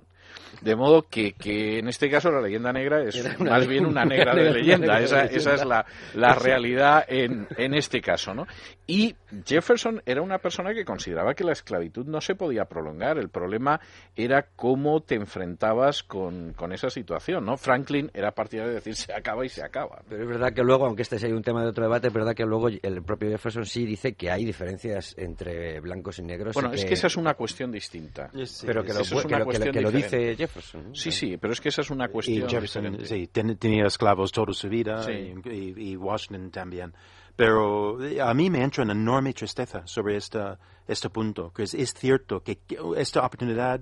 [0.61, 4.03] De modo que, que en este caso la leyenda negra es una- más bien una
[4.03, 4.99] negra de leyenda.
[4.99, 5.85] Esa, esa es la,
[6.15, 8.45] la realidad en, en este caso, ¿no?
[8.89, 9.15] Y
[9.45, 13.18] Jefferson era una persona que consideraba que la esclavitud no se podía prolongar.
[13.18, 13.81] El problema
[14.15, 17.57] era cómo te enfrentabas con, con esa situación, ¿no?
[17.57, 20.01] Franklin era partidario de decir se acaba y se acaba.
[20.07, 22.34] Pero es verdad que luego, aunque este sea un tema de otro debate, es verdad
[22.34, 26.55] que luego el propio Jefferson sí dice que hay diferencias entre blancos y negros.
[26.55, 28.31] y Bueno, es que esa es una cuestión distinta.
[28.65, 30.84] Pero que lo, Eso es que una lo- que lo- cuestión que lo dice Jefferson.
[30.89, 30.95] ¿no?
[30.95, 33.05] Sí, sí, pero es que esa es una Y cuestión Jefferson, diferente.
[33.05, 35.11] sí, ten- tenía esclavos toda su vida Sí.
[35.11, 36.93] y, y- y Washington también.
[37.38, 41.73] Pero eh, a mí me entra una enorme tristeza sobre esta, este punto, que es,
[41.73, 42.59] es cierto que
[42.97, 43.80] esta oportunidad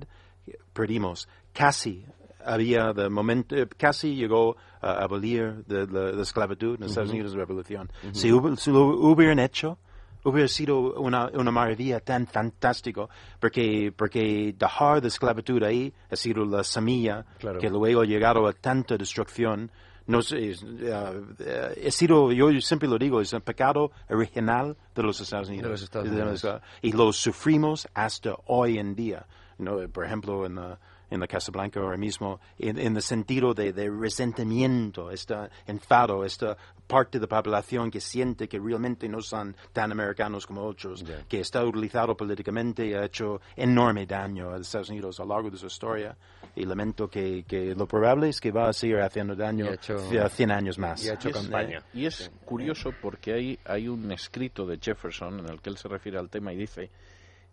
[0.73, 1.27] perdimos.
[1.53, 2.05] Casi
[2.45, 7.31] había de momento, eh, casi llegó a abolir de, la la esclavitud en Estados Unidos
[7.31, 7.89] de la revolución.
[8.11, 9.79] Si, hubo- si lo hubieran hecho,
[10.25, 13.09] hubiera sido una, una maravilla tan fantástico,
[13.39, 17.59] porque, porque dejar de esclavitud ahí ha sido la semilla Claro.
[17.59, 19.71] que luego ha llegado a tanta destrucción.
[20.07, 25.03] No sé, es, eh, eh, sido, yo siempre lo digo, es un pecado original de
[25.03, 25.71] los Estados Unidos.
[25.71, 26.45] Los Estados
[26.81, 29.25] y lo sufrimos hasta hoy en día.
[29.57, 29.77] ¿no?
[29.89, 30.79] Por ejemplo, en la,
[31.09, 35.35] en la Casa Blanca ahora mismo, en, en el sentido de, de resentimiento, este
[35.67, 36.57] enfado, esta
[36.87, 41.39] parte de la población que siente que realmente no son tan americanos como otros, que
[41.39, 45.49] está utilizado políticamente y ha hecho enorme daño a los Estados Unidos a lo largo
[45.49, 46.15] de su historia.
[46.55, 50.51] Y lamento que, que lo probable es que va a seguir haciendo daño c- 100
[50.51, 51.03] años más.
[51.03, 51.83] y ha hecho Y es- campaña.
[51.93, 55.87] Y es curioso porque hay, hay un escrito de Jefferson en el que él se
[55.87, 56.89] refiere al tema y dice,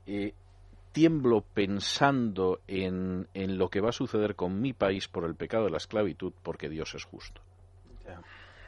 [0.06, 0.34] eh,
[0.93, 5.64] tiemblo pensando en, en lo que va a suceder con mi país por el pecado
[5.64, 7.40] de la esclavitud porque Dios es justo.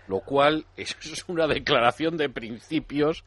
[0.08, 0.96] Lo cual es
[1.28, 3.24] una declaración de principios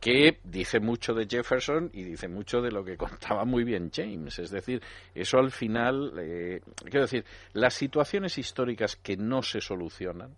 [0.00, 4.38] que dice mucho de Jefferson y dice mucho de lo que contaba muy bien James.
[4.38, 4.82] Es decir,
[5.14, 10.34] eso al final, eh, quiero decir, las situaciones históricas que no se solucionan,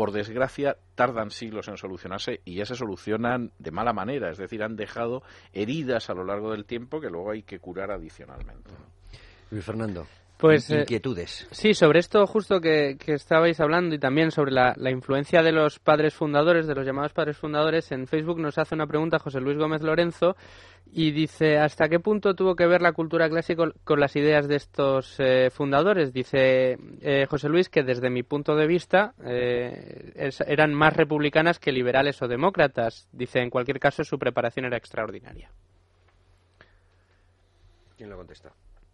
[0.00, 4.62] por desgracia, tardan siglos en solucionarse y ya se solucionan de mala manera, es decir,
[4.62, 5.22] han dejado
[5.52, 8.70] heridas a lo largo del tiempo que luego hay que curar adicionalmente.
[9.50, 10.06] Luis Fernando.
[10.40, 11.46] Pues, eh, inquietudes.
[11.50, 15.52] Sí, sobre esto justo que, que estabais hablando y también sobre la, la, influencia de
[15.52, 19.40] los padres fundadores, de los llamados padres fundadores, en Facebook nos hace una pregunta José
[19.40, 20.36] Luis Gómez Lorenzo
[20.92, 24.56] y dice, ¿hasta qué punto tuvo que ver la cultura clásica con las ideas de
[24.56, 26.12] estos eh, fundadores?
[26.12, 31.58] Dice eh, José Luis que desde mi punto de vista eh, es, eran más republicanas
[31.58, 33.08] que liberales o demócratas.
[33.12, 35.50] Dice, en cualquier caso, su preparación era extraordinaria.
[37.96, 38.52] ¿Quién lo contesta?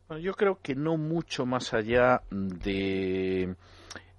[0.09, 3.55] Bueno, yo creo que no mucho más allá de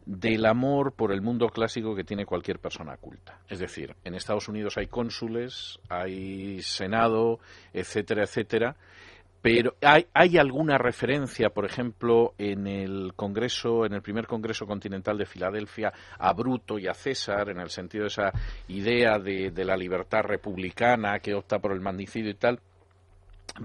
[0.06, 3.42] del amor por el mundo clásico que tiene cualquier persona culta.
[3.50, 7.40] Es decir, en Estados Unidos hay cónsules, hay Senado,
[7.74, 8.78] etcétera, etcétera,
[9.42, 15.18] pero hay, hay, alguna referencia, por ejemplo, en el Congreso, en el primer Congreso Continental
[15.18, 18.32] de Filadelfia, a Bruto y a César, en el sentido de esa
[18.70, 22.60] idea de, de la libertad republicana que opta por el magnicidio y tal.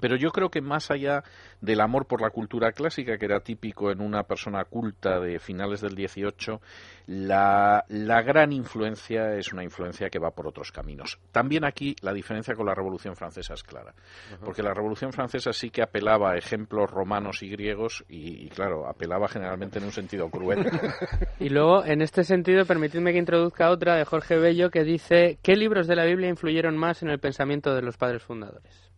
[0.00, 1.22] Pero yo creo que más allá
[1.60, 5.80] del amor por la cultura clásica, que era típico en una persona culta de finales
[5.80, 6.60] del 18,
[7.06, 11.18] la, la, gran influencia es una influencia que va por otros caminos.
[11.30, 14.44] También aquí la diferencia con la Revolución Francesa es clara, uh -huh.
[14.44, 18.88] porque la Revolución Francesa sí que apelaba a ejemplos romanos y griegos y, y claro,
[18.88, 20.64] apelaba generalmente en un sentido cruel.
[21.40, 25.54] y luego, en este sentido, permitidme que introduzca otra de Jorge Bello que dice, ¿qué
[25.54, 28.91] libros de la Biblia influyeron más en el pensamiento de los padres fundadores?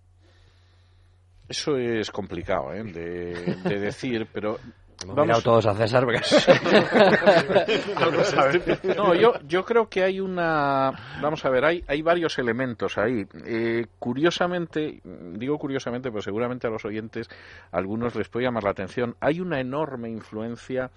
[1.49, 2.83] Eso es complicado ¿eh?
[2.85, 4.59] de, de decir, pero
[5.03, 5.27] Hemos Vamos.
[5.27, 6.05] mirado todos a César.
[6.05, 6.21] Porque...
[8.97, 10.93] no, yo, yo creo que hay una.
[11.21, 13.27] Vamos a ver, hay, hay varios elementos ahí.
[13.45, 17.29] Eh, curiosamente, digo curiosamente, pero seguramente a los oyentes
[17.73, 19.17] algunos les puede llamar la atención.
[19.21, 20.91] Hay una enorme influencia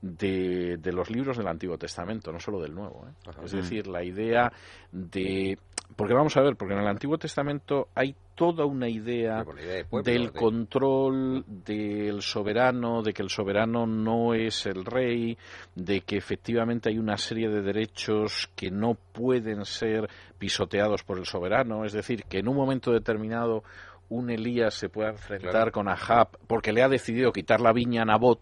[0.00, 3.06] de, de los libros del Antiguo Testamento, no solo del Nuevo.
[3.06, 3.30] ¿eh?
[3.44, 4.50] Es decir, la idea
[4.92, 5.58] de.
[5.96, 9.84] Porque vamos a ver, porque en el Antiguo Testamento hay toda una idea, idea de
[9.84, 10.32] pueblo, del de...
[10.32, 15.36] control del soberano, de que el soberano no es el rey,
[15.74, 20.08] de que efectivamente hay una serie de derechos que no pueden ser
[20.38, 23.62] pisoteados por el soberano, es decir, que en un momento determinado
[24.08, 25.72] un Elías se pueda enfrentar Claro.
[25.72, 28.40] con Ahab porque le ha decidido quitar la viña a Nabot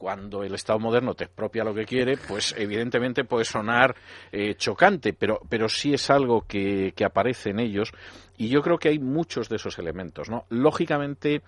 [0.00, 3.94] cuando el Estado moderno te expropia lo que quiere, pues evidentemente puede sonar
[4.32, 7.92] eh, chocante, pero, pero sí es algo que, que aparece en ellos
[8.38, 10.30] y yo creo que hay muchos de esos elementos.
[10.30, 10.46] ¿no?
[10.48, 11.42] Lógicamente,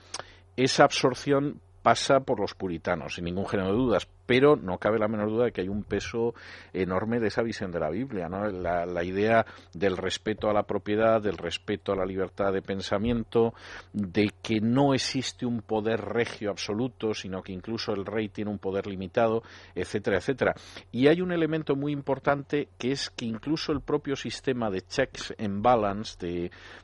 [0.55, 5.09] esa absorción pasa por los puritanos, sin ningún género de dudas, pero no cabe la
[5.09, 6.33] menor duda de que hay un peso
[6.73, 8.47] enorme de esa visión de la Biblia, ¿no?
[8.47, 9.45] la, idea
[9.75, 13.53] del respeto a la propiedad, del respeto a la libertad de pensamiento,
[13.93, 18.59] de que no existe un poder regio absoluto, sino que incluso el rey tiene un
[18.59, 19.43] poder limitado,
[19.75, 20.55] etcétera, etcétera.
[20.91, 25.35] Y hay un elemento muy importante que es que incluso el propio sistema de checks
[25.39, 26.17] and balance,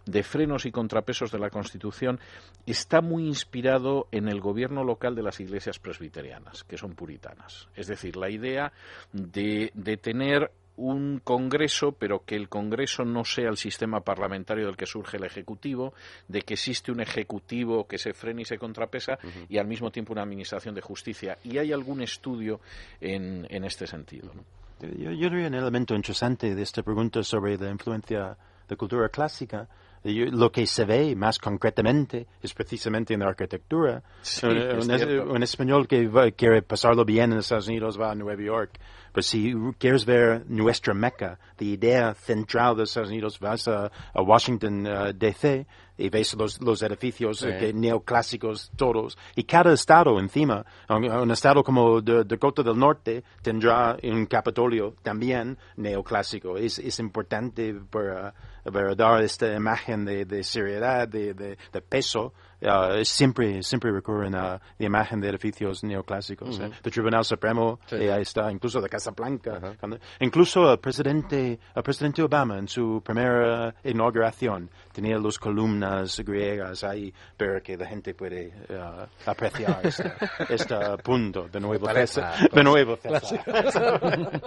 [0.05, 2.21] de frenos y contrapesos de la Constitución,
[2.67, 7.38] está muy inspirado en el gobierno local de las iglesias presbiterianas, que son puritanas.
[7.75, 8.73] Es decir, la idea
[9.13, 14.77] de, de tener un Congreso, pero que el Congreso no sea el sistema parlamentario del
[14.77, 15.93] que surge el Ejecutivo,
[16.29, 20.13] de que existe un Ejecutivo que se frena y se contrapesa y al mismo tiempo
[20.13, 21.37] una Administración de Justicia.
[21.43, 22.61] Y hay algún estudio
[23.01, 24.31] en, en este sentido.
[24.33, 24.45] ¿no?
[24.81, 28.37] Yo, yo diría un elemento interesante de esta pregunta sobre la influencia
[28.69, 29.69] de cultura clásica.
[30.05, 34.03] Lo que se ve más concretamente es precisamente en la arquitectura.
[34.23, 34.57] Sí, un,
[34.91, 38.79] es un español que va- quiere pasarlo bien en Estados Unidos va a Nueva York.
[39.13, 44.23] Pero si quieres ver nuestra meca, la idea central de Estados Unidos, vas a, a
[44.23, 45.67] Washington uh, D.C.
[45.97, 47.49] y ves los, los edificios Sí.
[47.49, 49.17] eh, que neoclásicos todos.
[49.35, 54.95] Y cada estado encima, un, un estado como de- Dakota del Norte tendrá un Capitolio
[55.03, 56.57] también neoclásico.
[56.59, 58.35] Es, es importante para,
[58.71, 62.33] para dar esta imagen de, de seriedad, de, de, de peso.
[62.61, 66.59] Uh, siempre, siempre recurren a la imagen de edificios neoclásicos.
[66.59, 66.69] eh.
[66.83, 67.95] El Tribunal Supremo, Sí.
[67.95, 69.59] eh, ahí está, incluso la Casa Blanca.
[69.59, 69.75] Ajá.
[69.79, 76.83] Cuando- incluso el presidente, el presidente Obama en su primera inauguración tenía las columnas griegas
[76.83, 80.13] ahí para que la gente puede uh, apreciar este,
[80.49, 80.75] este
[81.05, 81.87] punto de nuevo.
[81.93, 82.51] César.
[82.51, 84.01] De nuevo, César.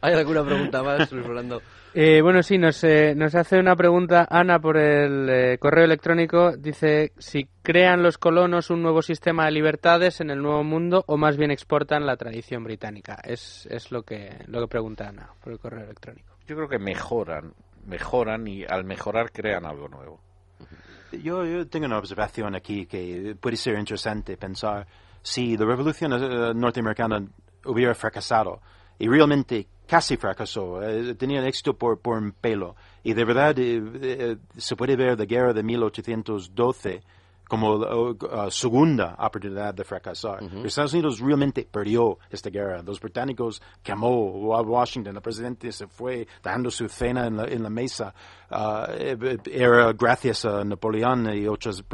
[0.00, 1.60] ¿Hay alguna pregunta más, Luis Rolando?
[1.98, 6.54] Eh, bueno, sí, nos, eh, nos hace una pregunta Ana por el eh, correo electrónico.
[6.54, 11.16] Dice si crean los colonos un nuevo sistema de libertades en el Nuevo Mundo o
[11.16, 13.18] más bien exportan la tradición británica.
[13.24, 16.34] Es, es lo, que, lo que pregunta Ana por el correo electrónico.
[16.46, 17.54] Yo creo que mejoran,
[17.86, 20.20] mejoran y al mejorar crean algo nuevo.
[21.12, 24.86] Yo, yo tengo una observación aquí que puede ser interesante pensar
[25.22, 27.26] si la revolución eh, norteamericana
[27.64, 28.60] hubiera fracasado
[28.98, 33.80] y realmente casi fracasó, eh, tenía éxito por, por un pelo y de verdad eh,
[34.02, 37.02] eh, se puede ver la guerra de 1812
[37.48, 40.42] como la segunda oportunidad de fracasar.
[40.64, 42.82] Estados Unidos realmente perdió esta guerra.
[42.82, 47.62] Los británicos quemó a Washington, el presidente se fue dando su cena en la, en
[47.62, 48.12] la mesa.
[48.50, 51.84] Ah, eh, era gracias a Napoleón y otros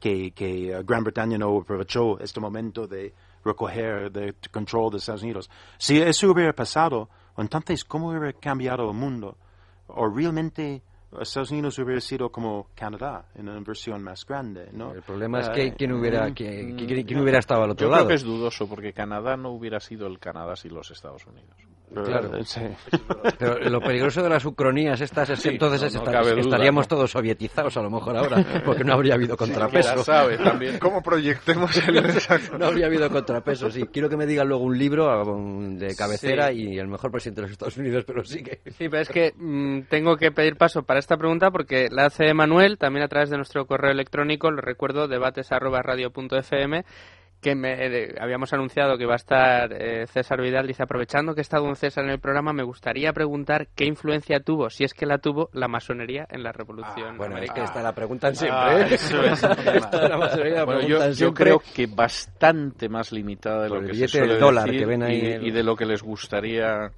[0.00, 3.12] que, que Gran Bretaña no aprovechó este momento de
[3.44, 5.50] recoger el control de Estados Unidos.
[5.76, 7.10] Si eso hubiera pasado,
[7.42, 9.36] entonces, ¿cómo hubiera cambiado el mundo?
[9.88, 10.82] ¿O realmente
[11.20, 14.92] Estados Unidos hubiera sido como Canadá en una versión más grande, ¿no?
[14.92, 17.86] El problema es que eh, quién hubiera, mm, quién, mm, quién hubiera estado al otro
[17.86, 18.04] Yo lado.
[18.04, 21.56] creo que es dudoso porque Canadá no hubiera sido el Canadá sin los Estados Unidos.
[21.92, 22.44] Claro.
[22.44, 22.60] Sí.
[23.38, 26.12] Pero lo peligroso de las ucronías estas es que Sí, entonces no- es no estar-
[26.12, 26.88] cabe duda, estaríamos ¿no?
[26.88, 30.04] todos sovietizados a lo mejor ahora, porque no habría habido contrapeso.
[30.04, 30.78] Sabe también.
[30.80, 31.94] ¿Cómo proyectemos el
[32.58, 33.84] No habría habido contrapeso, sí.
[33.92, 35.08] Quiero que me digan luego un libro
[35.76, 38.60] de cabecera y el mejor presidente de los Estados Unidos, pero sí que...
[38.72, 42.32] Sí, pero es que mm, tengo que pedir paso para esta pregunta porque la hace
[42.34, 46.84] Manuel, también a través de nuestro correo electrónico, lo recuerdo, debates.radio.fm,
[47.40, 50.66] que me, eh, habíamos anunciado que va a estar eh, César Vidal.
[50.66, 54.70] Dice, aprovechando que está don César en el programa, me gustaría preguntar qué influencia tuvo,
[54.70, 57.54] si es que la tuvo, la masonería en la revolución Bueno, es americana.
[57.54, 58.86] que esta la preguntan siempre, Ah, ¿eh?
[58.94, 59.72] eso es un tema.
[59.76, 61.44] Esta de la masonería la Bueno, yo, preguntan yo siempre.
[61.44, 64.64] creo que bastante más limitada de Por lo el que billete se suele del dólar
[64.64, 66.90] decir que ven ahí y, el- y de lo que les gustaría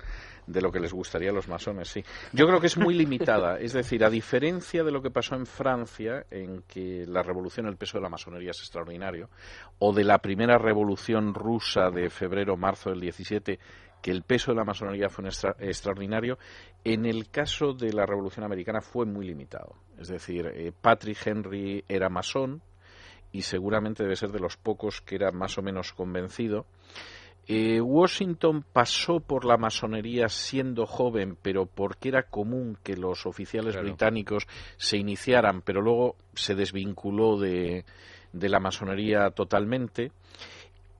[0.46, 2.02] de lo que les gustaría a los masones, sí.
[2.32, 5.46] Yo creo que es muy limitada, es decir, a diferencia de lo que pasó en
[5.46, 9.28] Francia, en que la revolución, el peso de la masonería es extraordinario,
[9.78, 13.58] o de la primera revolución rusa de febrero-marzo del 17,
[14.02, 16.38] que el peso de la masonería fue un extra- extraordinario,
[16.84, 19.74] en el caso de la revolución americana fue muy limitado.
[19.98, 22.62] Es decir, eh, Patrick Henry era masón,
[23.32, 26.66] y seguramente debe ser de los pocos que era más o menos convencido.
[27.52, 33.72] Eh, Washington pasó por la masonería siendo joven, pero porque era común que los oficiales
[33.74, 33.88] Claro.
[33.88, 34.46] británicos
[34.76, 37.84] se iniciaran, pero luego se desvinculó de,
[38.32, 40.12] de la masonería totalmente.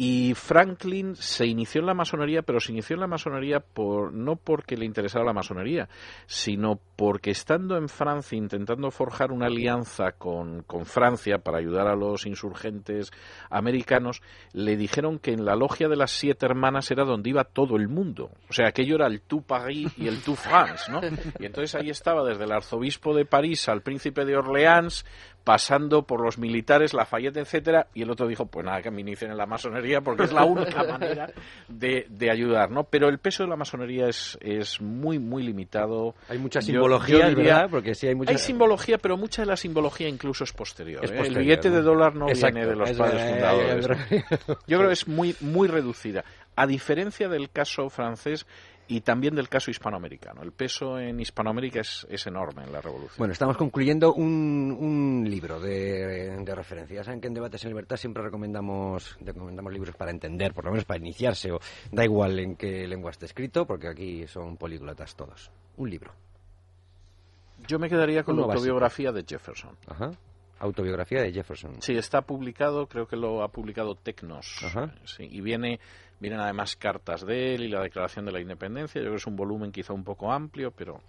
[0.03, 4.37] Y Franklin se inició en la masonería, pero se inició en la masonería por, no
[4.37, 5.91] porque le interesara la masonería,
[6.25, 11.97] sino porque estando en Francia intentando forjar una alianza con, con Francia para ayudar a
[11.97, 13.11] los insurgentes
[13.51, 14.23] americanos,
[14.55, 17.89] le dijeron que en la logia de las siete hermanas era donde iba todo el
[17.89, 18.31] mundo.
[18.49, 21.03] O sea, aquello era el Tout Paris y el Tout France, ¿no?
[21.39, 25.05] Y entonces ahí estaba desde el arzobispo de París al príncipe de Orleans,
[25.45, 29.31] pasando por los militares, Lafayette, etcétera, y el otro dijo, pues nada, que me inicien
[29.31, 31.31] en la masonería porque es la única manera
[31.69, 32.85] de, de ayudar, ¿no?
[32.85, 36.15] Pero el peso de la masonería es, es muy, muy limitado.
[36.29, 37.71] Hay mucha Yo- simbología, yo diría- ¿verdad?
[37.71, 38.33] Porque sí hay mucha...
[38.33, 41.05] Hay simbología, pero mucha de la simbología incluso es posterior.
[41.05, 41.15] Es ¿eh?
[41.15, 41.77] posterior, el billete ¿no?
[41.77, 43.87] de dólar no Exacto, viene de los es padres verdad, fundadores.
[44.67, 46.25] Yo creo que es muy, muy reducida.
[46.57, 48.47] A diferencia del caso francés
[48.91, 50.43] y también del caso hispanoamericano.
[50.43, 53.15] El peso en Hispanoamérica es, es enorme en la revolución.
[53.19, 56.97] Bueno, estamos concluyendo un, un libro de, de referencia.
[56.97, 60.73] Ya saben que en Debates en Libertad siempre recomendamos, recomendamos libros para entender, por lo
[60.73, 61.61] menos para iniciarse, o
[61.93, 65.53] da igual en qué lengua esté escrito, porque aquí son políglotas todos.
[65.77, 66.13] Un libro.
[67.69, 68.59] Yo me quedaría con Uno la básico.
[68.73, 69.77] autobiografía de Jefferson.
[69.87, 70.11] Ajá.
[70.59, 71.81] Autobiografía de Jefferson.
[71.81, 74.63] Sí, está publicado, creo que lo ha publicado Tecnos.
[74.65, 74.93] Ajá.
[75.05, 75.81] Sí, y viene,
[76.21, 79.01] vienen además cartas de él y la Declaración de la Independencia.
[79.01, 81.01] Yo creo que es un volumen quizá un poco amplio, pero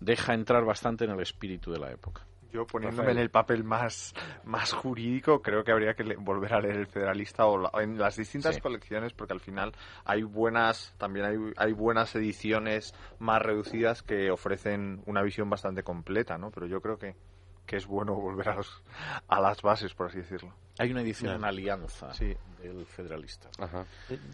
[0.00, 2.26] deja entrar bastante en el espíritu de la época.
[2.52, 3.16] Yo poniéndome Rafael.
[3.16, 4.12] en el papel más,
[4.44, 7.96] más jurídico, creo que habría que le- volver a leer el Federalista o la- en
[7.98, 8.60] las distintas Sí.
[8.60, 9.72] colecciones, porque al final
[10.04, 16.36] hay buenas, también hay, hay buenas ediciones más reducidas que ofrecen una visión bastante completa,
[16.36, 16.50] ¿no?
[16.50, 17.16] Pero yo creo que,
[17.64, 18.82] que es bueno volver a, los-
[19.28, 20.52] a las bases, por así decirlo.
[20.82, 22.34] Hay una edición en alianza Sí.
[22.62, 23.48] del Federalista.
[23.58, 23.84] Ajá.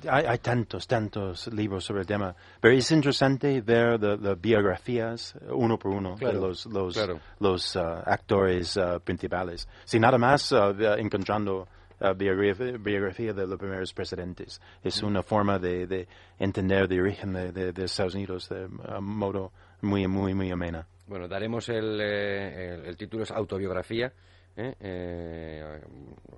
[0.09, 5.47] Hay, hay tantos, tantos libros sobre el tema, pero es interesante ver de biografías eh,
[5.51, 7.21] uno por uno Claro, de los, los, claro.
[7.41, 9.69] los ah, actores ah, principales.
[9.85, 10.53] Sin nada más,
[10.99, 11.69] encontrando
[12.17, 14.61] biografía, biografía de los primeros presidentes.
[14.85, 16.09] Es una forma de, de
[16.39, 18.69] entender el origen de, de- de Estados Unidos de
[19.01, 20.87] modo muy, muy, muy amena.
[21.07, 24.13] Bueno, daremos el, eh, el, el título es Autobiografía.
[24.57, 24.75] ¿Eh?
[24.81, 25.81] Eh,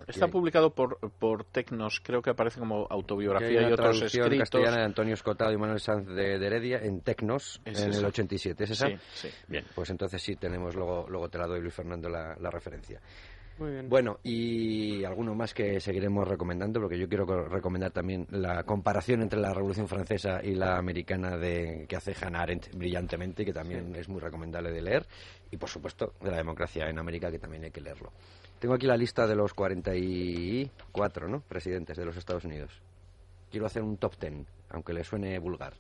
[0.07, 4.39] Está publicado por, por Tecnos, creo que aparece como autobiografía y otros escritos.
[4.39, 7.99] castellana de Antonio Escotado y Manuel Sanz de, de Heredia en Tecnos Es en esa.
[8.01, 8.65] el 87.
[8.65, 8.89] ¿Es esa?
[8.89, 9.29] Sí, sí.
[9.47, 13.01] Bien, pues entonces sí tenemos, luego, luego te la doy Luis Fernando la, la referencia.
[13.59, 13.89] Muy bien.
[13.91, 19.21] Bueno, y alguno más que seguiremos recomendando, porque yo quiero co- recomendar también la comparación
[19.21, 23.95] entre la Revolución Francesa y la americana de, que hace Hannah Arendt brillantemente, que también
[23.97, 25.07] es muy recomendable de leer,
[25.51, 28.13] y por supuesto de la democracia en América, que también hay que leerlo.
[28.59, 31.41] Tengo aquí la lista de los 44 ¿no?
[31.41, 32.71] presidentes de los Estados Unidos.
[33.51, 35.75] Quiero hacer un top ten, aunque le suene vulgar.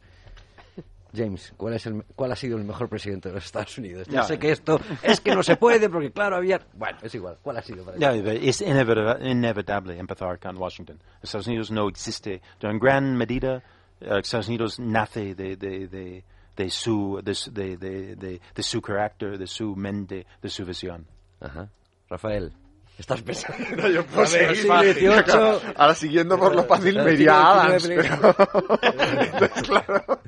[1.12, 4.06] James, ¿cuál, es el, ¿cuál ha sido el mejor presidente de los Estados Unidos?
[4.06, 4.22] Ya Ya.
[4.22, 6.60] sé que esto es que no se puede porque, claro, había...
[6.74, 7.36] Bueno, es igual.
[7.42, 7.98] ¿Cuál ha sido para?
[7.98, 11.00] Ya, es inevitable, inevitable empezar con Washington.
[11.20, 13.56] Estados Unidos no existe, en gran medida,
[14.00, 16.24] eh, Estados Unidos nace de, de, de,
[16.64, 20.64] de su, de, su- de, de, de, de su carácter, de su mente, de su
[20.66, 21.06] visión.
[21.40, 21.70] Ajá.
[22.10, 22.52] Rafael,
[22.98, 23.64] estás pensando...
[23.76, 24.94] No, yo puedo A ver, fácil.
[24.94, 25.72] XVIII.
[25.76, 28.36] Ahora siguiendo por lo fácil me iría a Adams, pero...
[28.82, 30.20] Entonces, claro,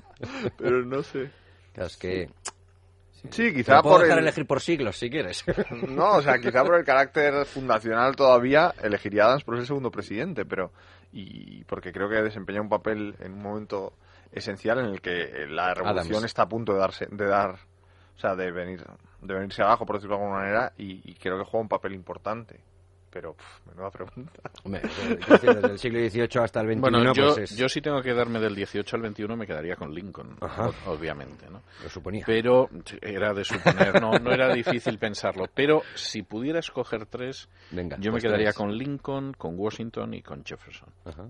[0.57, 1.31] pero no sé.
[1.75, 2.31] Claro, es que...
[3.31, 4.25] Sí, quizá puedo por dejar el...
[4.25, 5.45] elegir por siglos, si quieres.
[5.89, 9.67] No, o sea, quizá por el carácter fundacional todavía elegiría a Adams por ser el
[9.67, 10.73] segundo presidente, pero
[11.13, 13.93] y porque creo que desempeña un papel en un momento
[14.33, 16.25] esencial en el que la revolución Adams.
[16.25, 17.51] está a punto de darse, de dar,
[18.17, 18.85] o sea, de venir,
[19.21, 21.93] de venirse abajo, por decirlo de alguna manera, y, y creo que juega un papel
[21.95, 22.61] importante.
[23.11, 24.41] Pero, pff, menuda pregunta.
[24.65, 24.81] Hombre,
[25.29, 27.57] desde el siglo XVIII hasta el XXI, Bueno, yo, pues es...
[27.59, 30.71] yo si tengo que darme del 18 al 21 me quedaría con Lincoln, Ajá.
[30.87, 31.61] obviamente, ¿no?
[31.83, 32.25] Lo suponía.
[32.27, 32.71] Pero
[33.03, 35.45] era de suponer, no, no era difícil pensarlo.
[35.55, 38.57] Pero si pudiera escoger tres, Venga, yo me pues quedaría tres.
[38.57, 40.89] con Lincoln, con Washington y con Jefferson.
[41.05, 41.27] Ajá.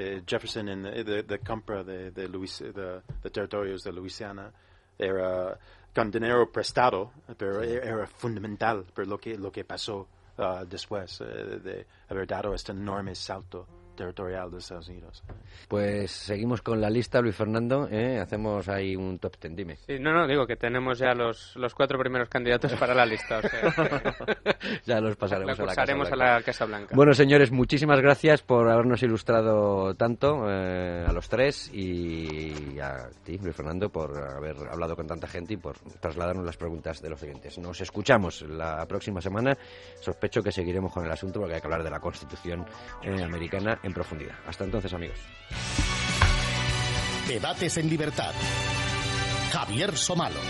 [0.00, 4.52] Eh, Jefferson en de, de compra de, de, Luis, de, de territorios de Luisiana
[4.96, 5.58] era
[5.92, 10.06] con dinero prestado, pero era fundamental por lo que, lo que pasó
[10.38, 13.66] ah, después eh, de haber dado este enorme salto
[13.98, 15.24] territorial de Estados Unidos.
[15.66, 17.88] Pues seguimos con la lista, Luis Fernando.
[17.90, 18.18] ¿eh?
[18.18, 19.76] Hacemos ahí un top ten, dime.
[19.86, 23.38] Sí, no, no, digo que tenemos ya los, los cuatro primeros candidatos para la lista.
[23.38, 26.34] O sea, que ya los la pasaremos a la Casa cursaremos a Blanca.
[26.34, 26.94] la Casa Blanca.
[26.94, 33.38] Bueno, señores, muchísimas gracias por habernos ilustrado tanto eh, a los tres y a ti,
[33.38, 37.22] Luis Fernando, por haber hablado con tanta gente y por trasladarnos las preguntas de los
[37.22, 37.58] oyentes.
[37.58, 39.56] Nos escuchamos la próxima semana.
[40.00, 42.64] Sospecho que seguiremos con el asunto porque hay que hablar de la Constitución
[43.02, 44.36] eh, americana en profundidad.
[44.46, 45.18] Hasta entonces, amigos.
[47.26, 48.32] Debates en libertad.
[49.50, 50.40] Javier Somalo.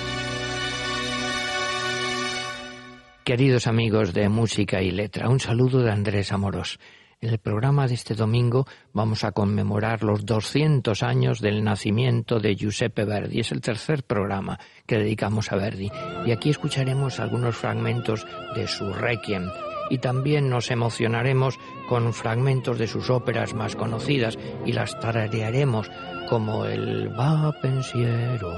[3.25, 6.79] Queridos amigos de Música y Letra, un saludo de Andrés Amorós.
[7.21, 12.55] En el programa de este domingo vamos a conmemorar los 200 años del nacimiento de
[12.55, 13.41] Giuseppe Verdi.
[13.41, 15.91] Es el tercer programa que dedicamos a Verdi.
[16.27, 18.25] Y aquí escucharemos algunos fragmentos
[18.55, 19.51] de su Requiem.
[19.91, 21.59] Y también nos emocionaremos
[21.89, 25.91] con fragmentos de sus óperas más conocidas y las tararearemos
[26.29, 28.53] como el Va pensiero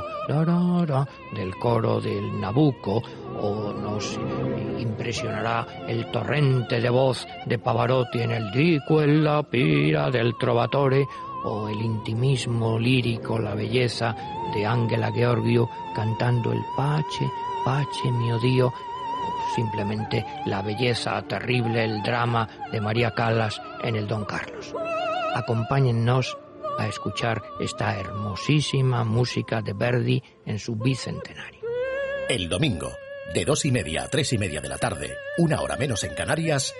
[1.32, 3.02] del coro del Nabucco
[3.40, 4.18] o nos
[4.78, 11.06] impresionará el torrente de voz de Pavarotti en el Dico e la pira del Trovatore
[11.44, 14.14] o el intimismo lírico, la belleza
[14.52, 17.30] de Ángela Georgiou cantando el Pace,
[17.64, 18.72] Pace mio Dio
[19.54, 24.74] simplemente la belleza terrible, el drama de María Callas en el Don Carlos.
[25.34, 26.36] Acompáñennos
[26.78, 31.60] a escuchar esta hermosísima música de Verdi en su bicentenario.
[32.28, 32.90] El domingo,
[33.34, 36.14] de dos y media a tres y media de la tarde, una hora menos en
[36.14, 36.74] Canarias,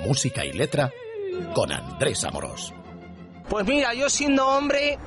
[0.00, 0.92] música y letra
[1.54, 2.74] con Andrés Amorós.
[3.48, 4.98] Pues mira, yo siendo hombre,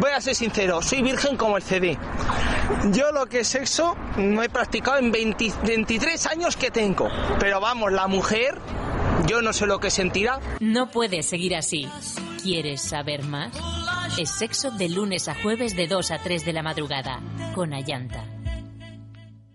[0.00, 1.98] voy a ser sincero, soy virgen como el CD.
[2.90, 7.08] Yo lo que es sexo no he practicado en 20 23 años que tengo.
[7.38, 8.58] Pero vamos, la mujer,
[9.26, 10.40] yo no sé lo que sentirá.
[10.60, 11.88] No puedes seguir así.
[12.42, 13.52] ¿Quieres saber más?
[14.18, 17.20] Es sexo de lunes a jueves de 2 a 3 de la madrugada
[17.54, 18.24] con Ayanta.